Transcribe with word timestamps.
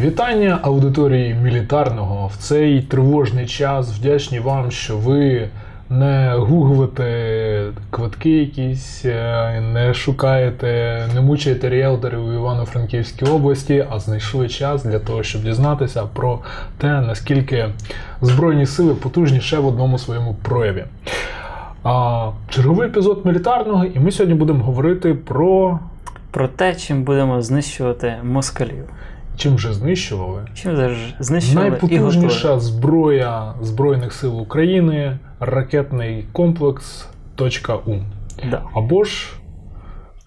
Вітання 0.00 0.58
аудиторії 0.62 1.34
мілітарного 1.34 2.26
в 2.26 2.36
цей 2.36 2.82
тривожний 2.82 3.46
час. 3.46 3.98
Вдячні 3.98 4.40
вам, 4.40 4.70
що 4.70 4.96
ви 4.96 5.48
не 5.90 6.34
гуглите 6.36 7.64
квитки 7.90 8.30
якісь, 8.30 9.04
е, 9.04 9.60
не 9.72 9.94
шукаєте, 9.94 11.02
не 11.14 11.20
мучаєте 11.20 11.68
ріелторів 11.68 12.26
у 12.26 12.32
Івано-Франківській 12.32 13.26
області, 13.26 13.86
а 13.90 13.98
знайшли 13.98 14.48
час 14.48 14.84
для 14.84 14.98
того, 14.98 15.22
щоб 15.22 15.42
дізнатися 15.42 16.02
про 16.02 16.38
те, 16.78 17.00
наскільки 17.00 17.68
Збройні 18.20 18.66
сили 18.66 18.94
потужні 18.94 19.40
ще 19.40 19.58
в 19.58 19.66
одному 19.66 19.98
своєму 19.98 20.36
прояві. 20.42 20.84
А, 21.84 22.30
черговий 22.48 22.88
епізод 22.88 23.26
мілітарного, 23.26 23.84
і 23.84 23.98
ми 23.98 24.10
сьогодні 24.10 24.34
будемо 24.34 24.64
говорити 24.64 25.14
про 25.14 25.78
Про 26.30 26.48
те, 26.48 26.74
чим 26.74 27.02
будемо 27.02 27.42
знищувати 27.42 28.14
москалів. 28.22 28.84
Чим 29.38 29.54
вже 29.54 29.72
знищували. 29.72 30.46
Чим 30.54 30.76
же 30.76 30.96
знищували 31.18 31.66
і. 31.68 31.70
Найпотужніша 31.70 32.60
зброя 32.60 33.54
Збройних 33.60 34.12
сил 34.12 34.40
України 34.40 35.18
ракетний 35.40 36.26
комплекс 36.32 37.08
.у. 37.86 37.94
Да. 38.50 38.62
Або 38.74 39.04
ж 39.04 39.32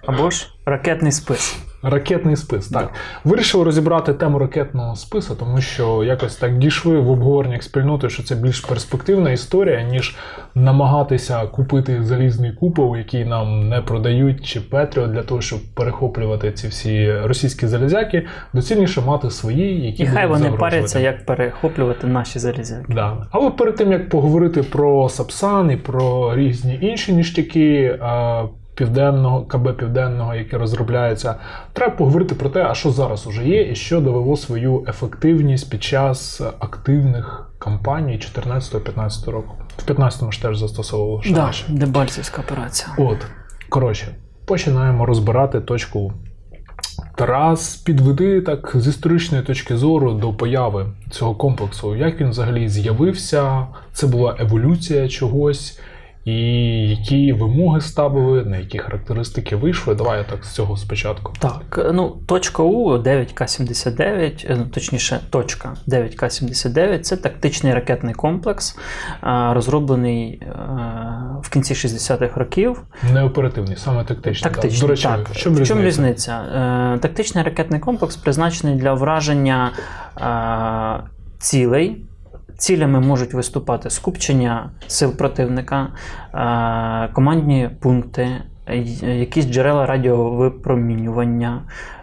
Або 0.06 0.30
ж 0.30 0.48
ракетний 0.66 1.12
спис. 1.12 1.58
Ракетний 1.84 2.36
спис. 2.36 2.68
Так. 2.68 2.94
Вирішили 3.24 3.64
розібрати 3.64 4.14
тему 4.14 4.40
ракетного 4.40 4.96
спису, 4.96 5.36
тому 5.36 5.62
що 5.62 6.04
якось 6.04 6.36
так 6.36 6.58
дійшли 6.58 7.00
в 7.00 7.10
обговореннях 7.10 7.64
спільноти, 7.64 8.10
що 8.10 8.24
це 8.24 8.36
більш 8.36 8.60
перспективна 8.60 9.32
історія, 9.32 9.82
ніж 9.82 10.16
намагатися 10.56 11.46
купити 11.48 12.04
залізний 12.04 12.52
купол, 12.52 12.98
який 12.98 13.26
нам 13.26 13.70
не 13.70 13.82
продають, 13.82 14.46
чи 14.46 14.62
Петріот 14.62 15.12
для 15.12 15.24
того, 15.24 15.42
щоб 15.42 15.60
перехоплювати 15.76 16.52
ці 16.52 16.68
всі 16.68 17.14
російські 17.24 17.68
залізяки. 17.68 18.28
Доцільніше 18.54 19.02
мати 19.02 19.30
свої, 19.30 19.86
які 19.86 20.04
І 20.04 20.06
хай 20.06 20.28
вони 20.28 20.52
паряться, 20.52 21.00
як 21.00 21.26
перехоплювати 21.26 22.08
наші 22.08 22.40
залізяки. 22.40 22.94
Да. 22.94 23.28
Але 23.32 23.52
перед 23.52 23.76
тим 23.76 23.92
як 23.92 24.10
поговорити 24.10 24.64
про 24.64 25.10
Сапсан 25.10 25.72
і 25.72 25.78
про 25.78 26.36
різні 26.36 26.80
інші 26.82 27.14
ніштяки 27.14 28.00
е, 28.02 28.44
південного 28.76 29.42
КБ 29.42 29.78
Південного, 29.78 30.36
які 30.36 30.58
розробляються, 30.58 31.36
треба 31.74 31.96
поговорити 31.96 32.36
про 32.36 32.50
те, 32.50 32.64
а 32.64 32.74
що 32.74 32.92
зараз 32.92 33.28
уже 33.28 33.48
є, 33.48 33.72
і 33.72 33.76
що 33.76 34.02
довело 34.02 34.38
свою 34.38 34.86
ефективність 34.88 35.70
під 35.70 35.84
час 35.84 36.42
активних 36.60 37.52
кампаній 37.60 38.20
14-15 38.36 39.32
року. 39.32 39.56
В 39.78 39.92
15-му 39.92 40.32
ж 40.32 40.42
теж 40.42 40.58
застосовували 40.58 41.22
Да. 41.30 41.52
Дебальцівська 41.68 42.42
операція. 42.42 42.96
От, 42.98 43.18
коротше, 43.70 44.16
починаємо 44.46 45.06
розбирати 45.06 45.62
точку. 45.62 46.14
Тарас, 47.16 47.76
підведи 47.76 48.42
так 48.42 48.72
з 48.76 48.88
історичної 48.88 49.44
точки 49.44 49.78
зору 49.78 50.14
до 50.14 50.34
появи 50.34 50.86
цього 51.10 51.36
комплексу. 51.36 51.96
Як 51.96 52.22
він 52.22 52.30
взагалі 52.30 52.70
з'явився? 52.70 53.68
Це 53.94 54.08
була 54.08 54.36
еволюція 54.40 55.08
чогось, 55.08 55.80
і 56.26 56.34
які 56.90 57.34
вимоги 57.34 57.82
ставили, 57.82 58.46
на 58.46 58.58
які 58.58 58.80
характеристики 58.80 59.56
вийшли? 59.56 59.96
Давай 59.96 60.18
я 60.18 60.24
так 60.24 60.46
з 60.46 60.52
цього 60.52 60.78
спочатку. 60.78 61.34
Так, 61.40 61.90
ну 61.94 62.18
точка 62.26 62.64
У 62.64 62.98
9К79, 62.98 64.52
е, 64.52 64.56
ну, 64.58 64.66
точніше, 64.66 65.20
точка 65.30 65.74
9К79 65.88 67.00
це 67.00 67.18
тактичний 67.18 67.74
ракетний 67.74 68.14
комплекс, 68.14 68.78
е, 68.78 69.54
розроблений 69.54 70.42
е, 70.42 70.46
в 71.42 71.50
кінці 71.50 71.74
60-х 71.74 72.40
років. 72.40 72.84
Не 73.14 73.24
оперативний, 73.24 73.78
саме 73.78 74.04
тактичний. 74.04 74.52
Тактичний, 74.52 74.82
До 74.82 74.88
речі, 74.88 75.04
так. 75.04 75.30
в 75.30 75.38
чому 75.38 75.56
в 75.56 75.68
чому 75.68 75.82
різниця? 75.82 76.42
різниця? 76.42 76.98
Тактичний 77.02 77.44
ракетний 77.44 77.80
комплекс 77.80 78.16
призначений 78.16 78.76
для 78.76 78.94
враження 78.94 79.72
цілей. 81.40 82.06
Цілями 82.62 83.00
можуть 83.00 83.34
виступати 83.34 83.90
скупчення 83.90 84.70
сил 84.88 85.16
противника, 85.18 85.88
е, 85.88 87.14
командні 87.14 87.70
пункти, 87.80 88.28
якісь 89.02 89.46
джерела 89.46 89.86
радіовипромінювання, 89.86 91.62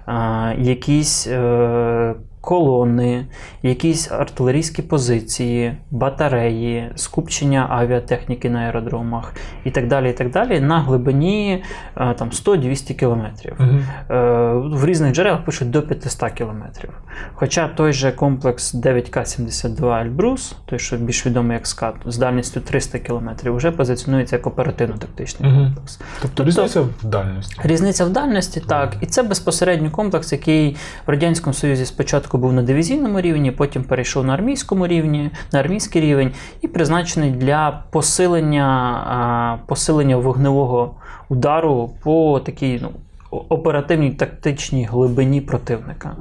е, 0.09 0.57
якісь 0.59 1.27
е, 1.27 2.15
колони, 2.41 3.27
якісь 3.63 4.11
артилерійські 4.11 4.83
позиції, 4.83 5.77
батареї, 5.91 6.91
скупчення 6.95 7.67
авіатехніки 7.71 8.51
на 8.51 8.59
аеродромах 8.59 9.35
і 9.65 9.71
так 9.71 9.89
далі. 9.89 10.11
І 10.11 10.13
так 10.13 10.31
далі 10.31 10.61
на 10.61 10.81
глибині 10.81 11.65
е, 11.97 12.15
там 12.15 12.31
100-200 12.31 12.95
кілометрів. 12.95 13.57
Е, 13.61 14.15
В 14.55 14.85
різних 14.85 15.13
джерелах 15.15 15.45
пишуть 15.45 15.71
до 15.71 15.83
500 15.83 16.31
кілометрів. 16.33 16.91
Хоча 17.35 17.69
той 17.69 17.93
же 17.93 18.13
комплекс 18.13 18.75
9К-72 18.75 20.01
Ельбрус, 20.01 20.55
той, 20.67 20.79
що 20.79 20.97
більш 20.97 21.27
відомий 21.27 21.55
як 21.55 21.67
СКАТ, 21.67 21.95
з 22.07 22.19
дальністю 22.19 22.61
300 22.61 22.99
кілометрів, 22.99 23.57
вже 23.57 23.71
позиціонується 23.71 24.37
як 24.37 24.47
оперативно-тактичний 24.47 25.51
Мгм. 25.51 25.65
комплекс. 25.65 25.97
Тобто 25.97 26.19
Тобто- 26.23 26.45
різниця 26.45 26.81
в 26.81 27.05
дальності. 27.05 27.61
Різниця 27.65 28.05
в 28.05 28.11
дальності, 28.11 28.61
так. 28.69 28.97
І 29.01 29.07
це 29.07 29.23
безпосередньо 29.23 29.91
комплекс, 29.91 30.33
який 30.33 30.77
в 31.07 31.11
Радянському 31.11 31.55
Союзі 31.55 31.87
спочатку 31.87 32.28
був 32.37 32.53
на 32.53 32.63
дивізійному 32.63 33.21
рівні, 33.21 33.51
потім 33.51 33.85
перейшов 33.85 34.25
на 34.25 34.35
армійському 34.35 34.87
рівні, 34.87 35.31
на 35.53 35.61
армійський 35.61 36.03
рівень, 36.03 36.33
і 36.61 36.69
призначений 36.69 37.31
для 37.31 37.83
посилення, 37.91 39.59
посилення 39.67 40.17
вогневого 40.17 40.95
удару 41.29 41.91
по 42.03 42.41
такій 42.41 42.81
ну, 42.83 42.91
оперативній 43.31 44.11
тактичній 44.11 44.85
глибині 44.85 45.41
противника. 45.41 46.17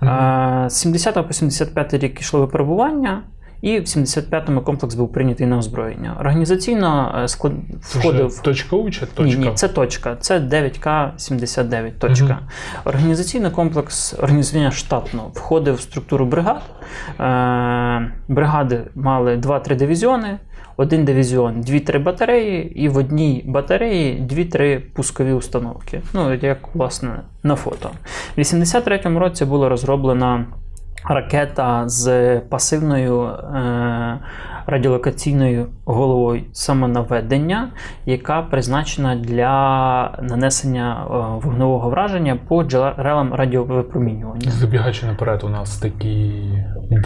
А, 0.00 0.66
З 0.70 0.80
70 0.80 1.26
по 1.26 1.32
75 1.32 1.94
рік 1.94 2.20
йшло 2.20 2.40
випробування. 2.40 3.22
І 3.62 3.78
в 3.80 3.82
75-му 3.82 4.60
комплекс 4.60 4.94
був 4.94 5.12
прийнятий 5.12 5.46
на 5.46 5.58
озброєння. 5.58 6.16
Організаційно 6.20 7.20
е, 7.24 7.28
склад... 7.28 7.52
Входив 7.80 8.40
точка 8.40 8.76
У 8.76 8.90
чи 8.90 9.06
точка? 9.06 9.38
ні, 9.38 9.46
ні, 9.46 9.52
це 9.54 9.68
точка. 9.68 10.16
Це 10.16 10.38
9К79. 10.38 11.90
Точка. 11.98 12.24
Мгм. 12.24 12.38
Організаційний 12.84 13.50
комплекс 13.50 14.14
організування 14.18 14.70
штатно 14.70 15.30
входив 15.34 15.74
в 15.74 15.80
структуру 15.80 16.26
бригад. 16.26 16.62
Е, 17.20 18.12
бригади 18.28 18.80
мали 18.94 19.36
2-3 19.36 19.76
дивізіони. 19.76 20.38
Один 20.76 21.04
дивізіон, 21.04 21.60
2-3 21.60 22.02
батареї, 22.02 22.82
і 22.82 22.88
в 22.88 22.96
одній 22.96 23.44
батареї 23.46 24.22
2-3 24.22 24.80
пускові 24.80 25.32
установки. 25.32 26.02
Ну, 26.14 26.34
як 26.34 26.74
власне 26.74 27.20
на 27.42 27.56
фото. 27.56 27.90
В 28.36 28.40
83-му 28.40 29.18
році 29.18 29.44
була 29.44 29.68
розроблена 29.68 30.46
ракета 31.04 31.88
з 31.88 32.38
пасивною 32.40 33.22
е, 33.22 34.18
радіолокаційною 34.66 35.66
головою 35.84 36.42
самонаведення, 36.52 37.70
яка 38.06 38.42
призначена 38.42 39.16
для 39.16 40.18
нанесення 40.22 41.04
е, 41.04 41.08
вогневого 41.46 41.90
враження 41.90 42.38
по 42.48 42.64
джерелам 42.64 43.34
радіовипромінювання. 43.34 44.50
Забігаючи 44.50 45.06
наперед, 45.06 45.44
у 45.44 45.48
нас 45.48 45.78
такі 45.78 46.32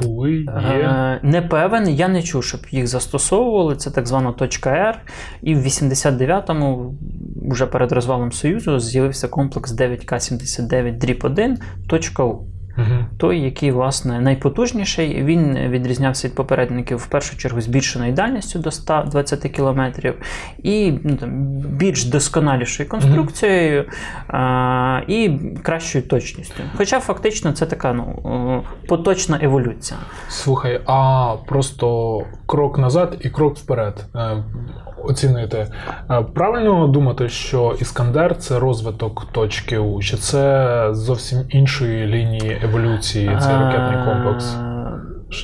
були, 0.03 0.33
є. 0.33 0.47
Е, 0.49 1.21
Не 1.23 1.43
певен, 1.43 1.89
я 1.89 2.09
не 2.09 2.23
чув, 2.23 2.45
щоб 2.45 2.61
їх 2.71 2.87
застосовували. 2.87 3.77
Це 3.77 3.91
так 3.91 4.07
звана 4.07 4.33
точка 4.33 4.71
Р. 4.71 5.03
І 5.43 5.55
в 5.55 5.59
89-му, 5.59 6.95
вже 7.51 7.67
перед 7.67 7.93
розвалом 7.93 8.33
Союзу, 8.33 8.79
з'явився 8.79 9.29
комплекс 9.29 9.79
9К79 9.79 10.99
дріб 10.99 11.21
1 11.25 11.59
точка 11.87 12.25
У. 12.25 12.47
Мгм. 12.77 13.07
Той, 13.19 13.41
який, 13.41 13.71
власне, 13.71 14.21
найпотужніший, 14.21 15.25
він 15.25 15.59
відрізнявся 15.59 16.29
від 16.29 16.35
попередників 16.35 16.99
в 16.99 17.07
першу 17.07 17.37
чергу 17.37 17.61
збільшеною 17.61 18.13
дальністю 18.13 18.59
до 18.59 18.71
120 18.71 19.41
км 19.41 19.81
і 20.63 20.93
ну, 21.05 21.17
там, 21.17 21.31
більш 21.57 22.05
досконалішою 22.05 22.89
конструкцією 22.89 23.85
а, 24.29 25.01
і 25.07 25.31
кращою 25.63 26.05
точністю. 26.05 26.63
Хоча 26.77 27.01
фактично 27.01 27.53
це 27.53 27.67
така 27.67 27.93
ну, 27.93 28.63
поточна 28.89 29.39
еволюція. 29.43 30.01
Слухай, 30.29 30.81
а 30.87 31.33
просто 31.47 32.21
крок 32.47 32.79
назад 32.79 33.17
і 33.21 33.31
крок 33.31 33.57
вперед. 33.57 34.05
Е, 34.15 34.45
Оцінити. 35.05 35.67
Е, 36.11 36.23
Правильно 36.35 36.87
думати, 36.87 37.29
що 37.29 37.77
Іскандер 37.81 38.37
це 38.37 38.59
розвиток 38.59 39.27
точки 39.33 39.79
У, 39.79 40.03
чи 40.03 40.17
це 40.17 40.89
зовсім 40.91 41.39
іншої 41.49 42.07
лінії 42.07 42.61
еволюції, 42.69 43.39
цей 43.43 43.55
ракетний 43.55 44.05
комплекс? 44.05 44.57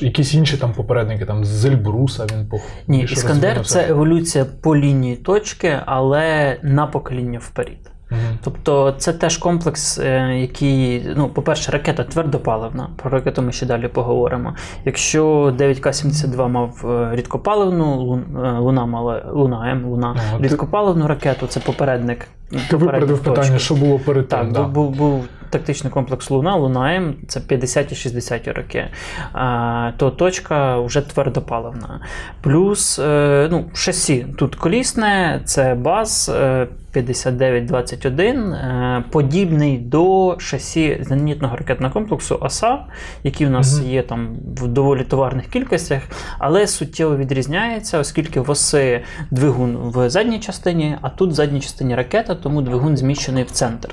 Якісь 0.01 0.33
інші 0.33 0.57
там 0.57 0.73
попередники, 0.73 1.25
там 1.25 1.45
з 1.45 1.65
Ельбруса 1.65 2.25
він 2.33 2.47
пох... 2.47 2.61
Ні, 2.87 3.03
Іскандер 3.03 3.65
це 3.65 3.89
еволюція 3.89 4.45
по 4.61 4.75
лінії 4.75 5.15
точки, 5.15 5.79
але 5.85 6.57
на 6.63 6.87
покоління 6.87 7.39
вперед. 7.41 7.93
Мгм. 8.13 8.37
Тобто 8.43 8.95
це 8.97 9.13
теж 9.13 9.37
комплекс, 9.37 9.99
е, 9.99 10.37
який, 10.41 11.05
ну, 11.15 11.29
по-перше, 11.29 11.71
ракета 11.71 12.03
твердопаливна. 12.03 12.89
Про 12.95 13.09
ракету 13.09 13.41
ми 13.41 13.51
ще 13.51 13.65
далі 13.65 13.87
поговоримо. 13.87 14.55
Якщо 14.85 15.53
9К-72 15.57 16.47
мав 16.47 16.85
е, 16.85 17.15
рідкопаливну, 17.15 18.19
е, 18.45 18.51
луна 18.59 18.85
мала 18.85 19.25
луна 19.31 19.71
М, 19.71 19.85
луна, 19.85 20.15
рідкопаливну 20.39 21.07
ракету, 21.07 21.47
це 21.47 21.59
попередник. 21.59 22.27
Ти 22.69 22.75
випередив 22.77 23.19
питання, 23.19 23.59
що 23.59 23.75
було 23.75 23.99
перед 23.99 24.27
Так, 24.27 24.51
да. 24.51 24.63
був, 24.63 24.89
був, 24.95 25.25
тактичний 25.49 25.93
комплекс 25.93 26.29
Луна, 26.29 26.55
Луна 26.55 26.93
М, 26.95 27.15
це 27.27 27.39
50-60 27.39 28.53
роки, 28.53 28.87
а, 29.33 29.91
то 29.97 30.09
точка 30.11 30.79
вже 30.79 31.01
твердопаливна. 31.01 31.99
Плюс 32.41 32.99
е, 32.99 33.47
ну, 33.51 33.65
шасі 33.73 34.25
тут 34.37 34.55
колісне, 34.55 35.41
це 35.45 35.75
баз. 35.75 36.31
е, 36.35 36.67
5921, 36.93 38.53
е, 38.53 39.03
подібний 39.11 39.77
до 39.77 40.35
шасі 40.39 40.97
зенітного 41.01 41.55
ракетного 41.55 41.93
комплексу 41.93 42.37
ОСА, 42.41 42.85
який 43.23 43.47
у 43.47 43.49
нас 43.49 43.79
Мгм. 43.79 43.89
є 43.89 44.01
там 44.01 44.35
в 44.57 44.67
доволі 44.67 45.03
товарних 45.03 45.47
кількостях, 45.47 46.01
але 46.39 46.67
суттєво 46.67 47.17
відрізняється, 47.17 47.99
оскільки 47.99 48.39
в 48.39 48.49
оси 48.49 49.01
двигун 49.31 49.75
в 49.77 50.09
задній 50.09 50.39
частині, 50.39 50.97
а 51.01 51.09
тут 51.09 51.29
в 51.29 51.33
задній 51.33 51.59
частині 51.61 51.95
ракета, 51.95 52.35
тому 52.43 52.61
двигун 52.61 52.97
зміщений 52.97 53.43
в 53.43 53.51
центр. 53.51 53.89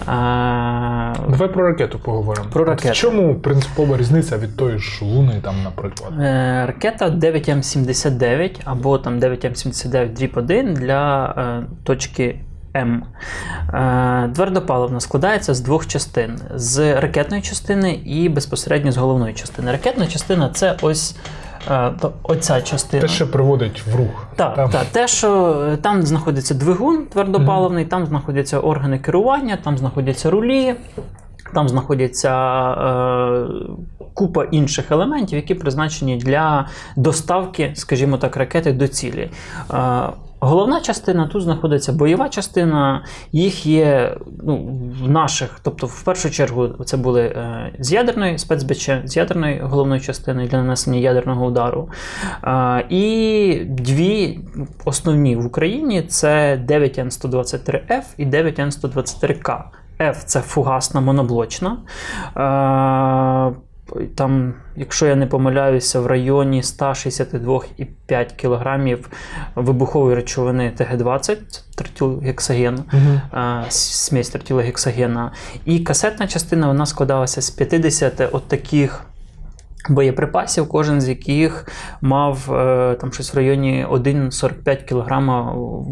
Е, 0.00 0.04
Давай 1.28 1.48
про 1.52 1.68
ракету 1.68 1.98
поговоримо. 1.98 2.48
Про 2.52 2.64
ракету. 2.64 2.92
В 2.92 2.96
чому 2.96 3.34
принципова 3.34 3.96
різниця 3.96 4.38
від 4.38 4.56
тої 4.56 4.78
ж 4.78 5.04
Луни, 5.04 5.40
там, 5.44 5.54
наприклад? 5.64 6.12
Е, 6.20 6.64
Ракета 6.66 7.10
9М79 7.10 8.60
або 8.64 8.98
там 8.98 9.20
9М79 9.20 10.12
дріб 10.12 10.32
1 10.34 10.74
для 10.74 11.24
е, 11.26 11.66
точки 11.84 12.40
М. 12.76 13.04
Е, 13.74 14.30
Твердопаливна 14.34 15.00
складається 15.00 15.54
з 15.54 15.60
двох 15.60 15.86
частин: 15.86 16.38
з 16.54 17.00
ракетної 17.00 17.42
частини 17.42 17.92
і 17.92 18.28
безпосередньо 18.28 18.92
з 18.92 18.96
головної 18.96 19.34
частини. 19.34 19.72
Ракетна 19.72 20.06
частина 20.06 20.48
це 20.48 20.76
ось 20.82 21.16
оця 22.22 22.62
частина. 22.62 23.02
Те, 23.02 23.08
що 23.08 23.30
приводить 23.30 23.86
в 23.86 23.96
рух. 23.96 24.26
Так, 24.36 24.54
Там. 24.54 24.70
так, 24.70 24.84
те, 24.84 25.08
що 25.08 25.60
е, 25.72 25.76
там 25.76 26.02
знаходиться 26.02 26.54
двигун 26.54 27.06
твердопаливний, 27.06 27.84
там 27.84 28.06
знаходяться 28.06 28.60
органи 28.60 28.98
керування, 28.98 29.58
там 29.64 29.78
знаходяться 29.78 30.30
рулі, 30.30 30.74
там 31.54 31.68
знаходяться 31.68 32.32
е, 32.72 33.46
купа 34.14 34.44
інших 34.44 34.90
елементів, 34.90 35.36
які 35.36 35.54
призначені 35.54 36.16
для 36.16 36.68
доставки, 36.96 37.72
скажімо 37.74 38.18
так, 38.18 38.36
ракети 38.36 38.72
до 38.72 38.88
цілі. 38.88 39.30
Е, 39.74 40.02
Головна 40.44 40.80
частина 40.80 41.26
тут 41.26 41.42
знаходиться 41.42 41.92
бойова 41.92 42.28
частина. 42.28 43.04
Їх 43.32 43.66
є 43.66 44.16
ну, 44.42 44.80
в 45.02 45.10
наших, 45.10 45.60
тобто, 45.62 45.86
в 45.86 46.02
першу 46.02 46.30
чергу, 46.30 46.68
це 46.68 46.96
були 46.96 47.22
е, 47.22 47.72
з 47.78 47.92
ядерної 47.92 48.38
спецБЧ, 48.38 48.90
з 49.04 49.16
ядерної 49.16 49.60
головної 49.60 50.00
частини 50.00 50.48
для 50.48 50.58
нанесення 50.58 50.98
ядерного 50.98 51.46
удару. 51.46 51.88
Е, 52.44 52.86
і 52.90 53.64
дві 53.64 54.40
основні 54.84 55.36
в 55.36 55.46
Україні 55.46 56.02
це 56.02 56.60
9Н123F 56.68 58.02
і 58.16 58.26
9Н123К. 58.26 59.62
F 60.00 60.24
це 60.24 60.40
фугасна 60.40 61.00
моноблочна. 61.00 61.76
Е, 63.96 64.00
там, 64.14 64.54
якщо 64.76 65.06
я 65.06 65.16
не 65.16 65.26
помиляюся, 65.26 66.00
в 66.00 66.06
районі 66.06 66.62
162,5 66.62 68.26
кг 68.40 68.98
вибухової 69.54 70.16
речовини 70.16 70.72
ТГ-20, 70.78 71.36
тротилгексаген, 71.76 72.84
Мгм. 72.92 73.20
е, 73.40 73.64
смесь 73.68 74.28
тротилогексагена. 74.28 75.32
І 75.64 75.78
касетна 75.78 76.26
частина 76.26 76.66
вона 76.66 76.86
складалася 76.86 77.42
з 77.42 77.50
50 77.50 78.28
от 78.32 78.48
таких 78.48 79.04
боєприпасів, 79.88 80.68
кожен 80.68 81.00
з 81.00 81.08
яких 81.08 81.68
мав 82.00 82.54
е, 82.54 82.94
там 83.00 83.12
щось 83.12 83.34
в 83.34 83.36
районі 83.36 83.86
1,45 83.90 84.82
кг 84.88 85.20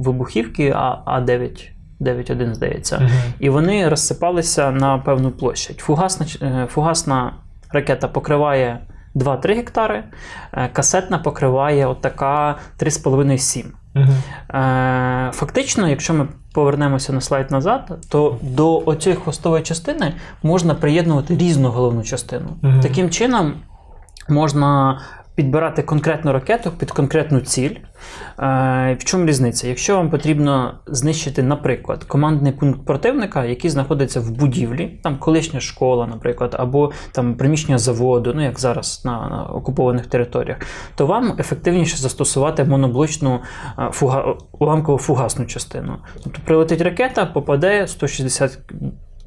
вибухівки, 0.04 0.72
а, 0.76 1.02
а 1.04 1.20
9. 1.20 1.72
9,1, 2.00 2.54
здається. 2.54 2.98
Мгм. 2.98 3.08
І 3.40 3.50
вони 3.50 3.88
розсипалися 3.88 4.70
на 4.70 4.98
певну 4.98 5.30
площадь. 5.30 5.78
Фугасна, 5.78 6.26
е, 6.42 6.66
фугасна 6.70 7.32
ракета 7.72 8.08
покриває 8.08 8.78
2-3 9.14 9.54
гектари, 9.54 10.04
е, 10.52 10.68
касетна 10.72 11.18
покриває 11.18 11.86
отака 11.86 12.56
3,5-7. 12.78 13.64
Мгм. 13.94 14.14
Е, 14.60 15.30
Фактично, 15.32 15.88
якщо 15.88 16.14
ми 16.14 16.28
повернемося 16.54 17.12
на 17.12 17.20
слайд 17.20 17.50
назад, 17.50 17.98
то 18.08 18.38
до 18.42 18.78
оцієї 18.86 19.20
хвостової 19.22 19.62
частини 19.62 20.14
можна 20.42 20.74
приєднувати 20.74 21.36
різну 21.36 21.68
головну 21.68 22.02
частину. 22.02 22.48
Таким 22.82 23.10
чином 23.10 23.52
можна 24.28 25.00
підбирати 25.40 25.82
конкретну 25.82 26.32
ракету 26.32 26.70
під 26.70 26.90
конкретну 26.90 27.40
ціль. 27.40 27.70
Е, 28.40 28.96
В 29.00 29.04
чому 29.04 29.26
різниця? 29.26 29.68
Якщо 29.68 29.96
вам 29.96 30.10
потрібно 30.10 30.74
знищити, 30.86 31.42
наприклад, 31.42 32.04
командний 32.04 32.52
пункт 32.52 32.86
противника, 32.86 33.44
який 33.44 33.70
знаходиться 33.70 34.20
в 34.20 34.30
будівлі, 34.30 35.00
там 35.02 35.18
колишня 35.18 35.60
школа, 35.60 36.06
наприклад, 36.06 36.56
або 36.58 36.92
там 37.12 37.34
приміщення 37.34 37.78
заводу, 37.78 38.32
ну 38.34 38.42
як 38.42 38.60
зараз 38.60 39.02
на, 39.04 39.28
на 39.28 39.44
окупованих 39.44 40.06
територіях, 40.06 40.58
то 40.94 41.06
вам 41.06 41.36
ефективніше 41.38 41.96
застосувати 41.96 42.64
моноблочну 42.64 43.40
е, 43.78 43.88
фуга, 43.92 44.34
уламково 44.52 44.98
фугасну 44.98 45.46
частину. 45.46 45.96
Тобто 46.24 46.40
прилетить 46.44 46.80
ракета, 46.80 47.26
попаде 47.26 47.86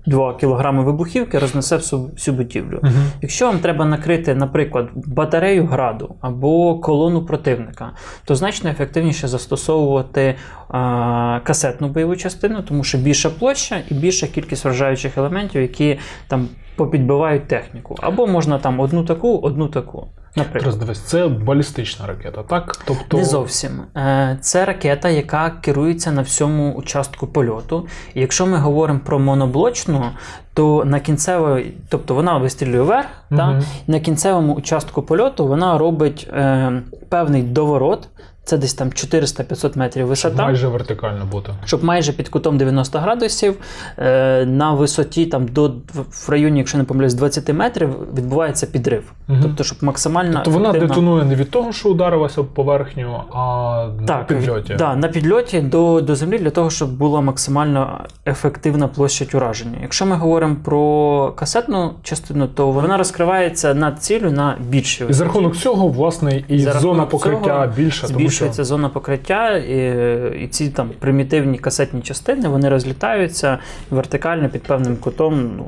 162 0.07 0.33
кг 0.33 0.83
вибухівки, 0.83 1.39
рознесе 1.39 1.75
всю, 1.77 2.01
всю 2.03 2.37
будівлю. 2.37 2.79
Мгм. 2.83 3.11
Якщо 3.21 3.45
вам 3.45 3.59
треба 3.59 3.85
накрити, 3.85 4.35
наприклад, 4.35 4.89
батарею 4.95 5.65
граду 5.65 6.15
або 6.21 6.79
колону 6.79 7.25
противника, 7.25 7.91
то 8.25 8.35
значно 8.35 8.69
ефективніше 8.69 9.27
застосовувати 9.27 10.35
а, 10.69 11.39
касетну 11.43 11.87
бойову 11.87 12.15
частину, 12.15 12.61
тому 12.61 12.83
що 12.83 12.97
більша 12.97 13.29
площа 13.29 13.81
і 13.89 13.93
більша 13.93 14.27
кількість 14.27 14.65
вражаючих 14.65 15.17
елементів, 15.17 15.61
які 15.61 15.99
там 16.27 16.47
попідбивають 16.75 17.47
техніку. 17.47 17.95
Або 18.01 18.27
можна 18.27 18.59
там 18.59 18.79
одну 18.79 19.03
таку, 19.03 19.37
одну 19.37 19.67
таку. 19.67 20.07
Наприклад. 20.35 20.79
Дивись, 20.79 20.99
це 20.99 21.27
балістична 21.27 22.07
ракета, 22.07 22.43
так? 22.43 22.77
Тобто... 22.85 23.17
Не 23.17 23.25
зовсім. 23.25 23.81
Е, 23.97 24.37
Це 24.41 24.65
ракета, 24.65 25.09
яка 25.09 25.49
керується 25.49 26.11
на 26.11 26.21
всьому 26.21 26.73
участку 26.73 27.27
польоту. 27.27 27.87
І 28.13 28.21
якщо 28.21 28.45
ми 28.45 28.57
говоримо 28.57 28.99
про 29.05 29.19
моноблочну, 29.19 30.05
то 30.53 30.85
на 30.85 30.99
кінцевій, 30.99 31.73
тобто 31.89 32.15
вона 32.15 32.37
вистрілює 32.37 32.81
вверх, 32.81 33.07
угу. 33.31 33.37
та, 33.37 33.61
на 33.87 33.99
кінцевому 33.99 34.53
участку 34.53 35.01
польоту 35.01 35.47
вона 35.47 35.77
робить 35.77 36.29
е, 36.33 36.81
певний 37.09 37.43
доворот. 37.43 38.07
Це 38.45 38.57
десь 38.57 38.73
там 38.73 38.89
400-500 38.89 39.77
метрів 39.77 40.07
висота. 40.07 40.43
Майже 40.43 40.67
вертикально 40.67 41.25
бути. 41.25 41.53
Щоб 41.65 41.83
майже 41.83 42.13
під 42.13 42.29
кутом 42.29 42.57
90 42.57 42.99
градусів 42.99 43.55
е, 43.97 44.45
на 44.45 44.73
висоті 44.73 45.25
там 45.25 45.47
до 45.47 45.71
в 45.93 46.29
районі, 46.29 46.59
якщо 46.59 46.77
не 46.77 46.83
помиляюсь, 46.83 47.13
20 47.13 47.53
метрів 47.53 47.89
відбувається 48.17 48.67
підрив. 48.67 49.13
Мгм. 49.27 49.39
Тобто, 49.43 49.63
щоб 49.63 49.77
максимально 49.81 50.33
Тобто 50.33 50.51
вона 50.51 50.69
ефективно- 50.69 50.87
детонує 50.87 51.23
не 51.25 51.35
від 51.35 51.51
того, 51.51 51.71
що 51.71 51.89
ударилася 51.89 52.41
об 52.41 52.47
поверхню, 52.47 53.21
а 53.31 53.87
на 53.99 54.07
так, 54.07 54.27
підльоті. 54.27 54.75
Да, 54.75 54.95
на 54.95 55.07
підльоті 55.07 55.61
до, 55.61 56.01
до 56.01 56.15
землі 56.15 56.37
для 56.37 56.49
того, 56.49 56.69
щоб 56.69 56.91
була 56.97 57.21
максимально 57.21 57.99
ефективна 58.25 58.87
площадь 58.87 59.35
ураження. 59.35 59.77
Якщо 59.81 60.05
ми 60.05 60.15
говоримо 60.15 60.55
про 60.63 61.31
касетну 61.35 61.91
частину, 62.03 62.47
то 62.47 62.71
вона 62.71 62.97
розкривається 62.97 63.73
над 63.73 64.03
цілю 64.03 64.31
на 64.31 64.57
більшій 64.69 65.05
І 65.09 65.13
за 65.13 65.23
рахунок 65.23 65.55
цього, 65.55 65.87
власне, 65.87 66.43
і 66.47 66.59
За 66.59 66.73
зона 66.73 67.05
покриття 67.05 67.45
цього 67.45 67.67
більша, 67.67 68.07
тому 68.07 68.19
збільшується 68.33 68.63
зона 68.63 68.89
покриття, 68.89 69.57
і, 69.57 70.43
і 70.43 70.47
ці 70.47 70.69
там 70.69 70.89
примітивні 70.99 71.57
касетні 71.57 72.01
частини 72.01 72.49
вони 72.49 72.69
розлітаються 72.69 73.57
вертикально 73.91 74.49
під 74.49 74.63
певним 74.63 74.97
кутом, 74.97 75.51
ну, 75.57 75.65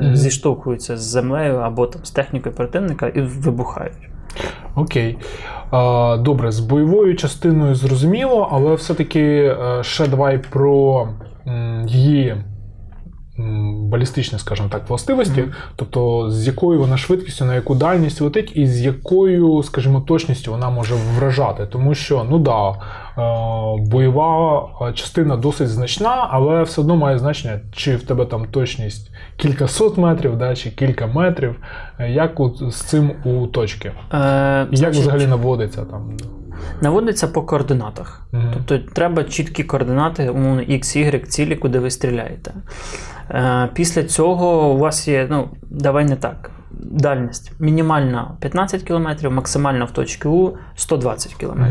Мгм. 0.00 0.16
зіштовхуються 0.16 0.96
з 0.96 1.00
землею 1.00 1.56
або 1.56 1.86
там 1.86 2.04
з 2.04 2.10
технікою 2.10 2.54
противника 2.54 3.08
і 3.08 3.20
вибухають. 3.20 3.92
Окей. 4.74 5.18
А, 5.70 6.16
добре, 6.20 6.52
з 6.52 6.60
бойовою 6.60 7.16
частиною 7.16 7.74
зрозуміло, 7.74 8.48
але 8.52 8.74
все-таки 8.74 9.20
е, 9.20 9.78
ще 9.82 10.06
давай 10.06 10.38
про 10.50 11.08
її 11.86 12.36
балістичні, 13.82 14.38
скажімо 14.38 14.68
так, 14.72 14.88
властивості, 14.88 15.40
Мгм. 15.40 15.50
тобто 15.76 16.30
з 16.30 16.46
якою 16.46 16.80
вона 16.80 16.96
швидкістю, 16.96 17.44
на 17.44 17.54
яку 17.54 17.74
дальність 17.74 18.20
летить, 18.20 18.52
і 18.54 18.66
з 18.66 18.80
якою, 18.80 19.62
скажімо, 19.62 20.00
точністю 20.00 20.50
вона 20.50 20.70
може 20.70 20.94
вражати. 21.16 21.66
Тому 21.66 21.94
що, 21.94 22.26
ну 22.30 22.38
да, 22.38 22.70
е, 22.70 22.76
бойова 23.90 24.68
частина 24.94 25.36
досить 25.36 25.68
значна, 25.68 26.28
але 26.30 26.62
все 26.62 26.80
одно 26.80 26.96
має 26.96 27.18
значення, 27.18 27.60
чи 27.72 27.96
в 27.96 28.02
тебе 28.02 28.24
там 28.26 28.44
точність 28.50 29.10
кількасот 29.36 29.98
метрів, 29.98 30.36
да, 30.38 30.54
чи 30.56 30.70
кілька 30.70 31.06
метрів. 31.06 31.56
Е, 31.98 32.10
Як 32.10 32.40
от 32.40 32.62
з 32.72 32.82
цим 32.82 33.10
у 33.24 33.46
точки? 33.46 33.92
Е, 34.12 34.58
Як 34.58 34.68
значить, 34.72 35.02
взагалі 35.02 35.26
наводиться 35.26 35.84
там? 35.84 36.16
Наводиться 36.80 37.28
по 37.28 37.42
координатах. 37.42 38.22
Мгм. 38.32 38.50
Тобто 38.54 38.78
треба 38.92 39.24
чіткі 39.24 39.64
координати, 39.64 40.30
умовно, 40.30 40.60
X, 40.62 40.96
Y, 40.96 41.26
цілі, 41.26 41.56
куди 41.56 41.78
ви 41.78 41.90
стріляєте. 41.90 42.54
Е, 43.30 43.68
після 43.74 44.02
цього 44.02 44.72
у 44.72 44.78
вас 44.78 45.08
є, 45.08 45.26
ну, 45.30 45.48
давай 45.70 46.04
не 46.04 46.16
так. 46.16 46.50
дальність 46.80 47.52
мінімальна 47.58 48.36
15 48.40 48.82
км, 48.82 49.08
максимальна 49.30 49.84
в 49.84 49.90
точці 49.90 50.28
У 50.28 50.52
120 50.76 51.34
км. 51.34 51.64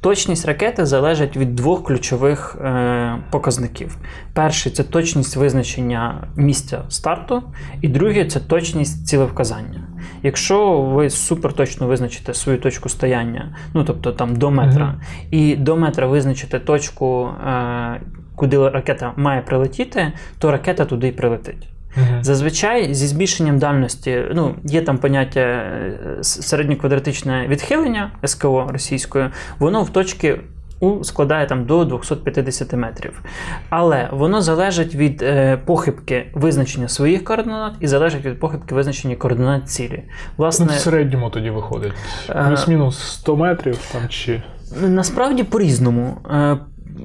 Точність 0.00 0.46
ракети 0.46 0.86
залежить 0.86 1.36
від 1.36 1.54
двох 1.54 1.84
ключових 1.84 2.56
е, 2.60 3.18
показників. 3.30 3.96
Перший 4.32 4.72
це 4.72 4.82
точність 4.82 5.36
визначення 5.36 6.28
місця 6.36 6.82
старту, 6.88 7.42
і 7.80 7.88
другий 7.88 8.26
це 8.26 8.40
точність 8.40 9.06
цілевказання. 9.06 9.85
Якщо 10.22 10.80
ви 10.80 11.10
супер 11.10 11.52
точно 11.52 11.86
визначите 11.86 12.34
свою 12.34 12.58
точку 12.58 12.88
стояння, 12.88 13.56
ну 13.74 13.84
тобто 13.84 14.12
там 14.12 14.36
до 14.36 14.50
метра, 14.50 14.86
Мгм. 14.86 15.00
і 15.30 15.56
до 15.56 15.76
метра 15.76 16.06
визначите 16.06 16.58
точку, 16.58 17.28
е, 17.46 18.00
куди 18.34 18.68
ракета 18.68 19.12
має 19.16 19.40
прилетіти, 19.40 20.12
то 20.38 20.50
ракета 20.52 20.84
туди 20.84 21.08
й 21.08 21.12
прилетить. 21.12 21.68
Мгм. 21.96 22.24
Зазвичай 22.24 22.94
зі 22.94 23.06
збільшенням 23.06 23.58
дальності, 23.58 24.22
ну, 24.34 24.54
є 24.64 24.82
там 24.82 24.98
поняття 24.98 25.40
е, 25.40 25.92
середньоквадратичне 26.20 27.46
відхилення 27.48 28.10
СКО 28.24 28.66
російською, 28.72 29.30
воно 29.58 29.82
в 29.82 29.90
точці 29.90 30.36
У 30.80 31.04
складає 31.04 31.46
там 31.46 31.64
до 31.64 31.84
250 31.84 32.72
метрів. 32.72 33.22
Але 33.68 34.08
воно 34.12 34.42
залежить 34.42 34.94
від 34.94 35.22
е, 35.22 35.56
похибки 35.56 36.30
визначення 36.34 36.88
своїх 36.88 37.24
координат 37.24 37.72
і 37.80 37.86
залежить 37.86 38.24
від 38.24 38.40
похибки 38.40 38.74
визначення 38.74 39.16
координат 39.16 39.68
цілі. 39.68 40.02
Ну, 40.38 40.48
в 40.48 40.80
середньому 40.80 41.30
тоді 41.30 41.50
виходить. 41.50 41.92
Е, 42.28 42.44
Плюс-мінус 42.48 42.98
100 42.98 43.36
метрів 43.36 43.78
там 43.92 44.08
чи. 44.08 44.42
Насправді 44.82 45.44
по-різному. 45.44 46.16
Е, 46.30 46.58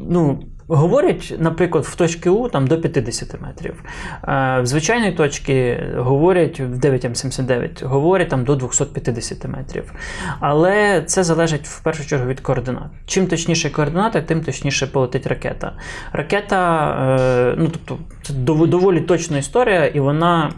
ну, 0.09 0.39
говорять, 0.71 1.33
наприклад, 1.39 1.85
в 1.85 1.95
точці 1.95 2.29
У 2.29 2.49
там, 2.49 2.67
до 2.67 2.81
50 2.81 3.41
метрів. 3.41 3.83
Е, 4.27 4.61
в 4.61 4.65
звичайній 4.65 5.11
точці 5.11 5.79
говорять 5.97 6.59
в 6.59 6.73
9М79, 6.73 7.87
говорять 7.87 8.29
там 8.29 8.43
до 8.43 8.55
250 8.55 9.47
метрів. 9.47 9.93
Але 10.39 11.03
це 11.05 11.23
залежить 11.23 11.67
в 11.67 11.83
першу 11.83 12.07
чергу 12.07 12.27
від 12.27 12.39
координат. 12.39 12.89
Чим 13.05 13.27
точніше 13.27 13.69
координати, 13.69 14.21
тим 14.21 14.41
точніше 14.41 14.87
полетить 14.87 15.27
ракета. 15.27 15.73
Ракета, 16.13 16.91
е, 17.19 17.55
ну 17.57 17.69
тобто, 17.71 18.03
це 18.21 18.33
доволі 18.33 19.01
точна 19.01 19.37
історія, 19.37 19.85
і 19.85 19.99
вона 19.99 20.51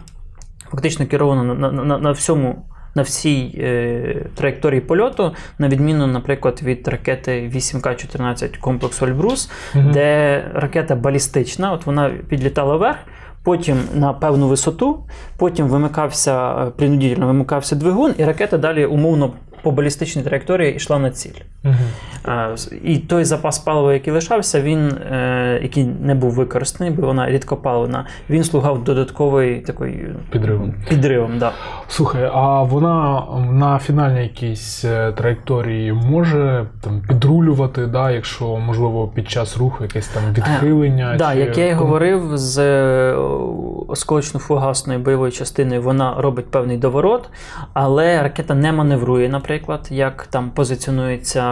фактично 0.70 1.06
керована 1.06 1.54
на, 1.54 1.72
на, 1.72 1.84
на, 1.84 1.98
на 1.98 2.10
всьому. 2.10 2.66
На 2.94 3.02
всій 3.02 3.54
е, 3.58 4.26
траєкторії 4.34 4.80
польоту, 4.80 5.32
на 5.58 5.68
відміну, 5.68 6.06
наприклад, 6.06 6.60
від 6.62 6.88
ракети 6.88 7.50
8К-14 7.54 8.58
комплексу 8.60 9.04
Ольбрус, 9.06 9.50
Мгм. 9.74 9.92
де 9.92 10.42
ракета 10.54 10.94
балістична, 10.96 11.72
от 11.72 11.86
вона 11.86 12.10
підлітала 12.28 12.76
вверх, 12.76 12.96
потім 13.42 13.76
на 13.94 14.12
певну 14.12 14.48
висоту, 14.48 14.98
потім 15.38 15.68
вимикався 15.68 16.52
е, 16.66 16.70
принудительно 16.70 17.26
вимикався 17.26 17.76
двигун, 17.76 18.14
і 18.18 18.24
ракета 18.24 18.58
далі 18.58 18.86
умовно 18.86 19.32
по 19.64 19.70
балістичній 19.70 20.22
траєкторії 20.22 20.74
йшла 20.74 20.98
на 20.98 21.10
ціль. 21.10 21.40
Мгм. 21.62 21.76
Е, 22.28 22.54
І 22.84 22.98
той 22.98 23.24
запас 23.24 23.58
палива, 23.58 23.92
який 23.94 24.12
лишався, 24.12 24.60
він, 24.62 24.88
е, 24.88 25.58
який 25.62 25.84
не 25.84 26.14
був 26.14 26.30
використаний, 26.30 26.92
бо 26.92 27.06
вона 27.06 27.30
рідкопаливна, 27.30 28.06
він 28.30 28.44
слугав 28.44 28.84
додатковий 28.84 29.60
такий 29.60 30.06
Підривом. 30.30 30.74
підривом. 30.88 31.38
Да. 31.38 31.52
Слухай, 31.88 32.30
а 32.34 32.62
вона 32.62 33.22
на 33.52 33.78
фінальній 33.78 34.22
якійсь 34.22 34.84
е, 34.84 35.12
траєкторії 35.12 35.92
може 35.92 36.66
там 36.80 37.02
підрулювати, 37.08 37.86
да, 37.86 38.10
якщо 38.10 38.44
можливо 38.56 39.08
під 39.08 39.30
час 39.30 39.56
руху 39.56 39.84
якесь 39.84 40.08
там 40.08 40.22
відхилення? 40.36 41.14
Да, 41.18 41.32
чи- 41.32 41.38
як 41.40 41.58
я 41.58 41.66
і 41.68 41.72
говорив, 41.72 42.30
з 42.38 42.58
е, 42.58 43.14
осколочно-фугасною 43.88 44.98
бойовою 44.98 45.32
частиною 45.32 45.82
вона 45.82 46.14
робить 46.18 46.50
певний 46.50 46.76
доворот, 46.78 47.28
але 47.72 48.22
ракета 48.22 48.54
не 48.54 48.72
маневрує, 48.72 49.28
наприклад, 49.28 49.53
як 49.90 50.26
там 50.26 50.50
позиціонується 50.50 51.44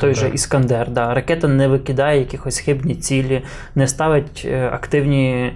той 0.00 0.14
же 0.14 0.28
Іскандер. 0.28 0.64
Іскандер. 0.64 0.90
Да. 0.90 1.14
Ракета 1.14 1.48
не 1.48 1.68
викидає 1.68 2.18
якихось 2.18 2.58
хибні 2.58 2.94
цілі, 2.94 3.42
не 3.74 3.88
ставить 3.88 4.42
е, 4.44 4.70
активні 4.72 5.32
е, 5.32 5.52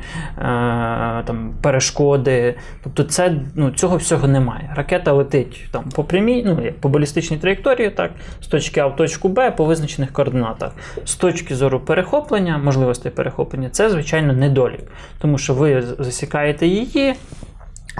там, 1.24 1.54
перешкоди. 1.62 2.54
Тобто 2.84 3.02
це, 3.02 3.34
ну, 3.54 3.70
цього 3.70 3.96
всього 3.96 4.28
немає. 4.28 4.72
Ракета 4.76 5.12
летить 5.12 5.66
там, 5.70 5.84
по 5.94 6.04
прямій, 6.04 6.42
ну, 6.46 6.72
по 6.80 6.88
балістичній 6.88 7.36
траєкторії, 7.36 7.90
так, 7.90 8.10
з 8.40 8.46
точки 8.46 8.80
А 8.80 8.86
в 8.86 8.96
точку 8.96 9.28
Б 9.28 9.50
по 9.50 9.64
визначених 9.64 10.12
координатах. 10.12 10.72
З 11.04 11.14
точки 11.14 11.54
зору 11.54 11.80
перехоплення, 11.80 12.58
можливостей 12.58 13.12
перехоплення, 13.12 13.70
це, 13.70 13.90
звичайно, 13.90 14.32
недолік. 14.32 14.80
Тому 15.18 15.38
що 15.38 15.54
ви 15.54 15.82
засікаєте 15.98 16.66
її. 16.66 17.14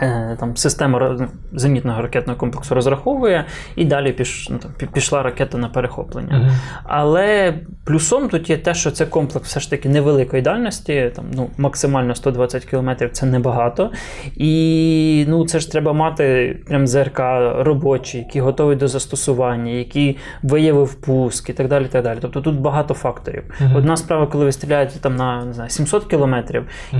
Е, 0.03 0.37
Там 0.41 0.57
система 0.57 1.29
зенітного 1.53 2.03
ракетного 2.03 2.39
комплексу 2.39 2.75
розраховує, 2.75 3.45
і 3.77 3.85
далі 3.85 4.13
піш, 4.13 4.49
ну, 4.51 4.59
там, 4.59 4.89
пішла 4.93 5.23
ракета 5.23 5.59
на 5.59 5.69
перехоплення. 5.69 6.39
Мгм. 6.39 6.51
Але 6.85 7.55
плюсом 7.85 8.29
тут 8.29 8.51
є 8.51 8.57
те, 8.59 8.75
що 8.75 8.91
це 8.91 9.07
комплекс 9.07 9.49
все 9.49 9.61
ж 9.61 9.71
таки 9.71 9.89
невеликої 9.89 10.43
дальності, 10.43 11.13
там, 11.17 11.25
ну, 11.35 11.51
максимально 11.59 12.15
120 12.15 12.65
км 12.65 12.91
це 13.13 13.27
небагато. 13.27 13.93
І 14.37 15.25
ну, 15.29 15.47
це 15.47 15.59
ж 15.59 15.73
треба 15.73 15.93
мати 15.93 16.57
прям 16.67 16.87
ЗРК 16.87 17.21
робочий, 17.59 18.21
який 18.21 18.43
готовий 18.43 18.77
до 18.77 18.89
застосування, 18.89 19.73
який 19.73 20.19
виявив 20.43 20.95
пуск 20.95 21.51
і 21.51 21.53
так 21.53 21.69
далі. 21.69 21.85
так 21.85 22.05
далі. 22.05 22.19
Тобто 22.21 22.41
тут 22.41 22.61
багато 22.61 22.95
факторів. 22.95 23.43
Мгм. 23.61 23.77
Одна 23.77 23.97
справа, 23.97 24.27
коли 24.27 24.45
ви 24.45 24.53
стріляєте 24.53 24.99
там 25.01 25.17
на 25.17 25.45
не 25.45 25.53
знаю, 25.53 25.71
700 25.71 26.05
км, 26.05 26.35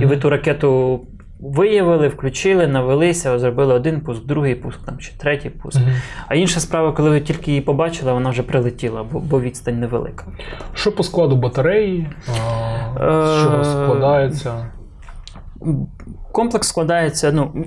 і 0.01 0.05
ви 0.05 0.17
ту 0.17 0.29
ракету. 0.29 0.99
Виявили, 1.39 2.07
включили, 2.07 2.67
навелися, 2.67 3.39
зробили 3.39 3.73
один 3.73 4.01
пуск, 4.01 4.25
другий 4.25 4.55
пуск 4.55 4.79
там, 4.85 4.97
чи 4.97 5.11
третій 5.17 5.49
пуск. 5.49 5.77
Мгм. 5.79 5.91
А 6.27 6.35
інша 6.35 6.59
справа, 6.59 6.91
коли 6.91 7.09
ви 7.09 7.21
тільки 7.21 7.51
її 7.51 7.61
побачили, 7.61 8.13
вона 8.13 8.29
вже 8.29 8.43
прилетіла, 8.43 9.03
бо, 9.03 9.19
бо 9.19 9.41
відстань 9.41 9.79
невелика. 9.79 10.25
Що 10.73 10.91
по 10.91 11.03
складу 11.03 11.35
батареї? 11.35 12.07
А, 12.27 12.33
З 12.97 13.43
чого 13.43 13.57
Е, 13.61 13.63
складається? 13.65 14.65
Комплекс 16.31 16.67
складається, 16.67 17.31
ну, 17.31 17.65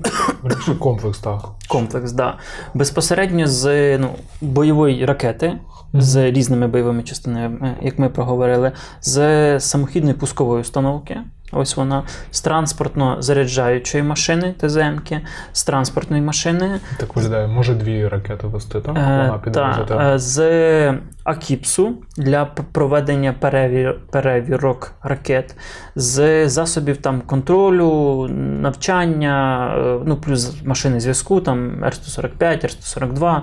комплекс, 0.79 1.19
так. 1.19 1.39
комплекс, 1.67 2.11
да, 2.11 2.37
безпосередньо 2.73 3.47
з 3.47 3.97
ну, 3.97 4.09
бойової 4.41 5.05
ракети, 5.05 5.53
з 5.93 6.31
різними 6.31 6.67
бойовими 6.67 7.03
частинами, 7.03 7.57
е, 7.61 7.75
як 7.81 7.99
ми 7.99 8.09
проговорили, 8.09 8.71
з 9.01 9.59
самохідної 9.59 10.13
пускової 10.15 10.61
установки. 10.61 11.17
Ось 11.55 11.77
вона. 11.77 12.03
З 12.31 12.45
транспортно-заряджаючої 12.47 14.03
машини 14.03 14.55
ТЗМки, 14.61 15.21
з 15.51 15.63
транспортної 15.63 16.21
машини, 16.21 16.79
Так 16.97 17.15
виглядає, 17.15 17.47
може 17.47 17.73
дві 17.73 18.07
ракети 18.07 18.47
вести, 18.47 18.81
так? 18.81 18.97
Е, 18.97 19.39
Вона 19.45 19.85
та, 19.87 20.13
е, 20.13 20.19
з 20.19 20.97
Акіпсу 21.23 21.93
для 22.17 22.45
проведення 22.45 23.33
перевір, 23.33 23.95
перевірок 24.11 24.91
ракет, 25.01 25.55
з 25.95 26.47
засобів 26.49 26.97
там 26.97 27.21
контролю, 27.21 28.27
навчання, 28.61 29.67
е, 29.77 29.99
ну 30.05 30.17
плюс 30.17 30.63
машини 30.65 30.99
зв'язку, 30.99 31.41
там 31.41 31.83
Р-145, 31.83 32.65
Р-142, 32.65 33.35
е, 33.35 33.41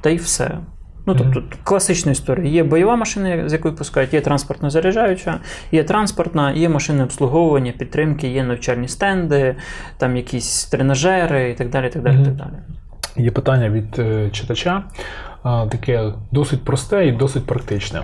та 0.00 0.10
й 0.10 0.16
все. 0.16 0.58
Ну, 1.06 1.14
тобто 1.14 1.42
класична 1.64 2.12
історія. 2.12 2.50
Є 2.52 2.64
бойова 2.64 2.96
машина, 2.96 3.48
з 3.48 3.52
якої 3.52 3.74
пускають, 3.74 4.14
є 4.14 4.20
транспортно 4.20 4.70
заряджаюча, 4.70 5.40
є 5.72 5.84
транспортна, 5.84 6.52
є 6.52 6.68
машини 6.68 7.02
обслуговування, 7.02 7.72
підтримки, 7.78 8.28
є 8.28 8.44
навчальні 8.44 8.88
стенди, 8.88 9.56
там 9.98 10.16
якісь 10.16 10.64
тренажери 10.64 11.50
і 11.50 11.54
так 11.54 11.70
далі. 11.70 11.88
так 11.88 12.02
далі, 12.02 12.14
Мгм. 12.14 12.24
так 12.24 12.34
далі. 12.34 12.50
Є 13.16 13.30
питання 13.30 13.70
від 13.70 13.98
е, 13.98 14.30
читача, 14.30 14.82
таке 15.44 16.12
досить 16.32 16.64
просте 16.64 17.06
і 17.06 17.12
досить 17.12 17.46
практичне. 17.46 18.02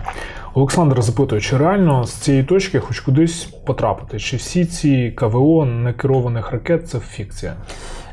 Олександр 0.54 1.02
запитує, 1.02 1.40
чи 1.40 1.56
реально 1.56 2.04
з 2.04 2.12
цієї 2.12 2.44
точки 2.44 2.78
хоч 2.80 3.00
кудись 3.00 3.44
потрапити? 3.44 4.18
Чи 4.18 4.36
всі 4.36 4.64
ці 4.64 5.10
КВО 5.10 5.64
некерованих 5.64 6.50
ракет 6.52 6.88
це 6.88 6.98
фікція? 6.98 7.54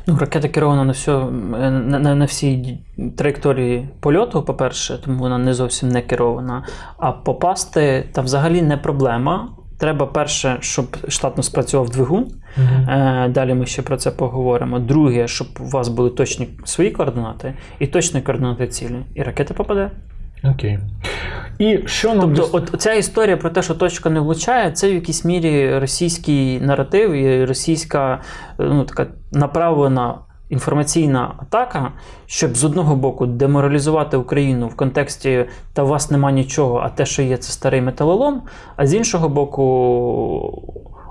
Ну, 0.06 0.18
ракета 0.18 0.48
керована 0.48 0.84
на, 0.84 0.92
все, 0.92 1.12
на, 1.12 1.70
на, 1.70 2.14
на 2.14 2.24
всій 2.24 2.78
траєкторії 3.16 3.88
польоту, 4.00 4.42
по-перше, 4.42 4.98
тому 5.04 5.18
вона 5.18 5.38
не 5.38 5.54
зовсім 5.54 5.88
не 5.88 6.02
керована. 6.02 6.64
А 6.98 7.12
попасти 7.12 8.08
та 8.12 8.22
взагалі 8.22 8.62
не 8.62 8.76
проблема. 8.76 9.48
Треба 9.78 10.06
перше, 10.06 10.56
щоб 10.60 10.96
штатно 11.08 11.42
спрацював 11.42 11.90
двигун. 11.90 12.26
Е, 12.88 13.28
Далі 13.28 13.54
ми 13.54 13.66
ще 13.66 13.82
про 13.82 13.96
це 13.96 14.10
поговоримо. 14.10 14.78
Друге, 14.78 15.28
щоб 15.28 15.46
у 15.60 15.64
вас 15.64 15.88
були 15.88 16.10
точні 16.10 16.48
свої 16.64 16.90
координати 16.90 17.54
і 17.78 17.86
точні 17.86 18.22
координати 18.22 18.66
цілі. 18.66 18.96
І 19.14 19.22
ракета 19.22 19.54
попаде. 19.54 19.90
Окей. 20.44 20.78
І 21.58 21.78
що 21.86 22.14
нам 22.14 22.34
Тобто, 22.34 22.58
дос- 22.58 22.70
от 22.72 22.80
ця 22.80 22.92
історія 22.92 23.36
про 23.36 23.50
те, 23.50 23.62
що 23.62 23.74
точка 23.74 24.10
не 24.10 24.20
влучає, 24.20 24.70
це 24.70 24.90
в 24.90 24.94
якійсь 24.94 25.24
мірі 25.24 25.78
російський 25.78 26.60
наратив 26.60 27.12
і 27.12 27.44
російська 27.44 28.20
е, 28.60 28.64
ну, 28.64 28.84
така 28.84 29.06
направлена 29.32 30.18
інформаційна 30.48 31.34
атака, 31.38 31.92
щоб 32.26 32.56
з 32.56 32.64
одного 32.64 32.96
боку 32.96 33.26
деморалізувати 33.26 34.16
Україну 34.16 34.68
в 34.68 34.76
контексті 34.76 35.44
та 35.72 35.82
у 35.82 35.86
вас 35.86 36.10
нема 36.10 36.32
нічого, 36.32 36.80
а 36.84 36.88
те, 36.88 37.06
що 37.06 37.22
є, 37.22 37.36
це 37.36 37.52
старий 37.52 37.80
металолом. 37.80 38.42
А 38.76 38.86
з 38.86 38.94
іншого 38.94 39.28
боку, 39.28 39.64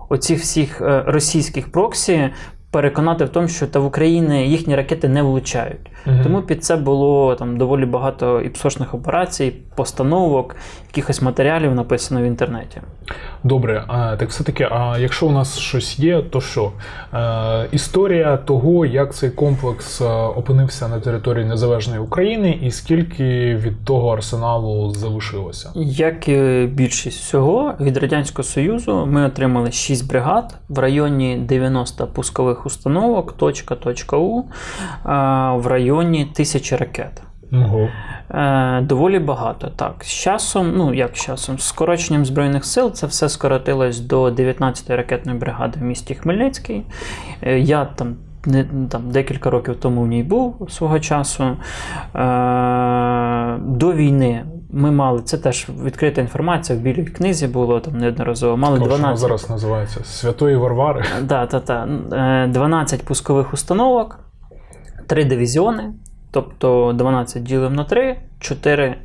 оцих 0.09 0.39
всіх 0.39 0.81
е, 0.81 1.03
російських 1.07 1.71
проксі 1.71 2.29
переконати 2.71 3.25
в 3.25 3.29
тому, 3.29 3.47
що 3.47 3.67
та 3.67 3.79
в 3.79 3.85
Україні 3.85 4.49
їхні 4.49 4.75
ракети 4.75 5.09
не 5.09 5.23
влучають. 5.23 5.91
Мгм. 6.05 6.19
Тому 6.23 6.41
під 6.41 6.63
це 6.63 6.75
було 6.75 7.35
там 7.35 7.57
доволі 7.57 7.85
багато 7.85 8.41
і 8.41 8.49
псошних 8.49 8.93
операцій, 8.93 9.53
постановок, 9.75 10.55
якихось 10.87 11.21
матеріалів 11.21 11.75
написано 11.75 12.21
в 12.21 12.23
інтернеті. 12.23 12.81
Добре, 13.43 13.83
а, 13.87 14.15
так 14.15 14.29
все-таки, 14.29 14.67
а 14.71 14.97
якщо 14.99 15.27
у 15.27 15.31
нас 15.31 15.57
щось 15.57 15.99
є, 15.99 16.21
то 16.21 16.41
що? 16.41 16.71
Е, 17.13 17.67
історія 17.71 18.37
того, 18.37 18.85
як 18.85 19.15
цей 19.15 19.29
комплекс 19.29 20.01
е, 20.01 20.05
опинився 20.05 20.87
на 20.87 20.99
території 20.99 21.45
незалежної 21.45 21.99
України, 21.99 22.59
і 22.61 22.71
скільки 22.71 23.55
від 23.55 23.85
того 23.85 24.13
арсеналу 24.13 24.93
залишилося? 24.93 25.71
Як 25.75 26.27
і 26.27 26.69
більшість 26.73 27.19
всього, 27.19 27.73
від 27.79 27.97
Радянського 27.97 28.43
Союзу 28.43 29.05
ми 29.05 29.25
отримали 29.25 29.71
6 29.71 30.09
бригад 30.09 30.55
в 30.69 30.79
районі 30.79 31.37
90 31.37 32.07
пускових 32.07 32.58
установок, 32.65 33.31
точка, 33.31 33.75
точка 33.75 34.17
У, 34.17 34.45
в 35.55 35.67
районі 35.67 36.25
тисячі 36.25 36.75
ракет. 36.75 37.21
Е, 38.31 38.81
доволі 38.81 39.19
багато. 39.19 39.67
Так, 39.67 39.95
з 40.01 40.07
часом, 40.07 40.73
ну 40.77 40.93
як 40.93 41.17
з 41.17 41.21
часом, 41.21 41.59
з 41.59 41.63
скороченням 41.63 42.25
Збройних 42.25 42.65
сил 42.65 42.91
це 42.91 43.07
все 43.07 43.29
скоротилось 43.29 43.99
до 43.99 44.25
19-ї 44.25 44.95
ракетної 44.95 45.37
бригади 45.37 45.79
в 45.79 45.83
місті 45.83 46.15
Хмельницький. 46.15 46.85
Е, 47.41 47.59
я 47.59 47.85
там. 47.85 48.15
Не, 48.45 48.65
там 48.89 49.11
декілька 49.11 49.49
років 49.49 49.75
тому 49.75 50.01
в 50.01 50.07
ній 50.07 50.23
був 50.23 50.67
свого 50.69 50.99
часу. 50.99 51.43
Е, 51.43 51.57
до 53.57 53.93
війни 53.93 54.43
ми 54.71 54.91
мали, 54.91 55.21
це 55.21 55.37
теж 55.37 55.67
відкрита 55.83 56.21
інформація, 56.21 56.79
в 56.79 56.81
білій 56.81 57.05
книзі 57.05 57.47
було 57.47 57.79
там 57.79 57.97
неодноразово. 57.97 58.57
Мали 58.57 58.75
Тому 58.75 58.85
що 58.85 58.95
вона 58.95 59.03
12, 59.03 59.21
зараз 59.21 59.49
називається 59.49 60.03
Святої 60.03 60.55
Варвари. 60.55 61.03
Да, 61.23 61.45
та, 61.45 61.59
та. 61.59 61.87
Е, 62.43 62.47
12 62.47 63.05
пускових 63.05 63.53
установок, 63.53 64.19
3 65.07 65.25
дивізіони, 65.25 65.93
тобто 66.31 66.93
12 66.93 67.43
ділимо 67.43 67.75
на 67.75 67.83
3, 67.83 68.17
4 68.39 68.95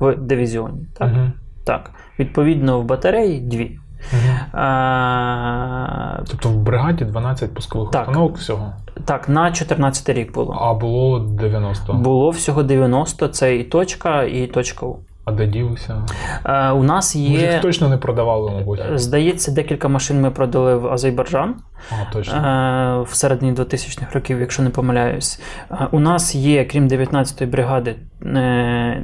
в 0.00 0.16
дивізіоні. 0.16 0.86
Так? 0.98 1.12
Угу. 1.12 1.30
так. 1.64 1.90
Відповідно, 2.18 2.80
в 2.80 2.84
батареї 2.84 3.40
2. 3.40 3.64
Мгм. 4.12 4.60
Е, 4.62 6.22
Тобто 6.30 6.48
в 6.48 6.56
бригаді 6.56 7.04
12 7.04 7.54
пускових 7.54 7.90
Так. 7.90 8.02
установок 8.08 8.36
всього, 8.36 8.72
так, 9.04 9.28
на 9.28 9.52
14 9.52 10.08
рік 10.08 10.32
було. 10.34 10.52
а 10.60 10.74
було 10.74 11.18
90. 11.18 11.92
Було 11.92 12.30
всього 12.30 12.62
90, 12.62 13.28
це 13.28 13.56
і 13.56 13.64
точка, 13.64 14.22
і 14.22 14.46
точка 14.46 14.86
У. 14.86 14.96
А 15.24 15.32
де 15.32 15.46
ділися? 15.46 16.02
Е, 16.44 16.70
у 16.70 16.82
нас 16.82 17.16
Ми 17.16 17.20
їх 17.22 17.60
точно 17.60 17.88
не 17.88 17.96
продавали, 17.96 18.50
мабуть. 18.50 18.80
здається, 18.94 19.52
декілька 19.52 19.88
машин 19.88 20.20
ми 20.20 20.30
продали 20.30 20.74
в 20.76 20.86
Азербайджан. 20.86 21.54
А, 21.90 22.12
точно. 22.12 22.34
Е, 22.36 23.02
в 23.02 23.14
середині 23.14 23.52
2000-х 23.52 24.14
років, 24.14 24.40
якщо 24.40 24.62
не 24.62 24.70
помиляюсь. 24.70 25.40
Е, 25.70 25.88
У 25.90 26.00
нас 26.00 26.34
є, 26.34 26.64
крім 26.64 26.88
19-ї 26.88 27.46
бригади, 27.46 27.96
е, 28.26 29.02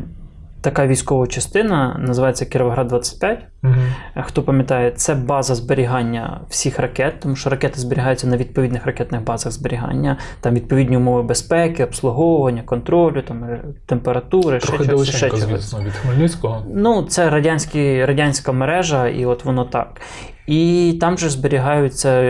така 0.61 0.87
військова 0.87 1.27
частина, 1.27 1.97
називається 1.99 2.45
Кіровоград 2.47 2.87
25. 2.89 3.47
Е, 3.65 4.23
Хто 4.23 4.43
пам'ятає, 4.43 4.91
це 4.91 5.15
база 5.15 5.55
зберігання 5.55 6.41
всіх 6.49 6.79
ракет, 6.79 7.21
тому 7.21 7.37
що 7.37 7.51
ракети 7.51 7.81
зберігаються 7.81 8.27
на 8.27 8.37
відповідних 8.37 8.87
ракетних 8.87 9.25
базах 9.25 9.53
зберігання, 9.53 10.17
там 10.41 10.55
відповідні 10.55 10.97
умови 10.97 11.23
безпеки, 11.23 11.85
обслуговування, 11.85 12.63
контролю, 12.63 13.23
там 13.23 13.45
е, 13.45 13.61
температури, 13.87 14.61
ще 14.61 14.79
чогось, 14.79 15.17
ще 15.17 15.31
звісно, 15.31 15.81
від 15.81 15.93
Хмельницького. 15.93 16.67
Ну, 16.75 17.03
це 17.03 17.31
радянські, 17.31 18.05
радянська 18.05 18.53
мережа, 18.53 19.09
і 19.09 19.27
от 19.27 19.45
воно 19.45 19.65
так. 19.65 20.01
І 20.47 20.99
там 21.01 21.19
же 21.19 21.29
зберігаються 21.29 22.23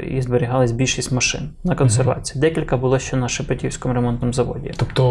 і 0.00 0.22
зберігались 0.22 0.72
більшість 0.72 1.12
машин 1.12 1.50
на 1.64 1.74
консервації. 1.74 2.40
Декілька 2.40 2.76
було 2.76 2.98
ще 2.98 3.16
на 3.16 3.28
Шепетівському 3.28 3.94
ремонтному 3.94 4.32
заводі. 4.32 4.72
Тобто 4.76 5.04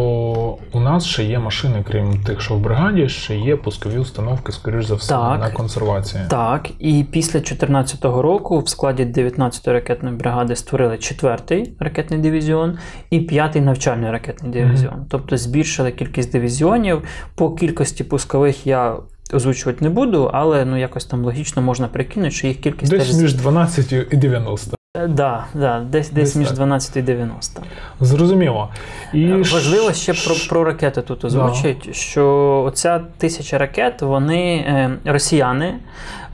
у 0.71 0.79
нас 0.79 1.05
ще 1.05 1.23
є 1.23 1.39
машини, 1.39 1.83
крім 1.87 2.23
тих, 2.23 2.41
що 2.41 2.53
в 2.53 2.59
бригаді, 2.59 3.09
ще 3.09 3.35
є 3.37 3.55
пускові 3.55 3.97
установки, 3.97 4.51
скоріш 4.51 4.85
за 4.85 4.95
все, 4.95 5.09
Так. 5.09 5.39
на 5.39 5.49
консервації. 5.63 6.23
Так, 6.29 6.69
і 6.79 7.05
після 7.11 7.39
2014 7.39 8.05
року 8.05 8.59
в 8.59 8.69
складі 8.69 9.03
19-ї 9.03 9.71
ракетної 9.71 10.15
бригади 10.15 10.55
створили 10.55 10.95
4-й 10.95 11.71
ракетний 11.79 12.19
дивізіон 12.19 12.77
і 13.09 13.19
5-й 13.19 13.61
навчальний 13.61 14.11
ракетний 14.11 14.51
дивізіон. 14.51 15.05
Тобто 15.09 15.37
збільшили 15.37 15.91
кількість 15.91 16.31
дивізіонів. 16.31 17.01
По 17.35 17.51
кількості 17.51 18.03
пускових 18.03 18.67
я 18.67 18.95
озвучувати 19.33 19.85
не 19.85 19.89
буду, 19.89 20.29
але 20.33 20.65
ну 20.65 20.77
якось 20.77 21.05
там 21.05 21.25
логічно 21.25 21.61
можна 21.61 21.87
прикинути, 21.87 22.31
що 22.31 22.47
їх 22.47 22.57
кількість 22.57 22.91
Десь 22.91 23.07
теж 23.07 23.21
між 23.21 23.33
12 23.33 23.91
і 24.11 24.17
90. 24.17 24.75
Е, 24.97 25.07
Да, 25.07 25.45
да, 25.53 25.79
десь, 25.79 26.09
десь, 26.09 26.35
між 26.35 26.47
так. 26.47 26.55
12 26.55 26.97
і 26.97 27.01
90. 27.01 27.61
Зрозуміло. 28.01 28.69
І 29.13 29.23
Е, 29.23 29.35
Важливо 29.37 29.93
ще 29.93 30.13
про, 30.13 30.35
про 30.49 30.63
ракети 30.63 31.01
тут 31.01 31.25
озвучить, 31.25 31.95
що 31.95 32.63
оця 32.67 33.01
тисяча 33.17 33.57
ракет, 33.57 34.01
вони 34.01 34.55
е, 34.55 34.97
росіяни 35.05 35.75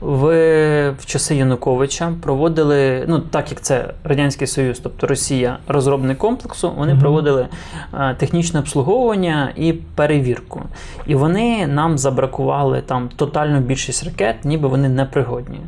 в, 0.00 0.90
в 0.98 1.06
часи 1.06 1.34
Януковича 1.36 2.12
проводили, 2.22 3.04
ну 3.08 3.18
так 3.18 3.50
як 3.50 3.60
це 3.60 3.94
Радянський 4.04 4.46
Союз, 4.46 4.78
тобто 4.78 5.06
Росія, 5.06 5.58
розробник 5.68 6.18
комплексу, 6.18 6.72
вони 6.76 6.92
Мгм. 6.92 7.00
проводили 7.00 7.48
е, 7.94 8.14
технічне 8.18 8.60
обслуговування 8.60 9.52
і 9.56 9.72
перевірку. 9.72 10.62
І 11.06 11.14
вони 11.14 11.66
нам 11.66 11.98
забракували 11.98 12.80
там 12.86 13.08
тотальну 13.16 13.60
більшість 13.60 14.04
ракет, 14.04 14.36
ніби 14.44 14.68
вони 14.68 14.88
непригодні. 14.88 15.58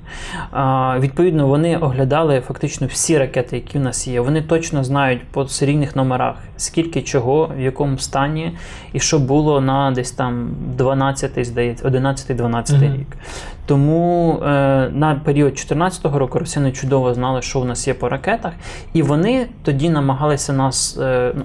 А, 0.51 0.97
відповідно, 1.01 1.47
вони 1.47 1.77
оглядали 1.77 2.41
фактично 2.41 2.87
всі 2.87 3.19
ракети, 3.19 3.57
які 3.57 3.79
в 3.79 3.81
нас 3.81 4.09
є. 4.09 4.21
Вони 4.21 4.43
точно 4.43 4.85
знають 4.85 5.21
по 5.31 5.49
серійних 5.49 5.97
номерах, 5.97 6.35
скільки 6.57 7.03
чого, 7.03 7.51
в 7.57 7.61
якому 7.61 7.99
стані, 7.99 8.53
і 8.93 9.01
що 9.01 9.19
було 9.19 9.61
на 9.61 9.91
десь 9.91 10.11
там 10.11 10.49
12, 10.77 11.45
здається, 11.47 11.89
11-12 11.89 12.73
Мгм. 12.85 12.95
рік. 12.95 13.17
Тому 13.67 14.22
е, 14.31 14.91
на 14.93 15.21
період 15.25 15.53
14-го 15.53 16.19
року 16.19 16.39
росіяни 16.39 16.73
чудово 16.73 17.15
знали, 17.15 17.43
що 17.43 17.61
у 17.61 17.65
нас 17.65 17.89
є 17.89 17.95
по 17.95 18.09
ракетах, 18.09 18.53
і 18.93 19.03
вони 19.03 19.49
тоді 19.63 19.91
намагалися 19.91 20.53
нас. 20.53 20.99
Е, 21.01 21.33
ну, 21.37 21.43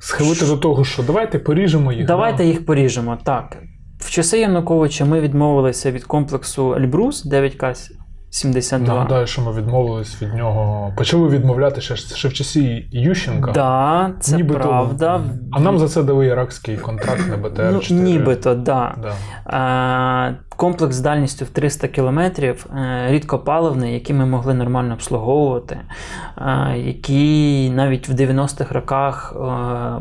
схилити 0.00 0.46
до 0.46 0.56
того, 0.56 0.84
що 0.84 1.02
давайте 1.02 1.38
поріжемо 1.38 1.92
їх. 1.92 2.06
Давайте 2.06 2.38
да? 2.38 2.42
їх 2.44 2.66
поріжемо. 2.66 3.18
Так. 3.24 3.56
В 3.98 4.10
часи 4.10 4.40
Януковича 4.40 5.04
ми 5.04 5.20
відмовилися 5.20 5.90
від 5.90 6.04
комплексу 6.04 6.74
Ельбрус 6.74 7.24
9К-72. 8.32 8.78
Нагадаю, 8.78 9.26
що 9.26 9.42
ми 9.42 9.52
відмовились 9.52 10.22
від 10.22 10.34
нього. 10.34 10.92
Почали 10.96 11.28
відмовляти 11.28 11.80
ще, 11.80 11.96
ще 11.96 12.28
в 12.28 12.32
часі 12.32 12.88
Ющенка. 12.92 13.52
Да, 13.52 14.10
це 14.20 14.36
Нібито- 14.36 14.60
правда. 14.60 15.20
А 15.52 15.60
нам 15.60 15.78
за 15.78 15.88
це 15.88 16.02
дали 16.02 16.26
іракський 16.26 16.76
контракт 16.76 17.28
на 17.30 17.36
БТР. 17.36 17.70
ну, 17.72 17.80
4 17.80 18.00
нібито, 18.00 18.54
да. 18.54 18.94
Да. 19.02 19.14
Е, 20.30 20.36
комплекс 20.56 20.96
з 20.96 21.00
дальністю 21.00 21.44
в 21.44 21.48
300 21.48 21.88
кілометрів, 21.88 22.66
е, 22.76 23.06
рідкопаливний, 23.10 23.94
який 23.94 24.16
ми 24.16 24.26
могли 24.26 24.54
нормально 24.54 24.94
обслуговувати, 24.94 25.80
е, 26.38 26.74
який 26.78 27.70
навіть 27.70 28.08
в 28.08 28.12
90-х 28.14 28.74
роках 28.74 29.34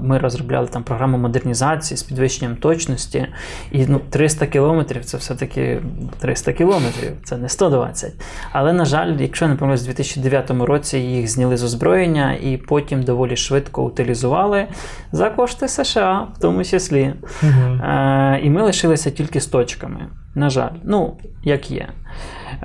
ми 0.01 0.17
розробляли 0.17 0.67
там 0.67 0.83
програму 0.83 1.17
модернізації 1.17 1.97
з 1.97 2.03
підвищенням 2.03 2.55
точності. 2.55 3.27
І 3.71 3.85
ну, 3.87 4.01
300 4.09 4.47
кілометрів 4.47 5.05
це 5.05 5.17
все-таки 5.17 5.81
300 6.19 6.53
кілометрів, 6.53 7.11
це 7.23 7.37
не 7.37 7.49
120. 7.49 8.13
Але, 8.51 8.73
на 8.73 8.85
жаль, 8.85 9.15
якщо 9.19 9.45
я 9.45 9.51
не 9.51 9.57
помиляюсь, 9.57 9.81
в 9.81 9.85
2009 9.85 10.51
році 10.51 10.97
їх 10.97 11.27
зняли 11.27 11.57
з 11.57 11.63
озброєння 11.63 12.33
і 12.33 12.57
потім 12.57 13.03
доволі 13.03 13.35
швидко 13.35 13.83
утилізували 13.83 14.67
за 15.11 15.29
кошти 15.29 15.67
США, 15.67 16.27
в 16.35 16.39
тому 16.39 16.63
числі. 16.63 17.13
Угу. 17.43 17.51
Е, 17.51 18.39
і 18.43 18.49
ми 18.49 18.61
лишилися 18.61 19.11
тільки 19.11 19.41
з 19.41 19.45
точками. 19.45 20.07
На 20.35 20.49
жаль, 20.49 20.71
ну, 20.83 21.17
як 21.43 21.71
є. 21.71 21.87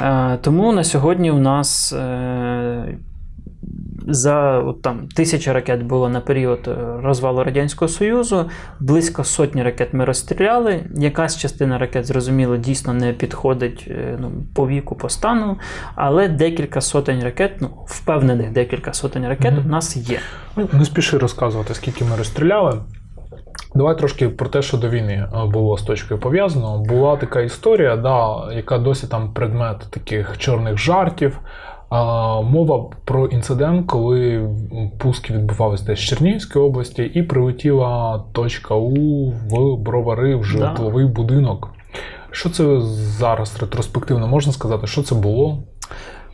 Е, 0.03 0.39
тому 0.43 0.73
на 0.73 0.85
сьогодні 0.85 1.31
у 1.31 1.39
нас 1.39 1.93
е, 1.93 2.99
за 4.07 4.59
от, 4.59 4.83
там, 4.83 5.09
тисяча 5.09 5.53
ракет 5.53 5.83
було 5.83 6.09
на 6.09 6.21
період 6.21 6.69
е, 6.69 6.77
розвалу 7.03 7.45
Радянського 7.45 7.89
Союзу, 7.89 8.51
близько 8.81 9.25
сотні 9.25 9.63
ракет 9.63 9.95
ми 9.95 10.05
розстріляли. 10.05 10.85
Якась 10.95 11.39
частина 11.39 11.79
ракет, 11.79 12.07
зрозуміло, 12.07 12.57
дійсно 12.57 12.95
не 12.95 13.13
підходить 13.13 13.85
е, 13.91 14.19
ну, 14.21 14.33
по 14.55 14.69
віку, 14.69 14.95
по 14.95 15.09
стану, 15.09 15.57
але 15.95 16.29
декілька 16.29 16.81
сотень 16.81 17.25
ракет, 17.25 17.53
ну, 17.61 17.69
впевнених 17.87 18.53
декілька 18.53 18.93
сотень 18.93 19.29
ракет 19.29 19.53
Мгм. 19.55 19.63
у 19.67 19.69
нас 19.69 19.97
є. 19.97 20.19
Ну, 20.57 20.69
Не 20.73 20.85
спіши 20.85 21.19
розказувати, 21.19 21.75
скільки 21.75 22.05
ми 22.05 22.17
розстріляли. 22.17 22.79
Давай 23.75 23.99
трошки 23.99 24.29
про 24.29 24.49
те, 24.49 24.63
що 24.63 24.77
до 24.77 24.89
війни 24.89 25.29
е, 25.35 25.47
було 25.47 25.79
з 25.79 25.83
точкою 25.83 26.21
пов'язано. 26.21 26.79
Була 26.79 27.17
така 27.17 27.41
історія, 27.41 27.97
да, 27.97 28.53
яка 28.55 28.79
досі 28.79 29.07
там 29.07 29.33
предмет 29.33 29.87
таких 29.91 30.39
чорних 30.39 30.79
жартів. 30.79 31.39
А, 31.95 32.41
мова 32.41 32.85
про 33.05 33.27
інцидент, 33.27 33.87
коли 33.87 34.49
пуски 34.99 35.35
відбувалися 35.35 35.85
десь 35.85 36.01
в 36.01 36.05
Чернігівській 36.05 36.59
області, 36.59 37.03
і 37.15 37.23
прилетіла 37.23 38.25
точка 38.33 38.75
У 38.75 39.31
в 39.31 39.77
бровари 39.77 40.37
в 40.37 40.45
житловий 40.45 41.07
будинок. 41.07 41.71
Що 42.31 42.51
це 42.51 42.81
зараз 42.81 43.61
ретроспективно 43.61 44.27
можна 44.27 44.53
сказати? 44.53 44.87
Що 44.87 45.03
це 45.03 45.15
було? 45.15 45.59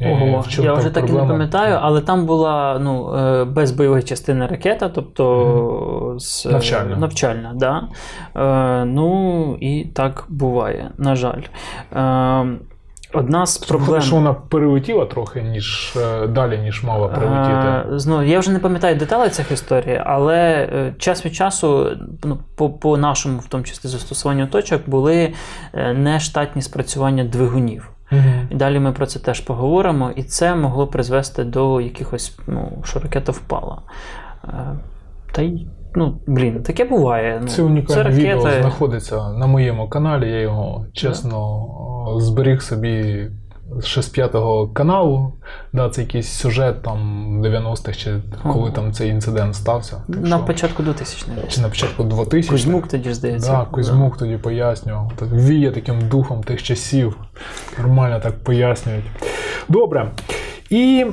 Е, 0.00 0.12
Ого, 0.12 0.44
я 0.48 0.74
вже 0.74 0.90
так 0.90 1.08
і 1.08 1.12
не 1.12 1.24
пам'ятаю, 1.24 1.78
але 1.82 2.00
там 2.00 2.26
була 2.26 2.78
ну, 2.80 3.16
е, 3.16 3.44
без 3.44 3.72
бойової 3.72 4.02
частини 4.02 4.46
ракета, 4.46 4.88
тобто 4.88 6.16
з, 6.18 6.46
е, 6.46 6.50
Навчальна. 6.50 6.96
навчальна 6.96 7.52
да. 7.54 7.88
Е, 8.36 8.84
ну 8.84 9.56
і 9.60 9.84
так 9.84 10.24
буває, 10.28 10.90
на 10.98 11.16
жаль. 11.16 11.42
Е, 11.92 12.58
одна 13.18 13.46
з 13.46 13.58
Проблем... 13.58 13.84
проблем. 13.84 14.02
що 14.02 14.16
вона 14.16 14.34
перелетіла 14.34 15.04
трохи, 15.04 15.42
ніж 15.42 15.96
е, 15.96 16.26
далі, 16.26 16.58
ніж 16.58 16.84
мала 16.84 17.08
прилетіти. 17.08 17.94
Е, 17.94 17.98
Знову, 17.98 18.22
я 18.22 18.38
вже 18.38 18.50
не 18.50 18.58
пам'ятаю 18.58 18.96
деталей 18.96 19.30
цих 19.30 19.50
історій, 19.50 20.02
але 20.04 20.36
е, 20.36 20.94
час 20.98 21.26
від 21.26 21.34
часу, 21.34 21.86
ну, 22.24 22.38
по, 22.56 22.70
по 22.70 22.96
нашому, 22.96 23.38
в 23.38 23.46
тому 23.46 23.64
числі 23.64 23.88
застосуванню 23.88 24.46
точок, 24.46 24.82
були 24.86 25.32
нештатні 25.94 26.62
спрацювання 26.62 27.24
двигунів. 27.24 27.90
Мгм. 28.10 28.48
І 28.50 28.54
далі 28.54 28.78
ми 28.78 28.92
про 28.92 29.06
це 29.06 29.18
теж 29.18 29.40
поговоримо, 29.40 30.10
і 30.16 30.22
це 30.22 30.54
могло 30.54 30.86
призвести 30.86 31.44
до 31.44 31.80
якихось, 31.80 32.38
ну, 32.46 32.72
що 32.84 33.00
ракета 33.00 33.32
впала. 33.32 33.82
Та 35.32 35.42
й, 35.42 35.66
ну, 35.94 36.20
блін, 36.26 36.62
таке 36.62 36.84
буває. 36.84 37.38
Ну, 37.42 37.48
Це 37.48 37.62
унікальне 37.62 38.02
ракети. 38.02 38.22
відео 38.22 38.40
знаходиться 38.60 39.28
на 39.32 39.46
моєму 39.46 39.88
каналі. 39.88 40.30
Я 40.30 40.40
його 40.40 40.86
чесно 40.92 41.38
о, 42.06 42.20
зберіг 42.20 42.62
собі 42.62 43.26
ще 43.80 44.02
з 44.02 44.08
п'ятого 44.08 44.68
каналу. 44.68 45.32
Да, 45.72 45.88
це 45.90 46.00
якийсь 46.00 46.28
сюжет 46.28 46.82
там 46.82 46.98
90-х, 47.44 47.98
чи 47.98 48.14
коли 48.42 48.54
Ого. 48.54 48.70
там 48.70 48.92
цей 48.92 49.10
інцидент 49.10 49.54
стався. 49.54 50.02
Так 50.08 50.16
На 50.20 50.36
що- 50.36 50.46
початку 50.46 50.82
2000-х. 50.82 51.48
Чи 51.48 51.60
на 51.60 51.68
початку 51.68 52.04
2000 52.04 52.50
Кузьмук 52.50 52.88
тоді 52.88 53.12
здається. 53.12 53.50
Да, 53.52 53.64
Кузьмук 53.64 54.16
тоді 54.16 54.36
пояснював. 54.36 55.12
Так 55.16 55.28
віє 55.32 55.70
таким 55.70 56.08
духом 56.08 56.42
тих 56.42 56.62
часів. 56.62 57.16
Нормально 57.78 58.20
так 58.22 58.44
пояснюють. 58.44 59.04
Добре. 59.68 60.10
І 60.70 61.06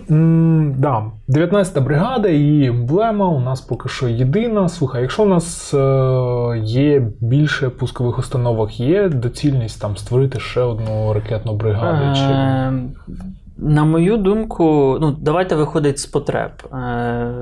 да, 0.78 1.04
19-та 1.30 1.82
бригада, 1.82 2.30
її 2.30 2.68
емблема 2.68 3.28
у 3.28 3.40
нас 3.40 3.62
поки 3.62 3.90
що 3.90 4.08
єдина. 4.08 4.70
Слухай, 4.70 5.02
якщо 5.02 5.24
у 5.24 5.26
нас 5.26 5.74
е, 5.74 6.62
є 6.64 7.08
більше 7.20 7.70
пускових 7.70 8.20
установок, 8.20 8.80
є 8.80 9.10
доцільність 9.10 9.82
там 9.82 9.98
створити 9.98 10.40
ще 10.40 10.62
одну 10.62 11.14
ракетну 11.14 11.56
бригаду? 11.56 12.16
Чи... 12.16 12.32
На 13.58 13.86
мою 13.86 14.18
думку, 14.18 14.98
ну 15.02 15.12
давайте 15.12 15.56
виходить 15.56 16.00
з 16.00 16.06
потреб. 16.06 16.52
Е, 16.74 17.34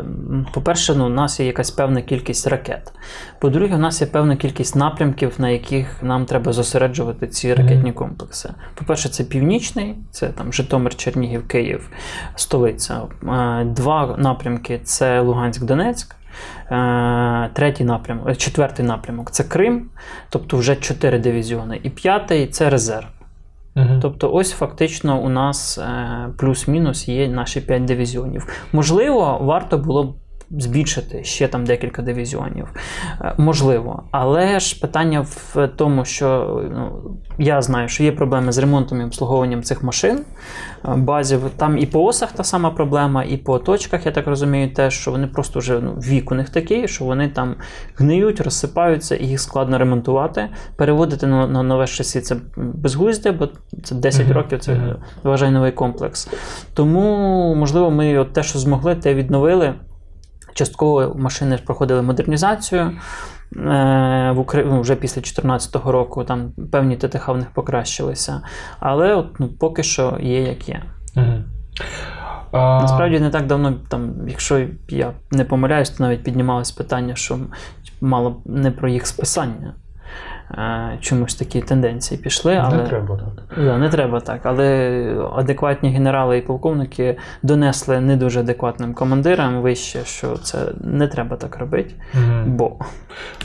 По-перше, 0.54 0.96
ну, 0.96 1.06
у 1.06 1.10
нас 1.10 1.40
є 1.40 1.46
якась 1.46 1.72
певна 1.72 2.02
кількість 2.02 2.48
ракет. 2.48 2.94
По-друге, 3.40 3.76
у 3.76 3.78
нас 3.78 4.02
є 4.02 4.08
певна 4.08 4.36
кількість 4.36 4.76
напрямків, 4.76 5.34
на 5.38 5.50
яких 5.50 6.04
нам 6.04 6.26
треба 6.26 6.54
зосереджувати 6.54 7.28
ці 7.28 7.54
ракетні 7.54 7.92
комплекси. 7.94 8.50
По-перше, 8.76 9.10
це 9.10 9.24
північний, 9.24 9.96
це 10.12 10.28
там 10.28 10.54
Житомир, 10.54 10.96
Чернігів, 10.96 11.48
Київ, 11.48 11.90
столиця. 12.36 13.02
Е, 13.24 13.66
Два 13.66 14.16
напрямки 14.18 14.80
це 14.84 15.20
Луганськ, 15.20 15.64
Донецьк. 15.64 16.16
Е, 16.72 17.50
Третій 17.54 17.84
напрямок, 17.84 18.38
четвертий 18.38 18.86
напрямок 18.86 19.32
це 19.32 19.44
Крим, 19.44 19.90
тобто 20.30 20.58
вже 20.58 20.76
чотири 20.76 21.20
дивізіони. 21.20 21.80
І 21.84 21.90
п'ятий 21.90 22.48
це 22.48 22.70
резерв. 22.70 23.08
Мгм. 23.76 24.00
Тобто, 24.02 24.34
ось 24.34 24.52
фактично 24.52 25.22
у 25.22 25.30
нас 25.30 25.78
е, 25.78 26.30
плюс-мінус 26.38 27.08
є 27.08 27.28
наші 27.28 27.62
5 27.62 27.86
дивізіонів. 27.86 28.48
Можливо, 28.72 29.40
варто 29.42 29.78
було 29.78 30.04
б 30.04 30.16
збільшити 30.60 31.24
ще 31.24 31.48
там 31.48 31.66
декілька 31.66 32.02
дивізіонів. 32.02 32.68
Е, 33.22 33.34
Можливо. 33.38 34.04
Але 34.12 34.60
ж 34.60 34.80
питання 34.80 35.22
в 35.22 35.68
тому, 35.76 36.06
що 36.06 36.62
ну, 36.72 37.16
я 37.38 37.62
знаю, 37.62 37.88
що 37.90 38.04
є 38.04 38.12
проблеми 38.12 38.52
з 38.52 38.58
ремонтом 38.58 39.02
і 39.02 39.04
обслуговуванням 39.04 39.64
цих 39.64 39.84
машин. 39.84 40.20
е, 40.86 40.96
Базів 40.96 41.42
там 41.58 41.78
і 41.78 41.86
по 41.86 42.04
осах 42.04 42.32
та 42.32 42.44
сама 42.44 42.70
проблема, 42.70 43.24
і 43.24 43.38
по 43.38 43.60
точках, 43.60 44.06
я 44.06 44.12
так 44.12 44.28
розумію, 44.28 44.74
теж, 44.74 44.94
що 44.94 45.12
вони 45.12 45.28
просто 45.28 45.60
вже 45.60 45.80
ну, 45.80 45.92
вік 45.94 46.32
у 46.32 46.36
них 46.36 46.50
такий, 46.50 46.88
що 46.88 47.06
вони 47.06 47.30
там 47.30 47.56
гниють, 47.96 48.42
розсипаються, 48.42 49.16
і 49.16 49.26
їх 49.26 49.40
складно 49.40 49.78
ремонтувати. 49.78 50.50
Переводити 50.76 51.28
на, 51.28 51.48
на 51.48 51.64
нове 51.64 51.88
шасі 51.88 52.22
це 52.22 52.36
безглуздя, 52.58 53.32
бо 53.32 53.50
це 53.84 53.96
10 53.96 54.26
Мгм, 54.26 54.34
років, 54.36 54.60
це 54.60 54.74
мгм. 54.76 54.96
вважай 55.24 55.52
новий 55.52 55.72
комплекс. 55.72 56.30
Тому, 56.74 57.56
можливо, 57.56 57.92
ми 57.92 58.18
от 58.18 58.34
те, 58.34 58.44
що 58.44 58.60
змогли, 58.60 58.96
те 58.96 59.14
відновили. 59.14 59.74
Частково 60.54 61.16
машини 61.16 61.60
проходили 61.66 62.02
модернізацію 62.02 62.82
е, 62.82 64.32
в 64.36 64.40
Укра... 64.40 64.64
ну, 64.66 64.82
вже 64.82 64.96
після 64.96 65.22
2014 65.22 65.76
року. 65.76 66.24
Там 66.24 66.52
певні 66.72 66.98
ТТХ 66.98 67.28
в 67.28 67.38
них 67.38 67.54
покращилися. 67.54 68.42
Але 68.80 69.16
от, 69.16 69.40
ну, 69.40 69.48
поки 69.48 69.84
що 69.84 70.18
є 70.22 70.42
як 70.42 70.70
є. 70.70 70.84
Насправді 72.54 73.20
не 73.20 73.30
так 73.30 73.48
давно, 73.48 73.74
там, 73.90 74.14
якщо 74.28 74.68
я 74.90 75.14
не 75.32 75.46
помиляюсь, 75.46 75.90
то 75.90 76.04
навіть 76.04 76.24
піднімалось 76.24 76.72
питання, 76.72 77.16
що 77.16 77.40
мало 78.02 78.42
не 78.46 78.72
про 78.72 78.90
їх 78.90 79.08
списання. 79.08 79.74
Е, 80.52 80.98
Чомусь 81.02 81.36
такі 81.36 81.62
тенденції 81.62 82.22
пішли, 82.22 82.56
але 82.64 82.78
Не 82.78 82.84
треба 82.84 83.18
так. 83.18 83.58
Да, 83.66 83.78
не 83.78 83.90
треба 83.90 84.20
так. 84.20 84.40
Але 84.44 85.18
адекватні 85.36 85.90
генерали 85.90 86.38
і 86.38 86.42
полковники 86.42 87.18
донесли 87.44 88.00
не 88.00 88.18
дуже 88.18 88.40
адекватним 88.40 88.94
командирам 88.94 89.62
вище, 89.62 90.00
що 90.06 90.38
це 90.38 90.58
не 90.82 91.08
треба 91.08 91.36
так 91.36 91.58
робити. 91.58 91.96
Мгм. 92.14 92.44
Бо 92.48 92.72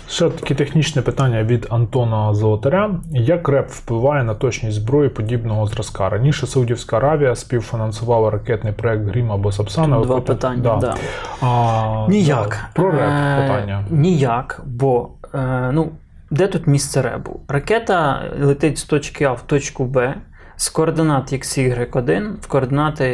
Ще 0.08 0.30
таке 0.30 0.54
технічне 0.54 1.02
питання 1.02 1.42
від 1.42 1.66
Антона 1.70 2.34
Золотаря. 2.34 2.90
Як 3.10 3.48
РЕП 3.48 3.68
впливає 3.68 4.24
на 4.24 4.34
точність 4.34 4.76
зброї 4.76 5.08
подібного 5.08 5.66
зразка? 5.66 6.08
Раніше 6.08 6.46
Саудівська 6.46 6.96
Аравія 6.96 7.34
співфінансувала 7.34 8.30
ракетний 8.30 8.72
проект 8.72 9.08
Грім 9.08 9.32
або 9.32 9.52
Сапсана. 9.52 10.00
два 10.00 10.14
Ви 10.14 10.20
питання. 10.20 10.62
Да. 10.62 10.76
Да. 10.76 10.94
А, 11.42 12.06
Ніяк. 12.08 12.64
Про 12.74 12.90
РЕП 12.90 13.00
Е, 13.00 13.42
питання. 13.42 13.84
Ніяк, 13.90 14.62
бо 14.66 15.08
е, 15.34 15.70
ну, 15.72 15.88
де 16.30 16.46
тут 16.46 16.66
місце 16.66 17.02
ребу? 17.02 17.40
Ракета 17.48 18.30
летить 18.40 18.78
з 18.78 18.84
точки 18.84 19.24
А 19.24 19.32
в 19.32 19.46
точку 19.46 19.84
Б 19.84 20.14
з 20.56 20.68
координат 20.68 21.32
XY1 21.32 22.40
в 22.40 22.46
координати 22.46 23.04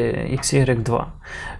XY2. 0.43 1.05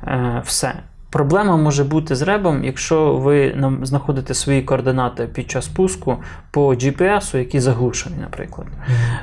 Е, 0.07 0.43
все. 0.45 0.75
Проблема 1.15 1.57
може 1.57 1.85
бути 1.85 2.15
з 2.15 2.23
ребом, 2.23 2.65
якщо 2.65 3.15
ви 3.15 3.55
знаходите 3.83 4.35
свої 4.35 4.63
координати 4.63 5.27
під 5.27 5.51
час 5.51 5.69
пуску 5.69 6.17
по 6.51 6.69
GPS, 6.69 7.37
який 7.37 7.61
заглушений, 7.61 8.19
наприклад. 8.21 8.67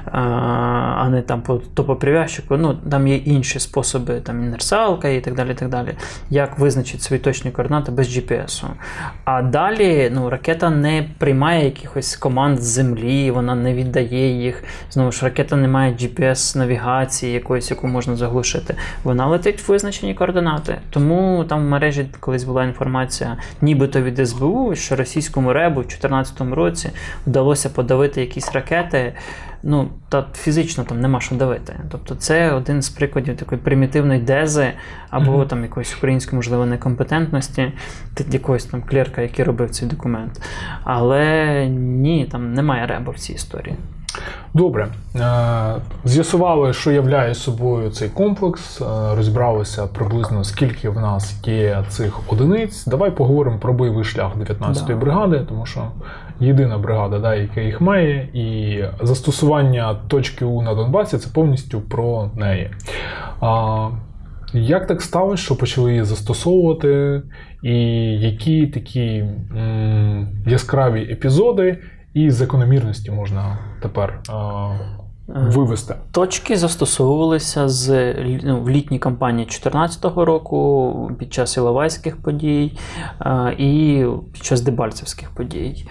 а, 0.05 0.19
а 0.97 1.09
не 1.09 1.21
там 1.21 1.41
по 1.41 1.61
топоприв'язчику. 1.73 2.57
Ну, 2.57 2.77
там 2.89 3.07
є 3.07 3.15
інші 3.15 3.59
способи, 3.59 4.19
там 4.19 4.43
інерсалка 4.43 5.07
і 5.07 5.21
так 5.21 5.35
далі, 5.35 5.51
і 5.51 5.53
так 5.53 5.69
далі. 5.69 5.93
Як 6.29 6.59
визначити 6.59 7.03
свої 7.03 7.21
точні 7.21 7.51
координати 7.51 7.91
без 7.91 8.17
GPS. 8.17 8.63
А 9.25 9.41
далі 9.41 10.11
ну, 10.13 10.29
ракета 10.29 10.69
не 10.69 11.05
приймає 11.17 11.65
якихось 11.65 12.15
команд 12.15 12.61
з 12.61 12.65
землі, 12.65 13.31
вона 13.31 13.55
не 13.55 13.73
віддає 13.73 14.43
їх. 14.43 14.63
Знову 14.91 15.11
ж 15.11 15.25
ракета 15.25 15.55
не 15.55 15.67
має 15.67 15.93
GPS-навігації, 15.93 17.33
якоїсь, 17.33 17.71
яку 17.71 17.87
можна 17.87 18.15
заглушити. 18.15 18.75
Вона 19.03 19.27
летить 19.27 19.67
в 19.67 19.71
визначені 19.71 20.13
координати. 20.13 20.77
Тому 20.89 21.45
там 21.49 21.80
мережі 21.81 22.05
колись 22.19 22.43
була 22.43 22.63
інформація, 22.63 23.37
нібито 23.61 24.01
від 24.01 24.27
СБУ, 24.27 24.75
що 24.75 24.95
російському 24.95 25.53
ребу 25.53 25.79
в 25.81 25.83
2014 25.83 26.41
році 26.41 26.89
вдалося 27.27 27.69
подавити 27.69 28.21
якісь 28.21 28.51
ракети. 28.51 29.13
Ну, 29.63 29.89
та 30.09 30.25
фізично 30.35 30.83
там 30.83 31.01
нема 31.01 31.21
що 31.21 31.35
давити. 31.35 31.79
Тобто 31.91 32.15
це 32.15 32.51
один 32.51 32.81
з 32.81 32.89
прикладів 32.89 33.37
такої 33.37 33.61
примітивної 33.61 34.19
дези, 34.19 34.73
або 35.09 35.31
Мгм. 35.31 35.47
там 35.47 35.63
якоїсь 35.63 35.95
української, 35.97 36.35
можливо, 36.35 36.65
некомпетентності 36.65 37.71
якогось 38.31 38.65
там 38.65 38.81
клерка, 38.81 39.21
який 39.21 39.45
робив 39.45 39.69
цей 39.69 39.87
документ. 39.89 40.41
Але 40.83 41.65
ні, 41.77 42.27
там 42.31 42.53
немає 42.53 42.85
реба 42.87 43.13
в 43.13 43.19
цій 43.19 43.33
історії. 43.33 43.75
Добре. 44.53 44.87
Е, 45.15 45.75
З'ясували, 46.05 46.73
що 46.73 46.91
являє 46.91 47.35
собою 47.35 47.89
цей 47.89 48.09
комплекс, 48.09 48.81
е, 48.81 48.85
розібралися 49.15 49.87
приблизно 49.87 50.43
скільки 50.43 50.89
в 50.89 50.99
нас 50.99 51.47
є 51.47 51.83
цих 51.89 52.33
одиниць. 52.33 52.85
Давай 52.85 53.11
поговоримо 53.11 53.57
про 53.59 53.73
бойовий 53.73 54.03
шлях 54.03 54.31
19-ї 54.37 54.99
бригади, 54.99 55.45
тому 55.49 55.65
що 55.65 55.81
єдина 56.39 56.77
бригада, 56.77 57.19
да, 57.19 57.35
яка 57.35 57.61
їх 57.61 57.81
має, 57.81 58.29
і 58.33 58.79
застосування 59.01 59.95
точки 60.07 60.45
У 60.45 60.61
на 60.61 60.75
Донбасі 60.75 61.17
це 61.17 61.29
повністю 61.33 61.81
про 61.81 62.29
неї. 62.35 62.71
А, 63.41 63.89
як 64.53 64.87
так 64.87 65.01
сталося, 65.01 65.43
що 65.43 65.55
почали 65.55 65.91
її 65.91 66.03
застосовувати, 66.03 67.21
і 67.63 67.73
які 68.19 68.67
такі 68.67 69.07
м, 69.57 70.27
яскраві 70.47 71.01
епізоди 71.11 71.77
і 72.13 72.31
закономірності 72.31 73.11
можна 73.11 73.57
тепер 73.81 74.19
а, 74.29 74.69
вивести? 75.27 75.95
Точки 76.11 76.55
застосовувалися 76.55 77.69
з 77.69 78.13
ну, 78.43 78.61
в 78.61 78.69
літній 78.69 78.99
кампанії 78.99 79.45
2014 79.45 80.05
року 80.15 81.11
під 81.19 81.33
час 81.33 81.57
Іловайських 81.57 82.17
подій 82.17 82.77
е, 83.21 83.55
і 83.57 84.05
під 84.33 84.43
час 84.43 84.61
Дебальцевських 84.61 85.29
подій. 85.29 85.85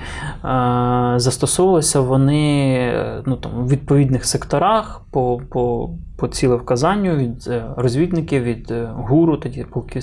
Е, 0.44 1.12
Застосовувалися 1.16 2.00
вони 2.00 2.74
е, 2.78 3.22
ну, 3.26 3.36
там, 3.36 3.58
у 3.58 3.66
відповідних 3.66 4.24
секторах 4.24 5.02
по, 5.10 5.40
по, 5.50 5.90
по 6.16 6.28
цілевказанню 6.28 7.16
від 7.16 7.46
е, 7.48 7.64
розвідників, 7.76 8.42
від 8.42 8.70
е, 8.70 8.90
гуру, 8.94 9.36
тоді 9.36 9.66
поки 9.70 10.00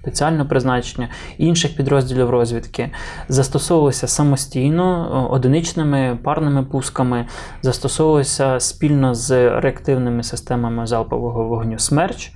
спеціального 0.00 0.48
призначення 0.48 1.08
інших 1.38 1.76
підрозділів 1.76 2.30
розвідки, 2.30 2.90
застосовувалися 3.28 4.06
самостійно, 4.06 5.28
одиничними 5.30 6.18
парними 6.22 6.62
пусками, 6.62 7.26
застосовувалися 7.62 8.60
спільно 8.60 9.14
з 9.14 9.60
реактивними 9.60 10.22
системами 10.22 10.86
залпового 10.86 11.44
вогню 11.44 11.78
Смерч. 11.78 12.32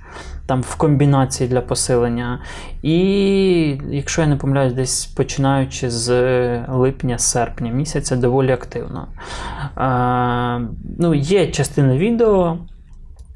Там 0.47 0.61
в 0.61 0.75
комбінації 0.75 1.49
для 1.49 1.61
посилення. 1.61 2.39
І, 2.81 2.97
якщо 3.89 4.21
я 4.21 4.27
не 4.27 4.35
помиляюсь, 4.35 4.73
десь 4.73 5.05
починаючи 5.05 5.89
з 5.89 6.09
липня-серпня 6.67 7.71
місяця, 7.71 8.15
доволі 8.15 8.51
активно. 8.51 9.07
Е, 9.77 10.67
ну, 10.99 11.13
Є 11.13 11.47
частина 11.47 11.97
відео, 11.97 12.57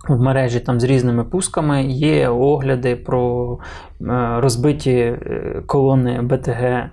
в 0.08 0.22
мережі 0.22 0.60
там 0.60 0.80
з 0.80 0.84
різними 0.84 1.24
пусками 1.24 1.84
є 1.84 2.30
огляди 2.30 2.96
про 2.96 3.54
е, 3.54 3.88
розбиті 4.38 4.91
е, 4.91 5.63
колони 5.65 6.21
БТГ 6.21 6.63
е, 6.63 6.89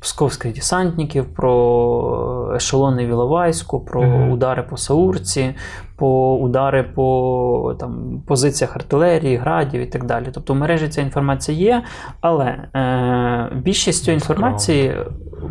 псковських 0.00 0.54
десантників, 0.54 1.34
про 1.34 2.52
ешелони 2.56 3.06
в 3.06 3.08
Іловайську, 3.08 3.80
про 3.80 4.02
удари 4.32 4.62
по 4.62 4.76
Саурці, 4.76 5.54
по 5.96 6.36
удари 6.36 6.82
по 6.82 7.76
там, 7.80 8.22
позиціях 8.26 8.76
артилерії, 8.76 9.36
градів 9.36 9.80
і 9.80 9.86
так 9.86 10.04
далі. 10.04 10.26
Тобто 10.32 10.52
в 10.52 10.56
мережі 10.56 10.88
ця 10.88 11.02
інформація 11.02 11.58
є, 11.58 11.82
але 12.20 12.46
е, 12.46 13.50
більшість 13.54 14.04
цієї 14.04 14.16
інформації 14.16 14.96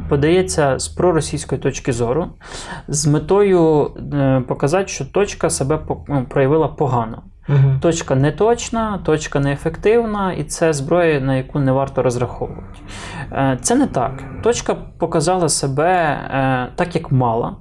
подається 0.09 0.79
з 0.79 0.87
проросійської 0.87 1.61
точки 1.61 1.93
зору, 1.93 2.27
з 2.87 3.07
метою 3.07 3.91
е, 4.13 4.43
показати, 4.47 4.87
що 4.87 5.05
точка 5.05 5.49
себе 5.49 5.79
ну, 6.07 6.25
проявила 6.29 6.67
погано. 6.67 7.21
Угу. 7.51 7.79
Точка 7.81 8.15
не 8.15 8.31
точна, 8.31 8.99
точка 9.05 9.39
неефективна, 9.39 10.33
і 10.33 10.43
це 10.43 10.73
зброя, 10.73 11.19
на 11.19 11.35
яку 11.35 11.59
не 11.59 11.71
варто 11.71 12.03
розраховувати. 12.03 12.79
Е, 13.31 13.57
Це 13.61 13.75
не 13.75 13.87
так. 13.87 14.23
Точка 14.43 14.75
показала 14.97 15.49
себе 15.49 15.93
е, 15.93 16.67
так, 16.75 16.95
як 16.95 17.11
мала. 17.11 17.55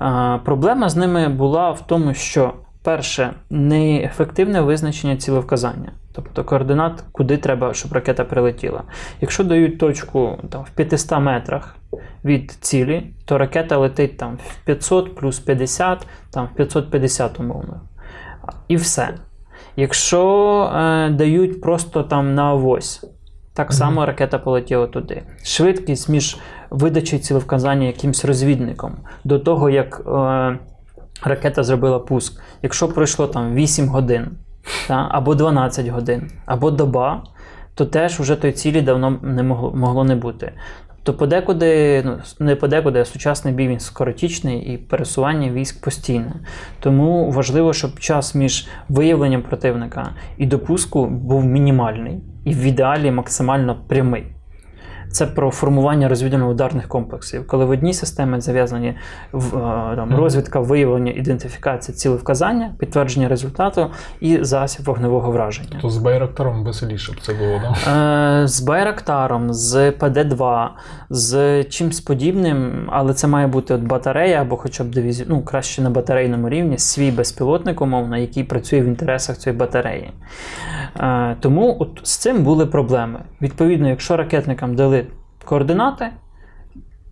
Е, 0.00 0.40
Проблема 0.44 0.88
з 0.88 0.96
ними 0.96 1.28
була 1.28 1.70
в 1.70 1.86
тому, 1.86 2.14
що 2.14 2.52
перше, 2.82 3.30
неефективне 3.50 4.60
визначення 4.60 5.16
цілевказання. 5.16 5.92
Тобто 6.12 6.44
координат, 6.44 7.04
куди 7.12 7.36
треба, 7.36 7.74
щоб 7.74 7.92
ракета 7.92 8.24
прилетіла. 8.24 8.82
Якщо 9.20 9.44
дають 9.44 9.78
точку 9.78 10.38
там, 10.50 10.62
в 10.62 10.70
500 10.70 11.20
метрах 11.20 11.76
від 12.24 12.50
цілі, 12.50 13.02
то 13.24 13.38
ракета 13.38 13.76
летить 13.76 14.16
там 14.16 14.38
в 14.46 14.64
500 14.64 15.14
плюс 15.14 15.38
50, 15.38 16.06
там 16.30 16.48
в 16.52 16.56
550 16.56 17.40
умовно. 17.40 17.80
І 18.68 18.76
все. 18.76 19.14
Якщо 19.76 20.62
е, 20.62 21.10
дають 21.10 21.60
просто 21.60 22.02
там 22.02 22.34
на 22.34 22.42
авось, 22.42 23.04
так 23.54 23.72
само 23.72 24.06
ракета 24.06 24.38
полетіла 24.38 24.86
туди. 24.86 25.22
Швидкість 25.42 26.08
між 26.08 26.38
видачею 26.70 27.22
цілевказання 27.22 27.86
якимсь 27.86 28.24
розвідником 28.24 28.96
до 29.24 29.38
того, 29.38 29.70
як 29.70 30.02
е, 30.06 30.58
ракета 31.22 31.62
зробила 31.62 31.98
пуск. 31.98 32.42
Якщо 32.62 32.88
пройшло 32.88 33.26
там 33.26 33.54
8 33.54 33.88
годин, 33.88 34.30
та, 34.88 35.08
або 35.10 35.34
12 35.34 35.88
годин, 35.88 36.30
або 36.46 36.70
доба, 36.70 37.24
то 37.74 37.84
теж 37.84 38.20
вже 38.20 38.36
тої 38.36 38.52
цілі 38.52 38.82
давно 38.82 39.18
не 39.22 39.42
могло, 39.42 39.72
могло 39.74 40.04
не 40.04 40.16
бути. 40.16 40.52
То 41.08 41.14
подекуди, 41.14 42.02
ну 42.04 42.18
не 42.38 42.56
подекуди, 42.56 43.00
а 43.00 43.04
сучасний 43.04 43.54
бій 43.54 43.68
він 43.68 43.80
скоротічний 43.80 44.74
і 44.74 44.78
пересування 44.78 45.50
військ 45.50 45.80
постійне. 45.80 46.32
Тому 46.80 47.30
важливо, 47.30 47.72
щоб 47.72 48.00
час 48.00 48.34
між 48.34 48.68
виявленням 48.88 49.42
противника 49.42 50.14
і 50.38 50.46
допуску 50.46 51.06
був 51.06 51.44
мінімальний 51.44 52.20
і 52.44 52.54
в 52.54 52.58
ідеалі 52.58 53.10
максимально 53.10 53.76
прямий. 53.88 54.24
Це 55.10 55.26
про 55.26 55.50
формування 55.50 56.08
розвідувально-ударних 56.08 56.86
комплексів, 56.86 57.46
коли 57.46 57.64
в 57.64 57.70
одній 57.70 57.94
системі 57.94 58.40
зав'язані 58.40 58.88
е, 58.88 58.96
там, 59.96 60.16
розвідка, 60.16 60.60
виявлення, 60.60 61.12
ідентифікація 61.12 61.96
цілевказання, 61.96 62.74
підтвердження 62.78 63.28
результату 63.28 63.86
і 64.20 64.38
засіб 64.44 64.86
вогневого 64.86 65.30
враження. 65.32 65.78
То 65.82 65.90
з 65.90 65.98
Байрактаром 65.98 66.64
веселіше 66.64 67.12
б 67.12 67.20
це 67.20 67.32
було, 67.34 67.60
да? 67.62 68.42
Е, 68.42 68.48
З 68.48 68.60
Байрактаром, 68.60 69.52
з 69.54 69.90
ПД-2, 69.90 70.68
з 71.10 71.64
чимсь 71.64 72.00
подібним, 72.00 72.88
але 72.92 73.14
це 73.14 73.26
має 73.26 73.46
бути 73.46 73.74
от 73.74 73.80
батарея 73.80 74.40
або 74.42 74.56
хоча 74.56 74.84
б 74.84 74.90
дивізі... 74.90 75.24
ну, 75.28 75.42
краще 75.42 75.82
на 75.82 75.90
батарейному 75.90 76.48
рівні, 76.48 76.78
свій 76.78 77.10
безпілотник, 77.10 77.80
умовно, 77.80 78.16
який 78.16 78.44
працює 78.44 78.80
в 78.80 78.84
інтересах 78.84 79.38
цієї 79.38 79.58
батареї. 79.58 80.10
Тому 81.40 81.76
от 81.80 82.00
з 82.02 82.16
цим 82.16 82.42
були 82.42 82.66
проблеми. 82.66 83.20
Відповідно, 83.42 83.88
якщо 83.88 84.16
ракетникам 84.16 84.74
дали 84.74 85.06
координати, 85.44 86.10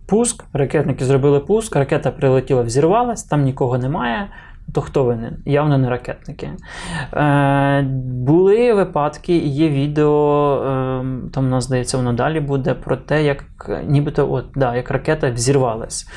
пуск, 0.07 0.43
ракетники 0.53 1.05
зробили 1.05 1.39
пуск, 1.39 1.75
ракета 1.75 2.11
прилетіла, 2.11 2.61
взірвалась, 2.61 3.23
там 3.23 3.43
нікого 3.43 3.77
немає. 3.77 4.27
То 4.73 4.81
хто 4.81 5.03
винен? 5.03 5.37
Явно 5.45 5.77
не 5.77 5.89
ракетники. 5.89 6.49
Е, 7.13 7.81
були 8.03 8.73
випадки, 8.73 9.37
є 9.37 9.69
відео, 9.69 10.55
е, 10.65 11.29
там 11.33 11.45
у 11.45 11.49
нас 11.49 11.63
здається, 11.63 11.97
воно 11.97 12.13
далі 12.13 12.39
буде 12.39 12.73
про 12.73 12.97
те, 12.97 13.23
як 13.23 13.43
нібито 13.87 14.31
от, 14.31 14.45
да, 14.55 14.75
як 14.75 14.91
ракета 14.91 15.31
взірвалась. 15.31 16.09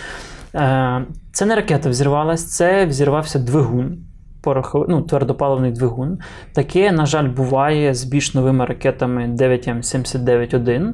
Е, 0.54 1.04
це 1.32 1.46
не 1.46 1.54
ракета 1.54 1.90
взірвалась, 1.90 2.56
це 2.56 2.86
взірвався 2.86 3.38
двигун. 3.38 3.98
Порохов... 4.42 4.86
Ну, 4.88 5.02
твердопаливний 5.02 5.72
двигун. 5.72 6.18
Таке, 6.54 6.92
на 6.92 7.06
жаль, 7.06 7.28
буває 7.28 7.94
з 7.94 8.04
більш 8.04 8.34
новими 8.34 8.64
ракетами 8.64 9.26
9М79-1. 9.26 10.92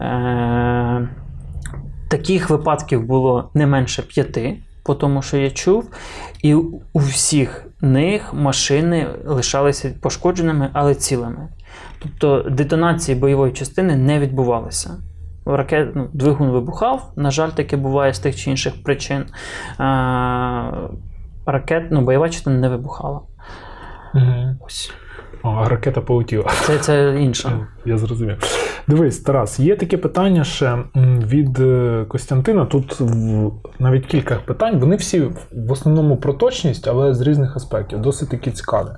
Е, 0.00 1.08
таких 2.08 2.50
випадків 2.50 3.06
було 3.06 3.50
не 3.54 3.66
менше 3.66 4.02
п'яти, 4.02 4.58
по 4.82 4.94
тому, 4.94 5.22
що 5.22 5.36
я 5.36 5.50
чув. 5.50 5.90
І 6.42 6.54
у 6.54 6.98
всіх 6.98 7.66
них 7.80 8.34
машини 8.34 9.06
лишалися 9.26 9.92
пошкодженими, 10.00 10.70
але 10.72 10.94
цілими. 10.94 11.48
Тобто 11.98 12.50
детонації 12.50 13.18
бойової 13.18 13.52
частини 13.52 13.96
не 13.96 14.18
відбувалося. 14.18 14.90
Ракет, 15.46 15.96
ну, 15.96 16.08
двигун 16.12 16.50
вибухав, 16.50 17.12
на 17.16 17.30
жаль, 17.30 17.48
таке 17.48 17.76
буває 17.76 18.14
з 18.14 18.18
тих 18.18 18.36
чи 18.36 18.50
інших 18.50 18.82
причин. 18.82 19.24
А, 19.78 20.70
ракет, 21.46 21.90
ну, 21.90 22.00
бойова 22.00 22.28
частина 22.28 22.58
не 22.58 22.68
вибухала. 22.68 23.20
Угу. 24.14 24.56
Ось. 24.66 24.92
А 25.42 25.68
ракета 25.68 26.00
полетіла. 26.00 26.50
Це, 26.62 26.78
це 26.78 27.16
інше. 27.20 27.66
Я 27.84 27.98
зрозумів. 27.98 28.38
Дивись, 28.88 29.18
Тарас, 29.18 29.60
є 29.60 29.76
таке 29.76 29.96
питання 29.96 30.44
ще 30.44 30.78
від 31.26 31.60
е, 31.60 32.04
Костянтина. 32.08 32.66
Тут 32.66 33.00
навіть 33.78 34.06
кілька 34.06 34.34
питань. 34.34 34.78
Вони 34.78 34.96
всі 34.96 35.20
в 35.52 35.72
основному 35.72 36.16
про 36.16 36.32
точність, 36.32 36.88
але 36.88 37.14
з 37.14 37.20
різних 37.20 37.56
аспектів. 37.56 38.00
Досить 38.00 38.28
таки 38.28 38.50
цікаві. 38.50 38.88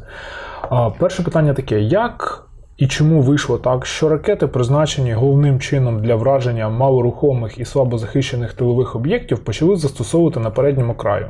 Перше 0.99 1.23
питання 1.23 1.55
таке: 1.55 1.81
як 1.81 2.45
і 2.77 2.87
чому 2.87 3.21
вийшло 3.21 3.59
так, 3.59 3.87
що 3.87 4.09
ракети, 4.09 4.47
призначені 4.47 5.13
головним 5.13 5.61
чином 5.61 6.03
для 6.03 6.15
враження 6.17 6.69
малорухомих 6.69 7.59
і 7.59 7.65
слабозахищених 7.65 8.53
тилових 8.53 8.97
об'єктів, 8.97 9.39
почали 9.39 9.77
застосовувати 9.77 10.41
на 10.41 10.51
передньому 10.51 10.95
краю? 10.95 11.27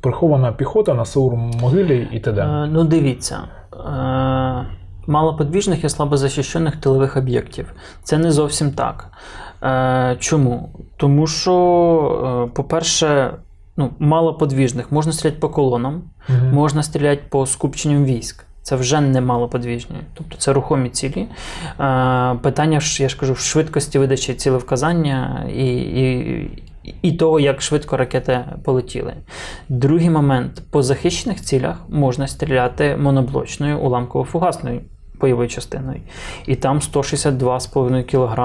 Прихована 0.00 0.52
піхота 0.52 0.94
на 0.94 1.04
Саур-могилі 1.04 2.08
і 2.12 2.20
т.д. 2.20 2.40
Е, 2.40 2.68
ну, 2.72 2.84
дивіться. 2.84 3.38
Е, 3.72 4.66
малоподвіжних 5.06 5.84
і 5.84 5.88
слабозахищених 5.88 6.76
тилових 6.76 7.16
об'єктів. 7.16 7.72
Це 8.02 8.18
не 8.18 8.32
зовсім 8.32 8.70
так. 8.72 9.10
Е, 9.62 10.16
чому? 10.20 10.68
Тому 10.96 11.26
що, 11.26 12.50
по-перше, 12.54 13.30
ну, 13.76 13.90
малоподвіжних 13.98 14.92
можна 14.92 15.12
стріляти 15.12 15.40
по 15.40 15.48
колонам, 15.48 16.02
Мгм. 16.28 16.54
можна 16.54 16.82
стріляти 16.82 17.22
по 17.28 17.46
скупченням 17.46 18.04
військ. 18.04 18.44
Це 18.62 18.76
вже 18.76 19.00
не 19.00 19.20
малоподвіжні, 19.20 19.96
тобто 20.14 20.36
це 20.36 20.52
рухомі 20.52 20.88
цілі. 20.88 21.26
Питання 22.42 22.80
ж, 22.80 23.02
я 23.02 23.08
ж 23.08 23.18
кажу, 23.18 23.32
в 23.32 23.38
швидкості 23.38 23.98
видачі 23.98 24.34
цілевказання 24.34 25.46
і, 25.54 25.66
і, 25.76 26.50
і 27.02 27.12
того, 27.12 27.40
як 27.40 27.62
швидко 27.62 27.96
ракети 27.96 28.44
полетіли. 28.64 29.14
Другий 29.68 30.10
момент: 30.10 30.62
по 30.70 30.82
захищених 30.82 31.40
цілях 31.40 31.76
можна 31.88 32.26
стріляти 32.26 32.96
моноблочною 32.96 33.78
уламково-фугасною 33.78 34.80
бойовою 35.20 35.48
частиною. 35.48 36.00
І 36.46 36.56
там 36.56 36.78
162,5 36.78 38.04
кг 38.04 38.36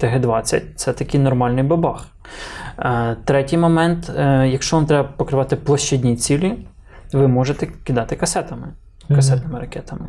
ТГ-20 0.00 0.62
це 0.76 0.92
такий 0.92 1.20
нормальний 1.20 1.64
бабах. 1.64 2.06
Е, 2.78 3.16
Третій 3.24 3.58
момент, 3.58 4.12
е, 4.16 4.48
якщо 4.48 4.76
вам 4.76 4.86
треба 4.86 5.08
покривати 5.16 5.56
площадні 5.56 6.16
цілі, 6.16 6.54
ви 7.12 7.28
можете 7.28 7.66
кидати 7.66 8.16
касетами, 8.16 8.68
касетними 9.08 9.60
ракетами. 9.60 10.06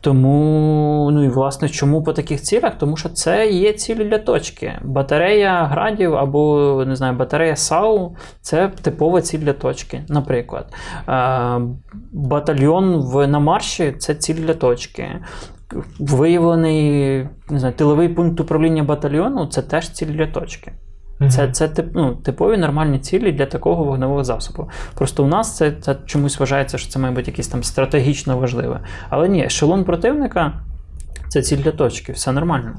Тому, 0.00 1.10
ну 1.12 1.24
і 1.24 1.28
власне, 1.28 1.68
чому 1.68 2.02
по 2.02 2.12
таких 2.12 2.42
цілях? 2.42 2.78
Тому 2.78 2.96
що 2.96 3.08
це 3.08 3.50
є 3.50 3.72
цілі 3.72 4.04
для 4.04 4.18
точки. 4.18 4.72
Батарея 4.82 5.64
градів 5.64 6.14
або 6.14 6.84
не 6.86 6.96
знаю, 6.96 7.16
батарея 7.16 7.56
САУ 7.56 8.16
це 8.40 8.68
типова 8.82 9.22
ціль 9.22 9.38
для 9.38 9.52
точки. 9.52 10.04
Наприклад, 10.08 10.74
батальйон 12.12 12.96
в 12.96 13.26
на 13.26 13.38
марші 13.38 13.92
це 13.92 14.14
ціль 14.14 14.34
для 14.34 14.54
точки. 14.54 15.08
Виявлений 15.98 17.28
не 17.50 17.58
знаю, 17.58 17.74
тиловий 17.74 18.08
пункт 18.08 18.40
управління 18.40 18.84
батальйону 18.84 19.46
це 19.46 19.62
теж 19.62 19.90
ціль 19.90 20.06
для 20.06 20.26
точки. 20.26 20.72
Це, 21.28 21.50
це 21.50 21.68
тип, 21.68 21.86
ну, 21.94 22.14
типові 22.14 22.56
нормальні 22.56 22.98
цілі 22.98 23.32
для 23.32 23.46
такого 23.46 23.84
вогневого 23.84 24.24
засобу. 24.24 24.70
Просто 24.94 25.24
у 25.24 25.26
нас 25.26 25.56
це, 25.56 25.72
це 25.72 25.96
чомусь 26.06 26.40
вважається, 26.40 26.78
що 26.78 26.90
це 26.90 26.98
має 26.98 27.14
бути 27.14 27.30
якесь 27.30 27.48
там 27.48 27.62
стратегічно 27.62 28.38
важливе. 28.38 28.80
Але 29.08 29.28
ні, 29.28 29.44
ешелон 29.44 29.84
противника 29.84 30.52
це 31.28 31.42
ціль 31.42 31.56
для 31.56 31.72
точки, 31.72 32.12
все 32.12 32.32
нормально. 32.32 32.72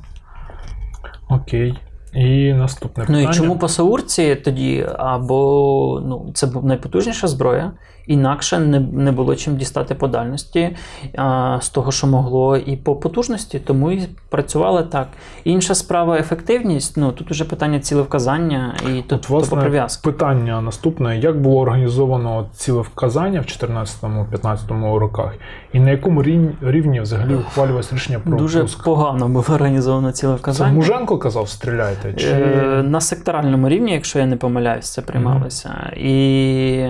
Окей. 1.30 1.80
І 2.14 2.54
наступне 2.54 3.06
Ну 3.10 3.20
і 3.22 3.34
чому 3.34 3.58
по 3.58 3.68
Саурці 3.68 4.36
тоді, 4.36 4.88
або 4.98 6.02
ну, 6.06 6.32
це 6.34 6.48
була 6.48 6.66
найпотужніша 6.66 7.28
зброя, 7.28 7.72
інакше 8.08 8.60
не, 8.60 8.80
не 8.80 9.12
було 9.12 9.36
чим 9.36 9.56
дістати 9.56 9.96
по 9.96 10.08
дальності 10.08 10.76
а, 11.18 11.58
з 11.62 11.70
того, 11.70 11.92
що 11.92 12.08
могло, 12.08 12.58
і 12.58 12.76
по 12.78 12.96
потужності, 12.96 13.60
тому 13.60 13.92
і 13.92 14.08
працювали 14.30 14.84
так. 14.84 15.08
Інша 15.44 15.76
справа 15.76 16.18
ефективність. 16.18 16.98
Ну 16.98 17.12
тут 17.12 17.32
уже 17.32 17.46
питання 17.46 17.80
цілевказання 17.80 18.76
і 18.90 19.02
тут 19.02 19.28
прив'язки. 19.50 20.12
питання 20.12 20.62
наступне: 20.62 21.18
як 21.18 21.42
було 21.42 21.60
організовано 21.60 22.50
цілевказання 22.54 23.42
в 23.42 23.44
14-15 23.44 25.00
роках, 25.00 25.34
і 25.74 25.80
на 25.80 25.92
якому 25.92 26.24
рівні, 26.24 26.50
рівні 26.62 27.02
взагалі 27.02 27.36
ухвалювалось 27.36 27.94
рішення 27.94 28.20
про 28.20 28.38
Дуже 28.38 28.62
пуск? 28.62 28.84
погано 28.84 29.28
було 29.28 29.46
організовано 29.50 30.12
цілевказання? 30.12 30.70
Це. 30.70 30.76
Муженко 30.76 31.18
казав, 31.18 31.50
стріляйте? 31.50 32.01
Чи... 32.18 32.28
Е, 32.28 32.84
На 32.84 33.02
секторальному 33.02 33.70
рівні, 33.70 33.92
якщо 33.94 34.20
я 34.20 34.26
не 34.26 34.36
помиляюсь, 34.36 34.94
це 34.94 35.02
приймалося. 35.02 35.94
І, 35.98 36.88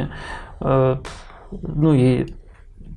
е, 0.62 0.98
ну, 1.76 2.12
і 2.12 2.26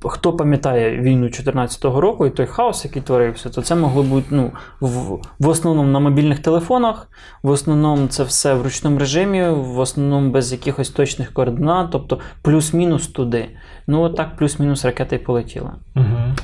хто 0.03 0.33
пам'ятає 0.33 0.97
війну 0.97 1.21
2014 1.21 1.85
року 1.85 2.25
і 2.25 2.29
той 2.29 2.45
хаос, 2.45 2.85
який 2.85 3.01
творився, 3.01 3.49
то 3.49 3.61
це 3.61 3.75
могло 3.75 4.03
бути 4.03 4.27
ну, 4.29 4.51
в, 4.79 5.19
в 5.39 5.47
основному 5.47 5.91
на 5.91 5.99
мобільних 5.99 6.39
телефонах, 6.39 7.09
в 7.43 7.49
основному 7.49 8.07
це 8.07 8.23
все 8.23 8.53
в 8.53 8.61
ручному 8.61 8.99
режимі, 8.99 9.49
в 9.49 9.79
основному 9.79 10.31
без 10.31 10.51
якихось 10.51 10.89
точних 10.89 11.33
координат, 11.33 11.91
тобто 11.91 12.19
плюс-мінус 12.41 13.07
туди. 13.07 13.49
Ну, 13.87 14.01
отак, 14.01 14.37
плюс-мінус 14.37 14.85
ракета 14.85 15.15
й 15.15 15.19
полетіла. 15.19 15.75
Угу. 15.95 16.35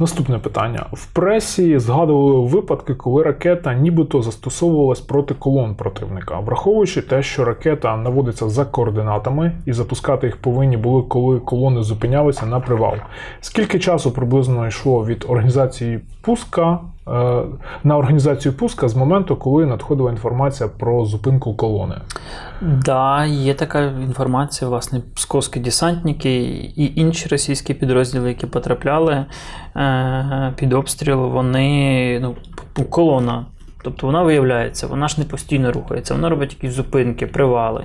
Наступне 0.00 0.38
питання. 0.38 0.86
В 0.92 1.06
пресі 1.06 1.78
згадували 1.78 2.48
випадки, 2.48 2.94
коли 2.94 3.22
ракета 3.22 3.74
нібито 3.74 4.22
застосовувалась 4.22 5.00
проти 5.00 5.34
колон 5.34 5.74
противника, 5.74 6.40
враховуючи 6.40 7.02
те, 7.02 7.22
що 7.22 7.44
ракета 7.44 7.96
наводиться 7.96 8.48
за 8.48 8.64
координатами 8.64 9.52
і 9.66 9.72
запускати 9.72 10.26
їх 10.26 10.36
повинні 10.36 10.76
були, 10.76 11.02
коли 11.02 11.40
колони 11.40 11.82
зупинялися 11.82 12.46
на 12.46 12.60
привал. 12.60 12.94
Скільки 13.40 13.78
часу 13.78 14.10
приблизно 14.10 14.66
йшло 14.66 15.06
від 15.06 15.24
організації 15.28 16.00
пуска 16.22 16.78
на 17.84 17.96
організацію 17.96 18.52
пуска 18.52 18.88
з 18.88 18.96
моменту, 18.96 19.36
коли 19.36 19.66
надходила 19.66 20.10
інформація 20.10 20.68
про 20.78 21.04
зупинку 21.04 21.54
колони? 21.54 21.94
Да, 22.60 23.24
є 23.24 23.54
така 23.54 23.82
інформація, 23.82 24.68
власне, 24.68 25.00
псковські 25.14 25.60
десантники 25.60 26.42
і 26.76 27.00
інші 27.00 27.28
російські 27.28 27.74
підрозділи, 27.74 28.28
які 28.28 28.46
потрапляли 28.46 29.24
е, 29.76 30.54
під 30.56 30.72
обстріл, 30.72 31.18
вони 31.18 32.20
ну, 32.20 32.34
колона. 32.84 33.46
Тобто 33.82 34.06
вона 34.06 34.22
виявляється, 34.22 34.86
вона 34.86 35.08
ж 35.08 35.14
не 35.18 35.24
постійно 35.24 35.72
рухається, 35.72 36.14
вона 36.14 36.28
робить 36.28 36.52
якісь 36.52 36.72
зупинки, 36.72 37.26
привали. 37.26 37.84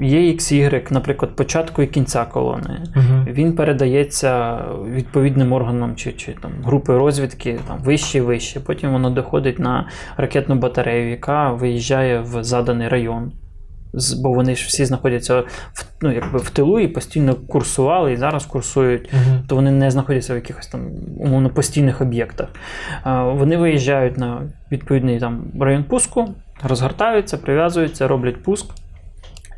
Є 0.00 0.32
XY, 0.32 0.92
наприклад, 0.92 1.36
початку 1.36 1.82
і 1.82 1.86
кінця 1.86 2.24
колони. 2.24 2.80
Угу. 2.96 3.24
Він 3.26 3.52
передається 3.56 4.64
відповідним 4.90 5.52
органам 5.52 5.96
чи, 5.96 6.12
чи 6.12 6.32
там, 6.32 6.50
групи 6.64 6.98
розвідки 6.98 7.58
там, 7.68 7.78
вище 7.78 8.18
і 8.18 8.20
вище. 8.20 8.60
Потім 8.60 8.92
воно 8.92 9.10
доходить 9.10 9.58
на 9.58 9.88
ракетну 10.16 10.54
батарею, 10.54 11.10
яка 11.10 11.52
виїжджає 11.52 12.20
в 12.20 12.44
заданий 12.44 12.88
район. 12.88 13.32
Бо 14.22 14.32
вони 14.32 14.56
ж 14.56 14.66
всі 14.66 14.84
знаходяться 14.84 15.40
в, 15.72 15.84
ну, 16.02 16.12
якби 16.12 16.38
в 16.38 16.50
тилу 16.50 16.80
і 16.80 16.88
постійно 16.88 17.34
курсували, 17.34 18.12
і 18.12 18.16
зараз 18.16 18.44
курсують, 18.44 19.10
Угу. 19.12 19.36
то 19.48 19.54
вони 19.54 19.70
не 19.70 19.90
знаходяться 19.90 20.32
в 20.32 20.36
якихось 20.36 20.66
там 20.66 20.80
умовно 21.18 21.50
постійних 21.50 22.00
об'єктах. 22.00 22.48
Вони 23.04 23.56
виїжджають 23.56 24.18
на 24.18 24.42
відповідний 24.72 25.20
там 25.20 25.44
район 25.60 25.84
пуску, 25.84 26.34
розгортаються, 26.62 27.36
прив'язуються, 27.38 28.08
роблять 28.08 28.42
пуск, 28.42 28.66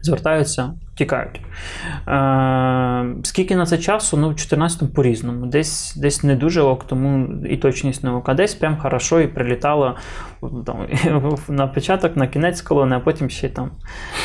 звертаються, 0.03 0.73
тікають. 0.95 1.41
Е, 2.09 3.05
скільки 3.23 3.57
на 3.57 3.67
це 3.67 3.79
часу? 3.79 4.17
Ну, 4.17 4.29
в 4.29 4.33
14-му 4.33 4.89
по-різному. 4.89 5.47
Десь, 5.47 5.95
десь 5.97 6.23
не 6.25 6.37
дуже 6.37 6.63
ок, 6.63 6.85
тому 6.85 7.29
і 7.45 7.57
точність 7.57 8.05
не 8.05 8.11
ок, 8.11 8.29
а 8.29 8.35
десь 8.35 8.55
прям 8.55 8.77
хорошо 8.77 9.21
і 9.21 9.27
прилітало 9.27 9.97
там, 10.67 10.87
на 11.49 11.67
початок, 11.67 12.17
на 12.17 12.27
кінець 12.27 12.61
колони, 12.63 12.97
а 12.97 13.01
потім 13.01 13.31
ще 13.31 13.49
там 13.49 13.71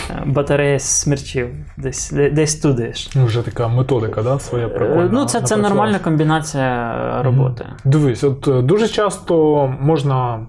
е, 0.09 0.23
батарея 0.25 0.79
смерчів. 0.79 1.49
Десь, 1.77 2.11
десь 2.11 2.55
туди 2.55 2.93
ж. 2.93 3.09
Ну, 3.15 3.25
Вже 3.25 3.41
така 3.41 3.67
методика, 3.67 4.23
да, 4.23 4.39
своя 4.39 4.67
прикольна. 4.67 5.05
Е, 5.05 5.09
Ну, 5.11 5.25
це, 5.25 5.41
це 5.41 5.57
нормальна 5.57 5.99
комбінація 5.99 7.21
роботи. 7.23 7.65
Дивись, 7.85 8.23
от 8.23 8.47
е, 8.47 8.61
дуже 8.61 8.87
часто 8.87 9.67
можна, 9.79 10.45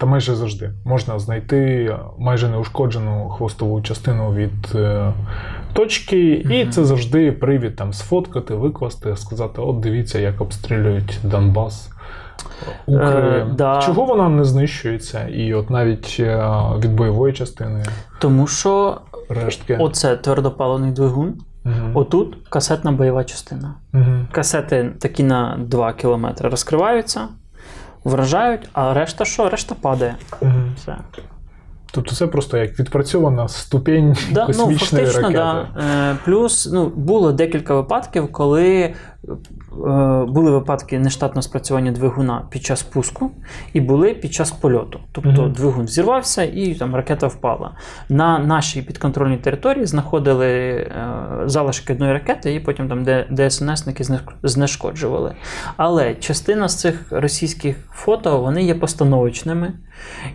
та 0.00 0.06
майже 0.06 0.34
завжди, 0.34 0.70
можна 0.84 1.18
знайти 1.18 1.96
майже 2.18 2.48
неушкоджену 2.48 3.28
хвостову 3.28 3.82
частину 3.82 4.34
від 4.34 4.72
е, 4.74 5.12
точки, 5.72 6.32
і 6.34 6.62
Мгм. 6.62 6.72
це 6.72 6.84
завжди 6.84 7.32
привід 7.32 7.76
там 7.76 7.92
сфоткати, 7.92 8.54
викласти, 8.54 9.16
сказати: 9.16 9.60
от 9.60 9.80
дивіться, 9.80 10.18
як 10.18 10.40
обстрілюють 10.40 11.18
Донбас. 11.24 11.90
Е, 12.88 13.46
да. 13.56 13.80
Чого 13.86 14.04
вона 14.04 14.28
не 14.28 14.44
знищується? 14.44 15.28
І 15.28 15.54
от 15.54 15.70
навіть 15.70 16.16
е, 16.20 16.46
від 16.78 16.94
бойової 16.94 17.32
частини 17.34 17.82
Тому 18.18 18.46
що 18.46 19.00
рештки. 19.28 19.76
оце 19.80 20.16
твердопаливний 20.16 20.92
двигун, 20.92 21.34
Мгм. 21.64 21.96
отут 21.96 22.36
касетна 22.48 22.92
бойова 22.92 23.24
частина. 23.24 23.74
Мгм. 23.92 24.26
Касети 24.32 24.90
такі 25.00 25.22
на 25.22 25.56
2 25.60 25.92
км 25.92 26.26
розкриваються, 26.40 27.28
вражають, 28.04 28.68
а 28.72 28.94
решта 28.94 29.24
що? 29.24 29.48
Решта 29.48 29.74
падає. 29.74 30.16
Мгм. 30.42 30.72
Все. 30.76 30.96
Тобто 31.94 32.14
це 32.14 32.26
просто 32.26 32.58
як 32.58 32.78
відпрацьована 32.80 33.48
ступінь 33.48 34.16
Да, 34.30 34.40
ну, 34.40 34.46
космічної 34.46 35.06
фактично, 35.06 35.30
ракети. 35.30 35.68
да. 35.76 36.12
Е, 36.12 36.16
плюс 36.24 36.70
ну, 36.72 36.92
було 36.96 37.32
декілька 37.32 37.74
випадків, 37.74 38.32
коли 38.32 38.94
були 40.28 40.50
випадки 40.50 40.98
нештатного 40.98 41.42
спрацювання 41.42 41.92
двигуна 41.92 42.42
під 42.50 42.64
час 42.64 42.82
пуску, 42.82 43.30
і 43.72 43.80
були 43.80 44.14
під 44.14 44.34
час 44.34 44.50
польоту. 44.50 45.00
Тобто 45.12 45.42
Мгм. 45.42 45.52
двигун 45.52 45.88
зірвався 45.88 46.42
і 46.42 46.74
там 46.74 46.94
ракета 46.94 47.26
впала. 47.26 47.74
На 48.08 48.38
нашій 48.38 48.82
підконтрольній 48.82 49.36
території 49.36 49.86
знаходили 49.86 50.48
е, 50.48 50.88
залишки 51.44 51.92
одної 51.92 52.12
ракети, 52.12 52.54
і 52.54 52.60
потім 52.60 52.88
там 52.88 53.06
ДСНСники 53.30 54.04
знешкоджували. 54.42 55.34
Але 55.76 56.14
частина 56.14 56.68
з 56.68 56.80
цих 56.80 57.06
російських 57.10 57.76
фото 57.92 58.40
вони 58.40 58.62
є 58.62 58.74
постановочними. 58.74 59.72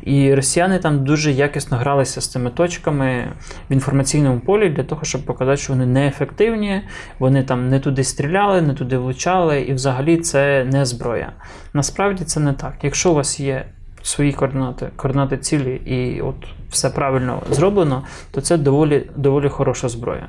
І 0.03 0.35
росіяни 0.35 0.79
там 0.79 1.03
дуже 1.03 1.31
якісно 1.31 1.77
гралися 1.77 2.21
з 2.21 2.27
цими 2.27 2.49
точками 2.49 3.23
в 3.69 3.73
інформаційному 3.73 4.39
полі 4.39 4.69
для 4.69 4.83
того, 4.83 5.03
щоб 5.03 5.25
показати, 5.25 5.57
що 5.57 5.73
вони 5.73 5.85
неефективні, 5.85 6.81
вони 7.19 7.43
там 7.43 7.69
не 7.69 7.79
туди 7.79 8.03
стріляли, 8.03 8.61
не 8.61 8.73
туди 8.73 8.97
влучали, 8.97 9.17
і 9.65 9.73
взагалі 9.73 10.17
це 10.17 10.63
не 10.63 10.85
зброя. 10.85 11.31
Насправді 11.73 12.23
це 12.23 12.39
не 12.39 12.53
так. 12.53 12.73
Якщо 12.81 13.11
у 13.11 13.15
вас 13.15 13.39
є 13.39 13.65
свої 14.01 14.33
координати, 14.33 14.89
координати 14.95 15.37
цілі, 15.37 15.75
і 15.75 16.21
от 16.21 16.35
все 16.69 16.89
правильно 16.89 17.43
зроблено, 17.51 18.03
то 18.31 18.41
це 18.41 18.57
доволі, 18.57 19.09
доволі 19.15 19.49
хороша 19.49 19.89
зброя. 19.89 20.27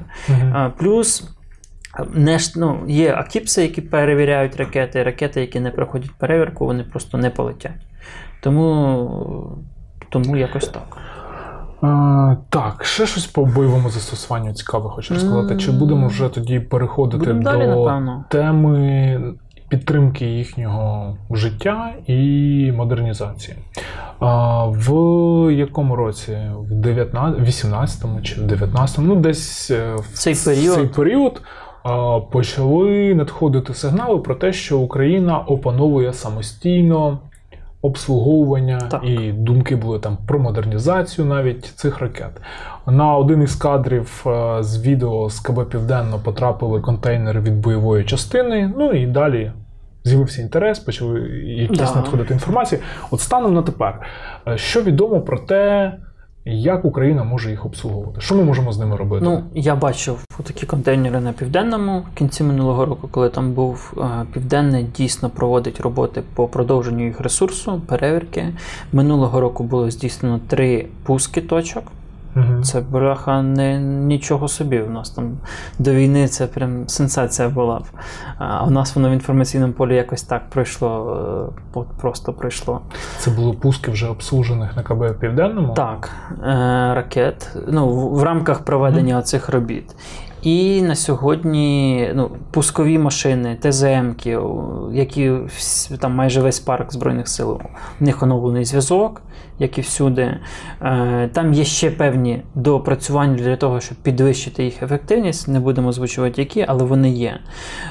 А, 0.52 0.70
Плюс. 0.78 1.28
Не 2.14 2.38
ну, 2.56 2.84
є 2.88 3.14
акіпси, 3.14 3.62
які 3.62 3.80
перевіряють 3.80 4.56
ракети, 4.56 5.02
ракети, 5.02 5.40
які 5.40 5.60
не 5.60 5.70
проходять 5.70 6.10
перевірку, 6.18 6.66
вони 6.66 6.84
просто 6.84 7.18
не 7.18 7.30
полетять. 7.30 7.86
Тому, 8.40 9.58
тому 10.10 10.36
якось 10.36 10.68
так. 10.68 10.96
А, 11.82 12.36
так, 12.50 12.84
ще 12.84 13.06
щось 13.06 13.26
по 13.26 13.44
бойовому 13.44 13.90
застосуванню 13.90 14.52
цікаве 14.52 14.90
хочу 14.90 15.14
розказати. 15.14 15.56
Чи 15.56 15.72
будемо 15.72 16.06
вже 16.06 16.28
тоді 16.28 16.60
переходити 16.60 17.18
Будемо 17.32 17.42
до 17.42 17.50
далі, 17.50 18.10
теми 18.28 19.20
підтримки 19.68 20.26
їхнього 20.26 21.16
життя 21.30 21.92
і 22.06 22.72
модернізації. 22.76 23.56
А, 24.20 24.64
В 24.66 24.90
якому 25.52 25.96
році? 25.96 26.38
В 26.70 26.74
19, 26.74 27.40
18-му 27.40 28.20
чи 28.22 28.40
в 28.40 28.44
19-му, 28.44 29.06
ну 29.06 29.16
десь 29.16 29.70
е, 29.70 29.94
в 29.94 30.18
Цей 30.18 30.34
період. 30.44 30.74
цей 30.74 30.86
період 30.86 31.42
почали 32.30 33.14
надходити 33.14 33.74
сигнали 33.74 34.18
про 34.18 34.34
те, 34.34 34.52
що 34.52 34.78
Україна 34.78 35.38
опановує 35.38 36.12
самостійно 36.12 37.18
обслуговування, 37.82 38.78
Так. 38.90 39.04
і 39.04 39.32
думки 39.32 39.76
були 39.76 39.98
там 39.98 40.18
про 40.26 40.38
модернізацію 40.38 41.24
навіть 41.26 41.64
цих 41.64 41.98
ракет. 42.00 42.30
На 42.86 43.16
один 43.16 43.42
із 43.42 43.54
кадрів 43.56 44.24
е, 44.26 44.56
з 44.62 44.82
відео 44.86 45.30
з 45.30 45.40
КБ 45.40 45.68
Південно 45.68 46.18
потрапили 46.18 46.80
контейнери 46.80 47.40
від 47.40 47.60
бойової 47.60 48.04
частини. 48.04 48.72
Ну 48.76 48.90
і 48.92 49.06
далі 49.06 49.52
з'явився 50.04 50.42
інтерес, 50.42 50.78
почали 50.78 51.20
якісь 51.44 51.78
Да. 51.92 51.94
надходити 51.94 52.34
інформації. 52.34 52.80
От 53.10 53.20
станом 53.20 53.54
на 53.54 53.62
тепер, 53.62 54.00
е, 54.48 54.58
що 54.58 54.82
відомо 54.82 55.20
про 55.20 55.38
те, 55.38 55.92
як 56.56 56.84
Україна 56.84 57.24
може 57.24 57.50
їх 57.50 57.66
обслуговувати? 57.66 58.20
Що 58.20 58.34
ми 58.34 58.44
можемо 58.44 58.72
з 58.72 58.78
ними 58.78 58.96
робити? 58.96 59.24
Ну, 59.24 59.44
я 59.54 59.76
бачив 59.76 60.24
такі 60.42 60.66
контейнери 60.66 61.20
на 61.20 61.32
південному 61.32 62.00
в 62.00 62.18
кінці 62.18 62.44
минулого 62.44 62.86
року, 62.86 63.08
коли 63.10 63.28
там 63.28 63.52
був 63.52 63.92
е, 63.98 64.26
південне, 64.32 64.82
дійсно 64.82 65.30
проводить 65.30 65.80
роботи 65.80 66.22
по 66.34 66.48
продовженню 66.48 67.06
їх 67.06 67.20
ресурсу, 67.20 67.82
перевірки. 67.86 68.54
Минулого 68.92 69.40
року 69.40 69.64
було 69.64 69.90
здійснено 69.90 70.40
три 70.48 70.86
пуски 71.02 71.40
точок. 71.40 71.82
Мгм. 72.38 72.62
Це 72.62 72.80
бляха 72.80 73.42
не 73.42 73.78
нічого 73.80 74.48
собі. 74.48 74.80
У 74.80 74.90
нас 74.90 75.10
там 75.10 75.30
до 75.78 75.94
війни 75.94 76.28
це 76.28 76.46
прям 76.46 76.88
сенсація 76.88 77.48
була. 77.48 77.78
б. 77.78 77.84
А 78.38 78.64
у 78.64 78.70
нас 78.70 78.94
воно 78.96 79.10
в 79.10 79.12
інформаційному 79.12 79.72
полі 79.72 79.94
якось 79.96 80.22
так 80.22 80.50
пройшло. 80.50 81.16
е, 81.50 81.62
От 81.74 81.86
просто 82.00 82.32
пройшло. 82.32 82.80
Це 83.18 83.30
були 83.30 83.52
пуски 83.52 83.90
вже 83.90 84.08
обслужених 84.08 84.76
на 84.76 84.82
КБ 84.82 85.18
Південному. 85.20 85.74
Так, 85.74 86.10
е, 86.30 86.44
ракет 86.94 87.56
ну, 87.68 87.88
в, 87.88 88.14
в 88.18 88.22
рамках 88.22 88.64
проведення 88.64 89.22
цих 89.22 89.48
робіт. 89.48 89.96
І 90.42 90.82
на 90.82 90.94
сьогодні 90.94 92.10
ну, 92.14 92.30
пускові 92.50 92.98
машини, 92.98 93.56
ТЗМки, 93.60 94.36
о, 94.36 94.90
які 94.92 95.32
там 96.00 96.14
майже 96.14 96.40
весь 96.40 96.60
парк 96.60 96.92
Збройних 96.92 97.28
сил, 97.28 97.60
у 98.00 98.04
них 98.04 98.22
оновлений 98.22 98.64
зв'язок, 98.64 99.22
як 99.58 99.78
і 99.78 99.80
всюди. 99.80 100.34
Е, 100.82 101.30
Там 101.32 101.54
є 101.54 101.64
ще 101.64 101.90
певні 101.90 102.42
доопрацювання 102.54 103.36
для 103.36 103.56
того, 103.56 103.80
щоб 103.80 103.98
підвищити 103.98 104.64
їх 104.64 104.82
ефективність. 104.82 105.48
Не 105.48 105.60
будемо 105.60 105.88
озвучувати 105.88 106.42
які, 106.42 106.64
але 106.68 106.84
вони 106.84 107.10
є. 107.10 107.38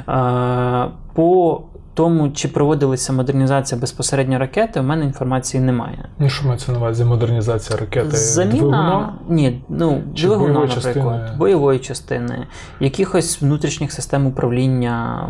Е, 0.09 0.87
По 1.13 1.61
тому, 1.97 2.31
чи 2.31 2.47
проводилася 2.47 3.13
модернізація 3.13 3.81
безпосередньо 3.81 4.39
ракети, 4.39 4.79
у 4.79 4.83
мене 4.83 5.05
інформації 5.05 5.63
немає. 5.63 6.09
Ну, 6.19 6.29
що 6.29 6.47
мається 6.47 6.71
на 6.71 6.77
увазі 6.77 7.05
модернізація 7.05 7.79
ракети? 7.79 8.17
Заміна 8.17 8.57
Двигуна? 8.57 9.19
ні, 9.29 9.65
ну 9.69 10.03
Чи 10.15 10.27
двигуна, 10.27 10.53
бойової 10.53 10.75
наприклад, 10.75 11.15
частини? 11.15 11.37
бойової 11.39 11.79
частини, 11.79 12.47
якихось 12.79 13.41
внутрішніх 13.41 13.91
систем 13.91 14.27
управління. 14.27 15.27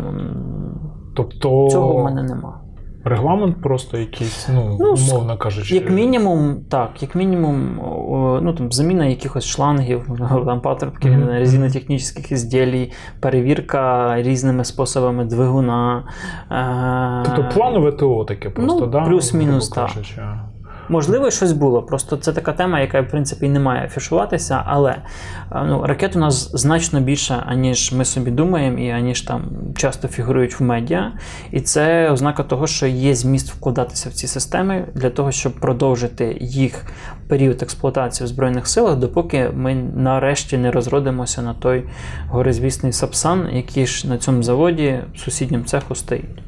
Тобто 1.16 1.68
Цього 1.70 1.96
в 1.96 2.04
мене 2.04 2.22
нема. 2.22 2.60
Регламент 3.08 3.62
просто 3.62 3.98
якийсь, 3.98 4.48
ну, 4.54 4.76
Ну, 4.80 4.94
умовно 4.94 5.36
кажучи. 5.38 5.74
Як 5.74 5.90
мінімум, 5.90 6.56
так, 6.70 6.90
як 7.02 7.14
мінімум, 7.14 7.80
ну 8.42 8.52
там 8.58 8.72
заміна 8.72 9.06
якихось 9.06 9.44
шлангів, 9.44 10.06
там 10.46 10.60
патрубків, 10.60 11.12
Мгм. 11.12 11.28
резинотехнічних 11.28 12.32
ізділій, 12.32 12.92
перевірка 13.20 14.14
різними 14.22 14.64
способами 14.64 15.24
двигуна. 15.24 16.04
е, 16.50 17.22
Тобто 17.36 17.54
планове 17.54 17.92
ТО 17.92 18.24
таке 18.24 18.50
просто, 18.50 18.80
Ну, 18.80 18.86
да? 18.86 19.00
плюс-мінус, 19.04 19.68
так. 19.68 19.86
кажучи. 19.86 20.22
Можливо, 20.88 21.30
щось 21.30 21.52
було. 21.52 21.82
Просто 21.82 22.16
це 22.16 22.32
така 22.32 22.52
тема, 22.52 22.80
яка, 22.80 23.00
в 23.00 23.08
принципі, 23.08 23.48
не 23.48 23.60
має 23.60 23.84
афішуватися, 23.84 24.62
але 24.66 24.90
е, 24.90 25.64
ну, 25.66 25.86
ракет 25.86 26.16
у 26.16 26.18
нас 26.18 26.50
значно 26.54 27.00
більше, 27.00 27.42
аніж 27.46 27.92
ми 27.92 28.04
собі 28.04 28.30
думаємо, 28.30 28.78
і 28.78 28.90
аніж 28.90 29.22
там 29.22 29.42
часто 29.76 30.08
фігурують 30.08 30.60
в 30.60 30.62
медіа. 30.62 31.12
І 31.50 31.60
це 31.60 32.10
ознака 32.10 32.42
того, 32.42 32.66
що 32.66 32.86
є 32.86 33.14
зміст 33.14 33.50
вкладатися 33.50 34.08
в 34.08 34.12
ці 34.12 34.26
системи 34.26 34.84
для 34.94 35.10
того, 35.10 35.32
щоб 35.32 35.52
продовжити 35.52 36.38
їх 36.40 36.84
період 37.28 37.62
експлуатації 37.62 38.24
в 38.24 38.28
Збройних 38.28 38.66
силах, 38.66 38.96
допоки 38.96 39.50
ми 39.54 39.74
нарешті 39.96 40.58
не 40.58 40.70
розродимося 40.70 41.42
на 41.42 41.54
той 41.54 41.84
горизвісний 42.28 42.92
Сапсан, 42.92 43.48
який 43.52 43.86
ж 43.86 44.08
на 44.08 44.18
цьому 44.18 44.42
заводі 44.42 45.00
в 45.14 45.18
сусідньому 45.18 45.64
цеху 45.64 45.94
стоїть. 45.94 46.47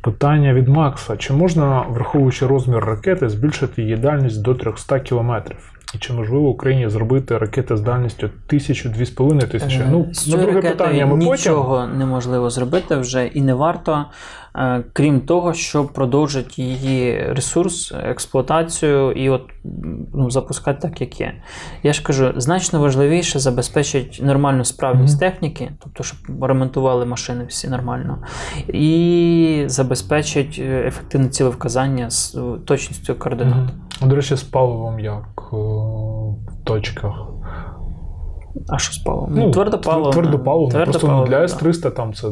Питання 0.00 0.54
від 0.54 0.68
Макса: 0.68 1.16
чи 1.16 1.32
можна, 1.32 1.84
враховуючи 1.90 2.46
розмір 2.46 2.84
ракети, 2.84 3.28
збільшити 3.28 3.82
її 3.82 3.96
дальність 3.96 4.42
до 4.42 4.54
300 4.54 5.00
кілометрів? 5.00 5.72
І 5.94 5.98
чи 5.98 6.12
можливо 6.12 6.48
Україні 6.48 6.88
зробити 6.88 7.38
ракети 7.38 7.76
з 7.76 7.80
дальністю 7.80 8.30
1000-2,5 8.48 9.48
тисячі? 9.48 9.80
Е, 9.80 9.88
Ну, 9.90 10.08
з 10.12 10.28
на 10.28 10.36
друге 10.36 10.60
питання 10.62 11.06
ми 11.06 11.12
потім. 11.12 11.32
нічого 11.32 11.86
неможливо 11.86 12.50
зробити 12.50 12.96
вже 12.96 13.26
і 13.26 13.42
не 13.42 13.54
варто, 13.54 14.04
крім 14.92 15.20
того, 15.20 15.54
що 15.54 15.84
продовжить 15.84 16.58
її 16.58 17.22
ресурс, 17.22 17.92
експлуатацію 18.04 19.12
і 19.12 19.28
от 19.28 19.42
ну, 20.14 20.30
запускати 20.30 20.88
так, 20.88 21.00
як 21.00 21.20
є. 21.20 21.34
Я 21.82 21.92
ж 21.92 22.02
кажу, 22.02 22.32
значно 22.36 22.80
важливіше 22.80 23.38
забезпечити 23.38 24.24
нормальну 24.24 24.64
справність 24.64 25.20
Мгм. 25.20 25.30
техніки, 25.30 25.72
тобто, 25.82 26.02
щоб 26.02 26.44
ремонтували 26.44 27.06
машини 27.06 27.44
всі 27.48 27.68
нормально, 27.68 28.18
і 28.68 29.64
забезпечить 29.66 30.60
е, 30.64 30.84
ефективне 30.86 31.28
цілевказання 31.28 32.10
з 32.10 32.34
е, 32.34 32.40
точністю 32.64 33.14
координат. 33.14 33.54
Мгм. 33.54 34.08
До 34.10 34.16
речі, 34.16 34.36
з 34.36 34.42
паливом 34.42 35.00
як 35.00 35.50
е, 35.52 35.56
в 35.56 36.64
точках. 36.64 37.14
А 38.68 38.78
що 38.78 38.92
з 38.92 38.98
паливом? 38.98 39.30
Ну, 39.34 39.50
твердопаливо. 39.50 40.10
Твердопаливо. 40.10 40.70
Просто 40.70 41.08
ну, 41.08 41.26
для. 41.26 41.44
С-300 41.44 41.90
там 41.90 42.14
це. 42.14 42.28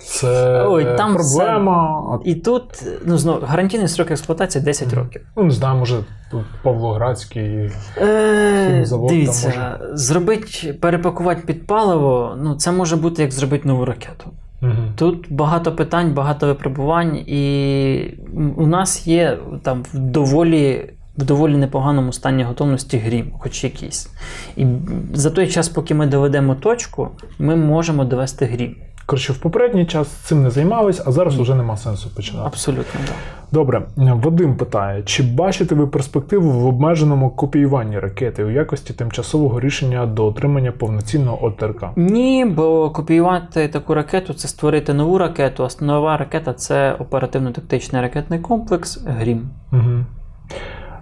Це 0.00 0.62
Ой, 0.66 0.96
там 0.96 1.14
проблема. 1.14 2.02
А, 2.12 2.28
І 2.28 2.34
тут 2.34 2.64
ну, 3.04 3.18
знову 3.18 3.46
гарантійний 3.46 3.88
строк 3.88 4.10
експлуатації 4.10 4.64
10 4.64 4.92
років. 4.94 5.22
Ну, 5.36 5.42
не 5.42 5.50
знаю, 5.50 5.78
може, 5.78 6.04
тут 6.30 6.44
Павлоградський. 6.62 7.70
Е, 7.96 8.84
там 8.90 9.06
дивіться, 9.06 9.80
зробити, 9.92 10.72
перепакувати 10.72 11.42
під 11.46 11.66
паливо, 11.66 12.36
ну 12.42 12.54
це 12.54 12.72
може 12.72 12.96
бути 12.96 13.22
як 13.22 13.32
зробити 13.32 13.68
нову 13.68 13.84
ракету. 13.84 14.30
Мгм. 14.60 14.92
Тут 14.96 15.32
багато 15.32 15.72
питань, 15.72 16.14
багато 16.14 16.46
випробувань, 16.46 17.16
і 17.16 18.18
у 18.56 18.66
нас 18.66 19.06
є 19.06 19.38
там 19.62 19.82
в 19.94 19.98
доволі. 19.98 20.90
В 21.18 21.24
доволі 21.24 21.56
непоганому 21.56 22.12
стані 22.12 22.42
готовності 22.42 22.98
грім, 22.98 23.32
хоч 23.38 23.64
якийсь. 23.64 24.10
І 24.56 24.66
за 25.14 25.30
той 25.30 25.48
час, 25.48 25.68
поки 25.68 25.94
ми 25.94 26.06
доведемо 26.06 26.54
точку, 26.54 27.08
ми 27.38 27.56
можемо 27.56 28.04
довести 28.04 28.44
грім. 28.44 28.76
Коротше, 29.10 29.32
в 29.32 29.38
попередній 29.38 29.86
час 29.86 30.08
цим 30.08 30.42
не 30.42 30.50
займались, 30.50 31.02
а 31.06 31.12
зараз 31.12 31.38
вже 31.38 31.54
нема 31.54 31.76
сенсу 31.76 32.10
починати. 32.14 32.46
Абсолютно, 32.46 33.00
так. 33.06 33.16
Добре, 33.52 33.82
Вадим 33.96 34.56
питає: 34.56 35.02
чи 35.02 35.22
бачите 35.22 35.74
ви 35.74 35.86
перспективу 35.86 36.50
в 36.50 36.66
обмеженому 36.66 37.30
копіюванні 37.30 37.98
ракети 37.98 38.44
у 38.44 38.50
якості 38.50 38.92
тимчасового 38.92 39.60
рішення 39.60 40.06
до 40.06 40.26
отримання 40.26 40.72
повноцінного 40.72 41.44
ОТРК? 41.44 41.84
Ні, 41.96 42.44
бо 42.44 42.90
копіювати 42.90 43.68
таку 43.68 43.94
ракету 43.94 44.34
це 44.34 44.48
створити 44.48 44.94
нову 44.94 45.18
ракету, 45.18 45.64
а 45.64 45.84
нова 45.84 46.16
ракета 46.16 46.52
це 46.52 46.92
оперативно-тактичний 46.92 48.02
ракетний 48.02 48.40
комплекс 48.40 49.04
Грім. 49.06 49.50
Угу. 49.72 50.04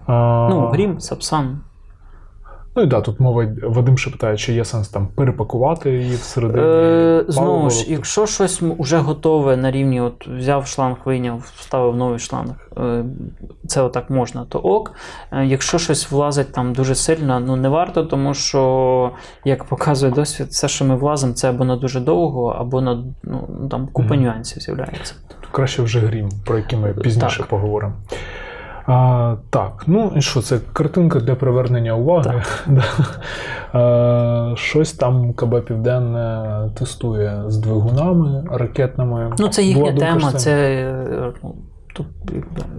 А, 0.06 0.48
Ну, 0.50 0.66
Грім, 0.66 1.00
Сапсан. 1.00 1.60
Ну 2.78 2.84
і 2.84 2.86
да, 2.86 3.00
тут 3.00 3.20
мова 3.20 3.46
Вадим 3.62 3.98
ще 3.98 4.10
питає, 4.10 4.36
чи 4.36 4.52
є 4.52 4.64
сенс 4.64 4.88
там 4.88 5.06
перепакувати 5.06 5.90
її 5.90 6.16
всередині. 6.16 6.64
Е, 6.66 7.24
знову 7.28 7.70
ж, 7.70 7.84
якщо 7.88 8.26
щось 8.26 8.62
вже 8.62 8.98
готове 8.98 9.56
на 9.56 9.70
рівні, 9.70 10.00
от 10.00 10.28
взяв 10.28 10.66
шланг, 10.66 10.96
вийняв, 11.04 11.52
вставив 11.56 11.96
новий 11.96 12.18
шланг, 12.18 12.70
е, 12.76 13.04
це 13.66 13.82
отак 13.82 14.10
можна, 14.10 14.44
то 14.48 14.58
ок. 14.58 14.92
Е, 15.32 15.46
Якщо 15.46 15.78
щось 15.78 16.10
влазить 16.10 16.52
там 16.52 16.72
дуже 16.72 16.94
сильно, 16.94 17.40
ну 17.40 17.56
не 17.56 17.68
варто, 17.68 18.02
тому 18.02 18.34
що, 18.34 19.10
як 19.44 19.64
показує 19.64 20.12
досвід, 20.12 20.46
все, 20.46 20.68
що 20.68 20.84
ми 20.84 20.96
влазимо, 20.96 21.32
це 21.32 21.48
або 21.50 21.64
на 21.64 21.76
дуже 21.76 22.00
довго, 22.00 22.48
або 22.48 22.80
на 22.80 23.04
ну, 23.22 23.68
там 23.70 23.88
купа 23.92 24.14
Мгм. 24.14 24.22
нюансів 24.24 24.62
з'являється. 24.62 25.14
краще 25.52 25.82
вже 25.82 26.00
грім, 26.00 26.28
про 26.46 26.58
який 26.58 26.78
ми 26.78 26.94
пізніше 26.94 27.38
Так. 27.38 27.46
поговоримо. 27.46 27.92
А, 28.88 29.36
так, 29.50 29.84
ну 29.86 30.12
і 30.16 30.20
що, 30.20 30.42
це 30.42 30.58
картинка 30.72 31.20
для 31.20 31.34
привернення 31.34 31.94
уваги. 31.94 32.42
А, 33.72 34.52
щось 34.56 34.92
там 34.92 35.32
КБ 35.32 35.64
Південне 35.64 36.44
тестує 36.78 37.42
з 37.46 37.58
двигунами 37.58 38.44
ракетними. 38.50 39.32
Ну, 39.38 39.48
це 39.48 39.62
їхня 39.62 39.92
Була 39.92 40.06
тема, 40.06 40.32
це 40.32 40.84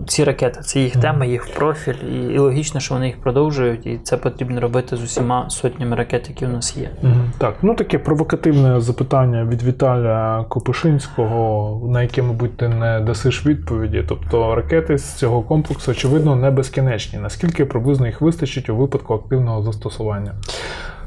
ці 0.08 0.24
ракети, 0.24 0.62
це 0.62 0.80
їх 0.80 0.98
тема, 0.98 1.26
їх 1.26 1.54
профіль, 1.54 1.94
і, 2.12 2.34
і 2.34 2.38
логічно, 2.38 2.80
що 2.80 2.94
вони 2.94 3.08
їх 3.08 3.22
продовжують, 3.22 3.86
і 3.86 4.00
це 4.04 4.18
потрібно 4.18 4.62
робити 4.62 4.96
з 4.96 5.04
усіма 5.04 5.50
сотнями 5.50 5.96
ракет, 5.96 6.30
які 6.30 6.46
у 6.46 6.50
нас 6.50 6.78
є. 6.78 6.90
Так, 7.38 7.56
ну 7.62 7.76
таке 7.76 8.00
провокативне 8.00 8.82
запитання 8.82 9.46
від 9.46 9.64
Віталія 9.64 10.46
Копишинського, 10.50 11.82
на 11.92 12.02
яке, 12.02 12.22
мабуть, 12.22 12.58
ти 12.58 12.68
не 12.68 13.00
дасиш 13.00 13.46
відповіді. 13.46 14.06
Тобто 14.10 14.56
ракети 14.56 14.98
з 14.98 15.14
цього 15.14 15.42
комплексу, 15.42 15.92
очевидно, 15.92 16.36
не 16.36 16.52
безкінечні. 16.52 17.20
Наскільки 17.20 17.66
приблизно 17.66 18.08
їх 18.08 18.22
вистачить 18.22 18.70
у 18.70 18.76
випадку 18.76 19.14
активного 19.14 19.62
застосування? 19.62 20.34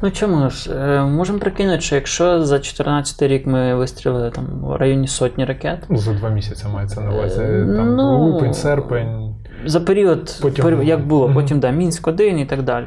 Ну 0.02 0.10
чому 0.10 0.50
ж? 0.50 0.72
Е, 0.74 1.04
Можемо 1.04 1.38
прикинути, 1.38 1.80
що 1.80 1.94
якщо 1.94 2.44
за 2.44 2.58
14 2.58 3.22
рік 3.22 3.46
ми 3.46 3.74
вистрілили 3.74 4.30
там 4.30 4.44
в 4.44 4.76
районі 4.76 5.08
сотні 5.08 5.44
ракет, 5.44 5.78
Ну, 5.88 5.96
за 5.98 6.12
два 6.12 6.28
місяці 6.28 6.66
мається 6.72 7.00
на 7.00 7.12
увазі. 7.12 7.42
Е, 7.42 7.74
Там 7.76 7.96
ну, 7.96 8.32
липень, 8.32 8.54
серпень. 8.54 9.34
за 9.64 9.80
період, 9.80 10.38
Потім- 10.42 10.64
пер- 10.64 10.82
як 10.82 11.06
було, 11.06 11.30
потім 11.34 11.60
да, 11.60 11.70
Мінськ 11.70 12.08
1 12.08 12.38
і 12.38 12.46
так 12.46 12.62
далі. 12.62 12.86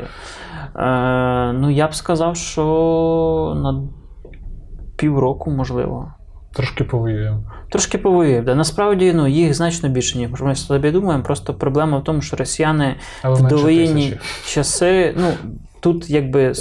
Е, 0.76 1.54
ну, 1.54 1.72
я 1.72 1.88
б 1.88 1.96
сказав, 1.96 2.36
що 2.36 3.54
на 3.64 3.84
півроку, 4.98 5.52
можливо. 5.52 6.12
Трошки 6.54 6.84
повоюємо. 6.84 7.44
Трошки 7.70 7.98
повоює. 7.98 8.42
Да. 8.42 8.56
Насправді 8.56 9.14
ну, 9.14 9.28
їх 9.28 9.54
значно 9.54 9.90
більше, 9.90 10.18
ніж 10.18 10.42
ми 10.42 10.56
собі 10.56 10.92
думаємо. 10.92 11.24
Просто 11.24 11.54
проблема 11.54 11.98
в 11.98 12.04
тому, 12.04 12.22
що 12.22 12.36
росіяни 12.36 12.96
Але 13.22 13.36
в 13.36 13.48
довоєнні 13.48 14.18
часи, 14.46 15.14
ну 15.18 15.28
тут 15.80 16.10
якби 16.10 16.54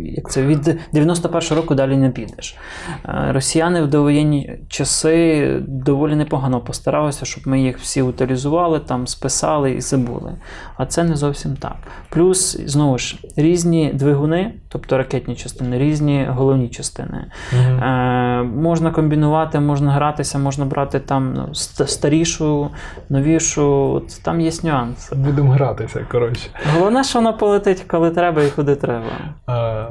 як 0.00 0.30
це 0.30 0.42
від 0.42 0.78
91-го 0.94 1.56
року 1.56 1.74
далі 1.74 1.96
не 1.96 2.10
підеш. 2.10 2.56
Е, 3.04 3.32
Росіяни 3.32 3.82
в 3.82 3.86
довоєнні 3.86 4.58
часи 4.68 5.48
доволі 5.68 6.16
непогано 6.16 6.60
постаралися, 6.60 7.24
щоб 7.24 7.48
ми 7.48 7.60
їх 7.60 7.78
всі 7.78 8.02
утилізували, 8.02 8.80
там 8.80 9.06
списали 9.06 9.70
і 9.70 9.80
забули. 9.80 10.32
А 10.76 10.86
це 10.86 11.04
не 11.04 11.16
зовсім 11.16 11.56
так. 11.56 11.76
Плюс, 12.08 12.60
знову 12.66 12.98
ж, 12.98 13.18
різні 13.36 13.92
двигуни, 13.94 14.54
тобто 14.68 14.98
ракетні 14.98 15.36
частини, 15.36 15.78
різні 15.78 16.26
головні 16.30 16.68
частини. 16.68 17.26
Мгм. 17.52 17.82
Е, 17.82 18.42
можна 18.42 18.90
комбінувати, 18.90 19.60
можна 19.60 19.92
гратися, 19.92 20.38
можна 20.38 20.64
брати 20.64 21.00
там 21.00 21.34
ну, 21.34 21.54
старішу, 21.54 22.70
новішу. 23.08 23.64
От 23.94 24.22
там 24.22 24.40
є 24.40 24.50
нюанси. 24.62 25.16
Будемо 25.16 25.52
гратися, 25.52 26.06
коротше. 26.12 26.50
Головне, 26.74 27.04
що 27.04 27.18
воно 27.18 27.36
полетить, 27.36 27.84
коли 27.86 28.10
треба 28.10 28.42
і 28.42 28.50
куди 28.50 28.76
треба. 28.76 29.06
Е, 29.48 29.86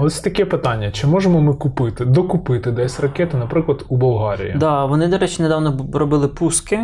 Ось 0.00 0.20
таке 0.20 0.44
питання: 0.44 0.90
чи 0.90 1.06
можемо 1.06 1.40
ми 1.40 1.54
купити, 1.54 2.04
докупити 2.04 2.70
десь 2.72 3.00
ракети, 3.00 3.36
наприклад, 3.36 3.84
у 3.88 3.96
Болгарії? 3.96 4.54
Да, 4.58 4.84
вони, 4.84 5.08
до 5.08 5.18
речі, 5.18 5.42
недавно 5.42 5.86
робили 5.92 6.28
пуски. 6.28 6.80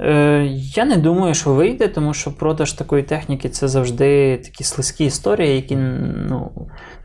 Е, 0.00 0.44
я 0.54 0.84
не 0.84 0.96
думаю, 0.96 1.34
що 1.34 1.50
вийде, 1.54 1.88
тому 1.88 2.14
що 2.14 2.36
продаж 2.36 2.72
такої 2.72 3.02
техніки 3.02 3.48
це 3.48 3.68
завжди 3.68 4.36
такі 4.36 4.64
слизькі 4.64 5.04
історії, 5.04 5.56
які 5.56 5.76
ну, 5.76 6.50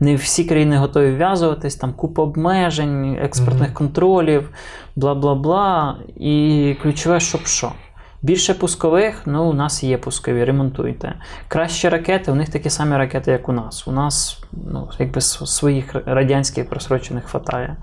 не 0.00 0.14
всі 0.16 0.44
країни 0.44 0.76
готові 0.76 1.12
вв'язуватись, 1.12 1.76
там 1.76 1.92
купа 1.92 2.22
обмежень, 2.22 3.18
експортних 3.22 3.68
Мгм. 3.68 3.74
контролів, 3.74 4.50
бла 4.96 5.14
бла 5.14 5.34
бла. 5.34 5.96
І 6.16 6.74
ключове, 6.82 7.20
щоб 7.20 7.46
що. 7.46 7.72
Більше 8.22 8.54
пускових, 8.54 9.22
ну 9.26 9.50
у 9.50 9.52
нас 9.52 9.84
є 9.84 9.98
пускові, 9.98 10.44
ремонтуйте. 10.44 11.14
Кращі 11.48 11.88
ракети, 11.88 12.32
у 12.32 12.34
них 12.34 12.48
такі 12.48 12.70
самі 12.70 12.96
ракети, 12.96 13.30
як 13.30 13.48
у 13.48 13.52
нас. 13.52 13.88
У 13.88 13.92
нас 13.92 14.42
ну, 14.52 14.88
якби 14.98 15.20
своїх 15.20 15.96
радянських 16.06 16.68
просрочених 16.68 17.24
хватає. 17.24 17.76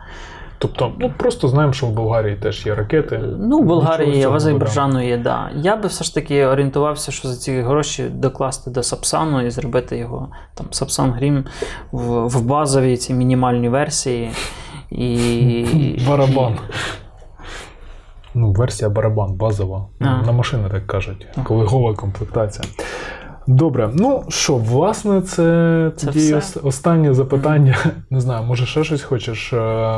Тобто, 0.57 0.91
ну 0.99 1.13
просто 1.17 1.47
знаємо, 1.47 1.73
що 1.73 1.85
в 1.85 1.91
Болгарії 1.91 2.35
теж 2.35 2.65
є 2.65 2.75
ракети. 2.75 3.19
Ну, 3.39 3.59
в 3.59 3.65
Болгарії 3.65 4.17
є, 4.17 4.27
в 4.27 4.33
Азербайджану 4.33 5.07
є, 5.07 5.17
да. 5.17 5.49
Я 5.55 5.75
би 5.75 5.87
все 5.87 6.03
ж 6.03 6.13
таки 6.13 6.45
орієнтувався, 6.45 7.11
що 7.11 7.27
за 7.27 7.35
ці 7.35 7.61
гроші 7.61 8.03
докласти 8.03 8.69
до 8.71 8.83
Сапсану 8.83 9.45
і 9.45 9.49
зробити 9.49 9.97
його 9.97 10.29
там 10.53 10.67
Сапсан 10.71 11.11
Грім 11.11 11.45
в, 11.91 12.27
в 12.27 12.41
базовій 12.41 12.97
цій 12.97 13.13
мінімальній 13.13 13.69
версії. 13.69 14.31
І, 14.91 15.99
Барабан. 16.07 16.57
Ну, 18.35 18.51
версія 18.51 18.89
барабан, 18.89 19.33
базова. 19.33 19.85
А. 19.99 20.03
На 20.05 20.31
машини 20.31 20.69
так 20.71 20.87
кажуть, 20.87 21.27
коли 21.43 21.65
гола 21.65 21.93
комплектація. 21.93 22.67
Добре, 23.47 23.89
ну 23.93 24.23
що, 24.29 24.55
власне, 24.57 25.21
це, 25.21 25.91
Це 25.97 26.05
тоді 26.07 26.19
все. 26.19 26.35
ос- 26.35 26.57
останнє 26.63 27.13
запитання. 27.13 27.77
Не 28.09 28.21
знаю, 28.21 28.45
може 28.45 28.65
ще 28.65 28.83
щось 28.83 29.03
хочеш 29.03 29.53
е, 29.53 29.95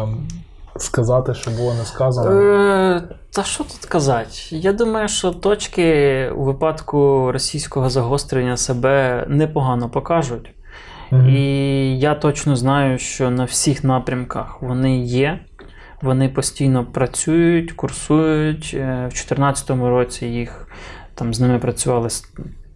сказати, 0.78 1.34
що 1.34 1.52
було 1.52 1.74
не 1.74 1.86
сказано. 1.86 2.32
Е, 2.42 3.04
та 3.32 3.44
що 3.44 3.64
тут 3.64 3.86
казати? 3.86 4.30
Я 4.52 4.74
думаю, 4.74 5.08
що 5.08 5.32
точки 5.32 6.30
у 6.38 6.44
випадку 6.44 7.30
російського 7.32 7.90
загострення 7.90 8.58
себе 8.58 9.26
непогано 9.30 9.90
покажуть. 9.90 10.52
Мгм. 11.12 11.30
І 11.30 12.00
я 12.00 12.16
точно 12.16 12.56
знаю, 12.56 12.98
що 12.98 13.30
на 13.32 13.44
всіх 13.44 13.84
напрямках 13.84 14.62
вони 14.62 15.00
є. 15.00 15.40
Вони 16.02 16.30
постійно 16.30 16.86
працюють, 16.86 17.72
курсують. 17.72 18.72
Е, 18.74 18.78
В 19.08 19.10
2014 19.10 19.70
році 19.70 20.26
їх 20.26 20.68
там 21.16 21.34
з 21.34 21.40
ними 21.40 21.60
працювали 21.60 22.10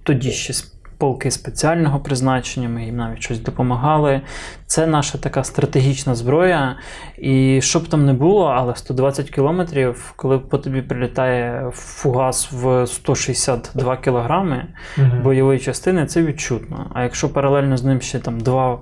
тоді 0.04 0.32
ще 0.32 0.54
полки 0.98 1.32
спеціального 1.32 2.00
призначення, 2.00 2.70
ми 2.70 2.86
їм 2.86 2.98
навіть 2.98 3.22
щось 3.24 3.40
допомагали. 3.40 4.22
Це 4.66 4.88
наша 4.88 5.18
така 5.18 5.44
стратегічна 5.44 6.16
зброя. 6.16 6.76
І 7.18 7.60
що 7.62 7.80
б 7.80 7.88
там 7.88 8.06
не 8.06 8.14
було, 8.14 8.46
але 8.46 8.76
120 8.76 9.30
кілометрів, 9.30 10.14
коли 10.16 10.40
по 10.40 10.58
тобі 10.58 10.82
прилітає 10.82 11.72
фугас 11.74 12.52
в 12.52 12.88
162 12.88 13.98
кілограми, 13.98 14.66
Мгм. 14.98 15.22
бойової 15.24 15.60
частини, 15.60 16.06
це 16.06 16.24
відчутно. 16.24 16.92
А 16.94 17.04
якщо 17.04 17.30
паралельно 17.30 17.78
з 17.78 17.84
ним 17.84 18.02
ще 18.02 18.20
там 18.20 18.40
два. 18.40 18.80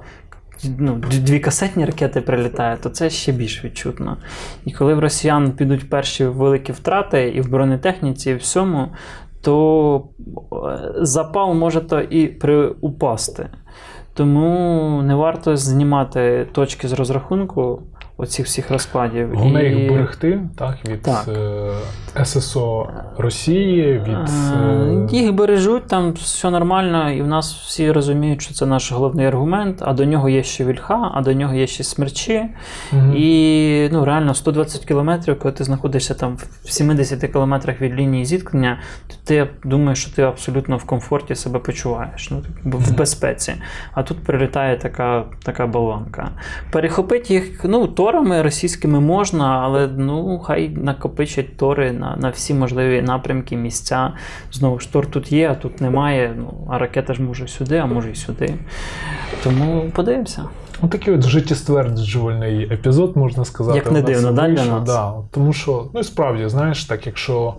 Ну, 0.63 0.95
дві 0.95 1.39
касетні 1.39 1.85
ракети 1.85 2.21
прилітає, 2.21 2.77
то 2.83 2.89
це 2.89 3.09
ще 3.09 3.31
більш 3.31 3.65
відчутно. 3.65 4.17
І 4.65 4.71
коли 4.71 4.93
в 4.93 4.99
росіян 4.99 5.51
підуть 5.51 5.89
перші 5.89 6.25
великі 6.25 6.73
втрати 6.73 7.29
і 7.29 7.41
в 7.41 7.49
бронетехніці, 7.49 8.31
і 8.31 8.35
всьому, 8.35 8.87
то 9.41 10.07
е, 10.53 10.91
запал 10.95 11.53
може 11.53 11.81
то 11.81 12.01
і 12.01 12.27
приупасти. 12.27 13.49
Тому 14.13 15.01
не 15.01 15.15
варто 15.15 15.57
знімати 15.57 16.47
точки 16.51 16.87
з 16.87 16.93
розрахунку 16.93 17.81
оцих 18.19 18.45
всіх 18.45 18.71
розкладів. 18.71 19.29
Головне 19.35 19.63
І- 19.63 19.75
їх 19.75 19.91
берегти 19.91 20.39
так, 20.57 20.77
від 20.89 21.01
Так. 21.01 21.25
е, 22.17 22.25
ССО 22.25 22.89
Росії, 23.17 23.93
від. 24.07 24.29
Е, 24.55 25.07
Їх 25.11 25.33
бережуть, 25.33 25.87
там 25.87 26.11
все 26.11 26.49
нормально, 26.49 27.11
і 27.11 27.21
в 27.21 27.27
нас 27.27 27.53
всі 27.53 27.91
розуміють, 27.91 28.41
що 28.41 28.53
це 28.53 28.65
наш 28.65 28.91
головний 28.91 29.25
аргумент, 29.25 29.77
а 29.81 29.93
до 29.93 30.05
нього 30.05 30.29
є 30.29 30.43
ще 30.43 30.65
вільха, 30.65 31.11
а 31.13 31.21
до 31.21 31.33
нього 31.33 31.53
є 31.53 31.67
ще 31.67 31.83
смерчі. 31.83 32.45
мгм. 32.91 33.13
І 33.17 33.89
ну, 33.91 34.05
реально 34.05 34.33
120 34.33 34.85
кілометрів, 34.85 35.39
коли 35.39 35.51
ти 35.51 35.63
знаходишся 35.63 36.13
там 36.13 36.37
в 36.63 36.71
70 36.71 37.27
кілометрах 37.31 37.81
від 37.81 37.93
лінії 37.95 38.25
зіткнення, 38.25 38.79
то 39.07 39.13
ти 39.23 39.47
думаєш, 39.63 40.01
що 40.01 40.15
ти 40.15 40.21
абсолютно 40.21 40.77
в 40.77 40.83
комфорті 40.83 41.35
себе 41.35 41.59
почуваєш, 41.59 42.31
ну, 42.31 42.41
типу, 42.41 42.77
в 42.77 42.97
безпеці. 42.97 43.53
А 43.93 44.03
тут 44.03 44.23
прилітає 44.23 44.77
така, 44.77 45.23
така 45.43 45.67
болванка. 45.67 46.29
Перехопити 46.71 47.33
їх 47.33 47.61
ну, 47.63 47.87
торами 48.11 48.41
російськими 48.41 48.99
можна, 48.99 49.61
але 49.63 49.89
ну, 49.97 50.39
хай 50.39 50.69
накопичать 50.69 51.57
тори 51.57 51.91
на, 51.91 52.15
на 52.15 52.29
всі 52.29 52.53
можливі 52.53 53.01
напрямки, 53.01 53.55
місця. 53.55 54.13
Знову 54.51 54.79
ж 54.79 54.93
тор 54.93 55.05
тут 55.05 55.31
є, 55.31 55.49
а 55.49 55.55
тут 55.55 55.81
немає. 55.81 56.33
Ну, 56.37 56.67
а 56.69 56.77
ракета 56.77 57.13
ж 57.13 57.21
може 57.21 57.47
сюди, 57.47 57.77
а 57.77 57.85
може 57.85 58.11
і 58.11 58.15
сюди. 58.15 58.53
Тому 59.43 59.91
подивимося. 59.95 60.45
Отакий 60.81 61.13
от 61.13 61.23
життєстверджувальний 61.23 62.63
епізод, 62.73 63.17
можна 63.17 63.45
сказати. 63.45 63.77
Як 63.77 63.91
не 63.91 64.01
дивно, 64.01 64.31
да, 64.31 64.47
для 64.47 64.65
нас? 64.65 64.83
Да, 64.83 65.13
тому 65.31 65.53
що, 65.53 65.85
ну 65.93 65.99
і 65.99 66.03
справді, 66.03 66.49
знаєш, 66.49 66.85
так, 66.85 67.05
якщо 67.05 67.53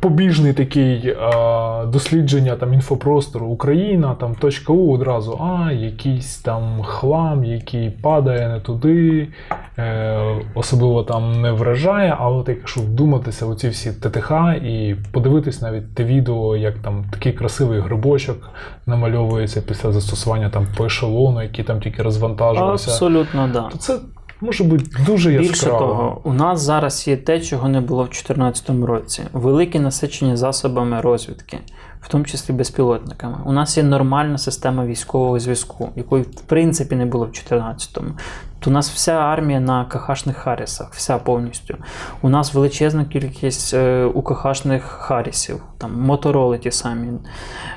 побіжний 0.00 0.52
такий 0.52 1.16
дослідження 1.86 2.56
там 2.56 2.74
інфопростору 2.74 3.46
Україна, 3.46 4.14
там 4.14 4.34
точка 4.34 4.72
У 4.72 4.92
одразу, 4.92 5.40
а, 5.42 5.72
якийсь 5.72 6.36
там 6.36 6.82
хлам, 6.82 7.44
який 7.44 7.90
падає 7.90 8.48
не 8.48 8.60
туди, 8.60 9.28
е, 9.78 10.18
особливо 10.54 11.02
там 11.02 11.42
не 11.42 11.52
вражає, 11.52 12.16
а 12.18 12.28
от 12.28 12.48
якщо 12.48 12.80
вдуматися 12.80 13.46
в 13.46 13.56
ці 13.56 13.68
всі 13.68 13.92
ТТХ 13.92 14.32
і 14.64 14.96
подивитись 15.12 15.62
навіть 15.62 15.94
те 15.94 16.04
відео, 16.04 16.56
як 16.56 16.78
там 16.78 17.04
такий 17.10 17.32
красивий 17.32 17.80
грибочок 17.80 18.50
намальовується 18.86 19.62
після 19.68 19.92
застосування 19.92 20.48
там 20.50 20.66
по 20.76 20.86
ешелону, 20.86 21.42
який 21.42 21.64
там 21.64 21.80
тільки 21.80 22.02
розвантажувався, 22.02 22.90
Абсолютно. 22.90 23.50
Да. 23.52 23.70
це 23.78 23.98
може 24.44 24.64
бути 24.64 24.84
дуже 25.06 25.38
Більше 25.38 25.66
того, 25.66 26.20
у 26.24 26.32
нас 26.32 26.60
зараз 26.60 27.08
є 27.08 27.16
те, 27.16 27.40
чого 27.40 27.68
не 27.68 27.80
було 27.80 28.02
в 28.02 28.06
2014 28.06 28.70
році. 28.70 29.22
Велике 29.32 29.80
насичення 29.80 30.36
засобами 30.36 31.00
розвідки, 31.00 31.58
в 32.00 32.08
тому 32.08 32.24
числі 32.24 32.54
безпілотниками. 32.54 33.36
У 33.44 33.52
нас 33.52 33.76
є 33.76 33.82
нормальна 33.82 34.38
система 34.38 34.86
військового 34.86 35.40
зв'язку, 35.40 35.88
якої 35.96 36.22
в 36.22 36.40
принципі 36.40 36.96
не 36.96 37.06
було 37.06 37.26
в 37.26 37.28
2014-му. 37.28 38.10
Тобто 38.64 38.70
у 38.70 38.74
нас 38.74 38.90
вся 38.90 39.12
армія 39.12 39.60
на 39.60 39.84
КХшних 39.84 40.36
Харрісах, 40.36 40.88
вся 40.92 41.18
повністю. 41.18 41.76
У 42.22 42.28
нас 42.28 42.54
величезна 42.54 43.04
кількість 43.04 43.74
е, 43.74 44.04
УКХшних 44.04 44.82
Харрісів, 44.82 45.62
там 45.78 46.00
мотороли 46.00 46.58
ті 46.58 46.70
самі, 46.70 47.08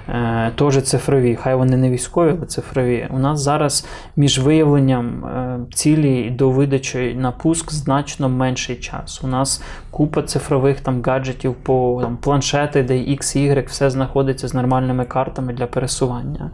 е, 0.10 0.52
теж 0.56 0.84
цифрові. 0.84 1.36
Хай 1.36 1.56
вони 1.56 1.78
не 1.78 1.90
військові, 1.90 2.34
але 2.38 2.46
цифрові. 2.46 3.08
У 3.14 3.20
нас 3.20 3.42
зараз 3.42 3.88
між 4.16 4.40
виявленням 4.40 5.26
е, 5.26 5.60
цілі 5.74 6.30
до 6.30 6.50
видачі 6.50 7.16
на 7.20 7.32
пуск 7.32 7.72
значно 7.74 8.30
менший 8.30 8.76
час. 8.76 9.24
У 9.24 9.28
нас 9.28 9.64
купа 9.92 10.22
цифрових 10.22 10.82
там 10.82 11.02
гаджетів 11.02 11.54
по 11.54 12.00
там, 12.02 12.18
планшети, 12.18 12.84
де 12.84 12.94
X, 12.94 13.38
Y, 13.38 13.68
все 13.68 13.90
знаходиться 13.90 14.48
з 14.48 14.54
нормальними 14.54 15.06
картами 15.06 15.54
для 15.54 15.68
пересування. 15.68 16.52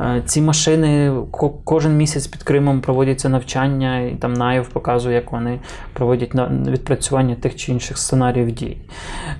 Е, 0.00 0.22
Ці 0.26 0.40
машини 0.42 1.12
ко- 1.30 1.50
кожен 1.64 1.96
місяць 1.96 2.26
під 2.26 2.42
Кримом 2.42 2.80
проводяться 2.80 3.28
навчання, 3.28 3.67
і 3.76 4.16
там 4.20 4.32
Наєв 4.32 4.68
показує, 4.68 5.14
як 5.14 5.32
вони 5.32 5.60
проводять 5.92 6.34
на 6.34 6.48
відпрацювання 6.48 7.34
тих 7.34 7.56
чи 7.56 7.72
інших 7.72 7.98
сценаріїв 7.98 8.52
дій. 8.52 8.76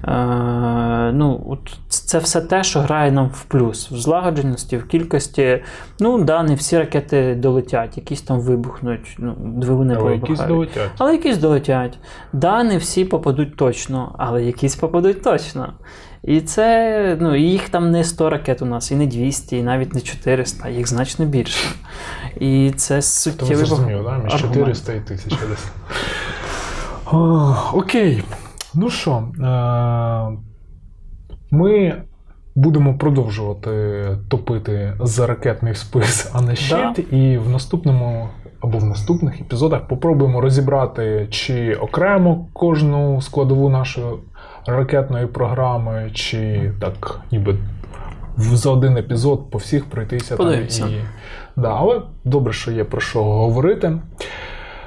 Е, 0.05 1.13
ну, 1.13 1.47
от 1.49 1.79
це 1.89 2.19
все 2.19 2.41
те, 2.41 2.65
що 2.65 2.81
грає 2.81 3.13
нам 3.13 3.27
в 3.27 3.45
плюс. 3.45 3.91
В 3.91 3.97
злагодженості, 3.97 4.77
в 4.77 4.87
кількості. 4.87 5.63
Ну, 6.01 6.25
да, 6.25 6.43
не 6.43 6.55
всі 6.55 6.79
ракети 6.79 7.35
долетять, 7.35 7.97
якісь 7.97 8.23
там 8.23 8.41
вибухнуть, 8.41 9.17
ну, 9.19 9.35
двигуни 9.39 9.97
Але 10.01 10.13
якісь 10.13 10.41
долетять. 10.41 10.91
Але 10.99 11.13
якісь 11.13 11.39
долетять. 11.39 11.99
Да, 12.33 12.63
не 12.63 12.79
всі 12.79 13.05
попадуть 13.05 13.57
точно, 13.57 14.15
але 14.19 14.45
якісь 14.45 14.77
попадуть 14.77 15.23
точно. 15.23 15.73
І 16.29 16.41
це, 16.41 17.17
ну, 17.21 17.37
їх 17.37 17.69
там 17.69 17.91
не 17.91 18.05
100 18.05 18.31
ракет 18.31 18.63
у 18.63 18.67
нас, 18.67 18.91
і 18.91 18.95
не 18.95 19.07
200, 19.07 19.57
і 19.57 19.63
навіть 19.63 19.95
не 19.95 20.01
400, 20.01 20.69
їх 20.69 20.89
значно 20.89 21.25
більше. 21.25 21.69
І 22.41 22.73
це 22.77 23.03
суттєвий 23.03 23.57
зрозуміли, 23.57 24.03
да? 24.03 24.19
між 24.19 24.35
аргумент. 24.35 24.55
400 24.55 24.93
і 24.93 24.97
1000 24.97 25.37
десь. 25.49 25.67
Окей. 27.75 28.23
Ну 28.75 28.91
що, 28.91 29.13
е, 29.13 30.39
ми 31.51 32.03
будемо 32.55 32.99
продовжувати 32.99 33.71
топити 34.29 34.93
за 35.01 35.27
ракетний 35.27 35.75
спис, 35.75 36.31
а 36.33 36.41
не 36.41 36.57
щит. 36.57 37.13
І 37.13 37.39
в 37.39 37.49
наступному 37.49 38.29
або 38.61 38.79
в 38.79 38.85
наступних 38.85 39.41
епізодах 39.41 39.87
попробуємо 39.87 40.41
розібрати, 40.41 41.27
чи 41.31 41.75
окремо 41.75 42.47
кожну 42.53 43.21
складову 43.21 43.69
нашої 43.69 44.07
ракетної 44.69 45.27
програми, 45.27 46.11
чи 46.15 46.73
так, 46.81 47.21
ніби 47.33 47.57
за 48.37 48.71
один 48.71 48.97
епізод 48.97 49.51
по 49.51 49.59
всіх 49.59 49.85
пройтися 49.91 50.37
там 50.37 50.47
і. 50.53 51.01
Да, 51.57 51.75
але 51.79 52.03
добре, 52.25 52.53
що 52.53 52.71
є 52.73 52.85
про 52.85 53.01
що 53.01 53.25
говорити. 53.25 53.99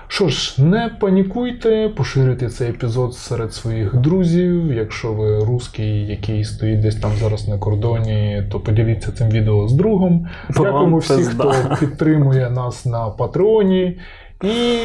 Що 0.07 0.27
ж, 0.27 0.63
не 0.63 0.89
панікуйте, 0.99 1.89
поширюйте 1.97 2.49
цей 2.49 2.69
епізод 2.69 3.13
серед 3.13 3.53
своїх 3.53 3.95
друзів. 3.95 4.73
Якщо 4.73 5.13
ви 5.13 5.45
русський, 5.45 6.07
який 6.07 6.43
стоїть 6.43 6.79
десь 6.79 6.95
там 6.95 7.11
зараз 7.11 7.47
на 7.47 7.57
кордоні, 7.57 8.43
то 8.51 8.59
поділіться 8.59 9.11
цим 9.11 9.29
відео 9.29 9.67
з 9.67 9.73
другом. 9.73 10.27
Дякуємо 10.49 10.97
всіх, 10.97 11.27
хто 11.27 11.53
підтримує 11.79 12.49
нас 12.49 12.85
на 12.85 13.09
Патреоні. 13.09 13.99
І 14.43 14.79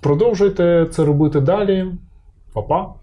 продовжуйте 0.00 0.86
це 0.90 1.04
робити 1.04 1.40
далі. 1.40 1.86
Па-па! 2.52 2.99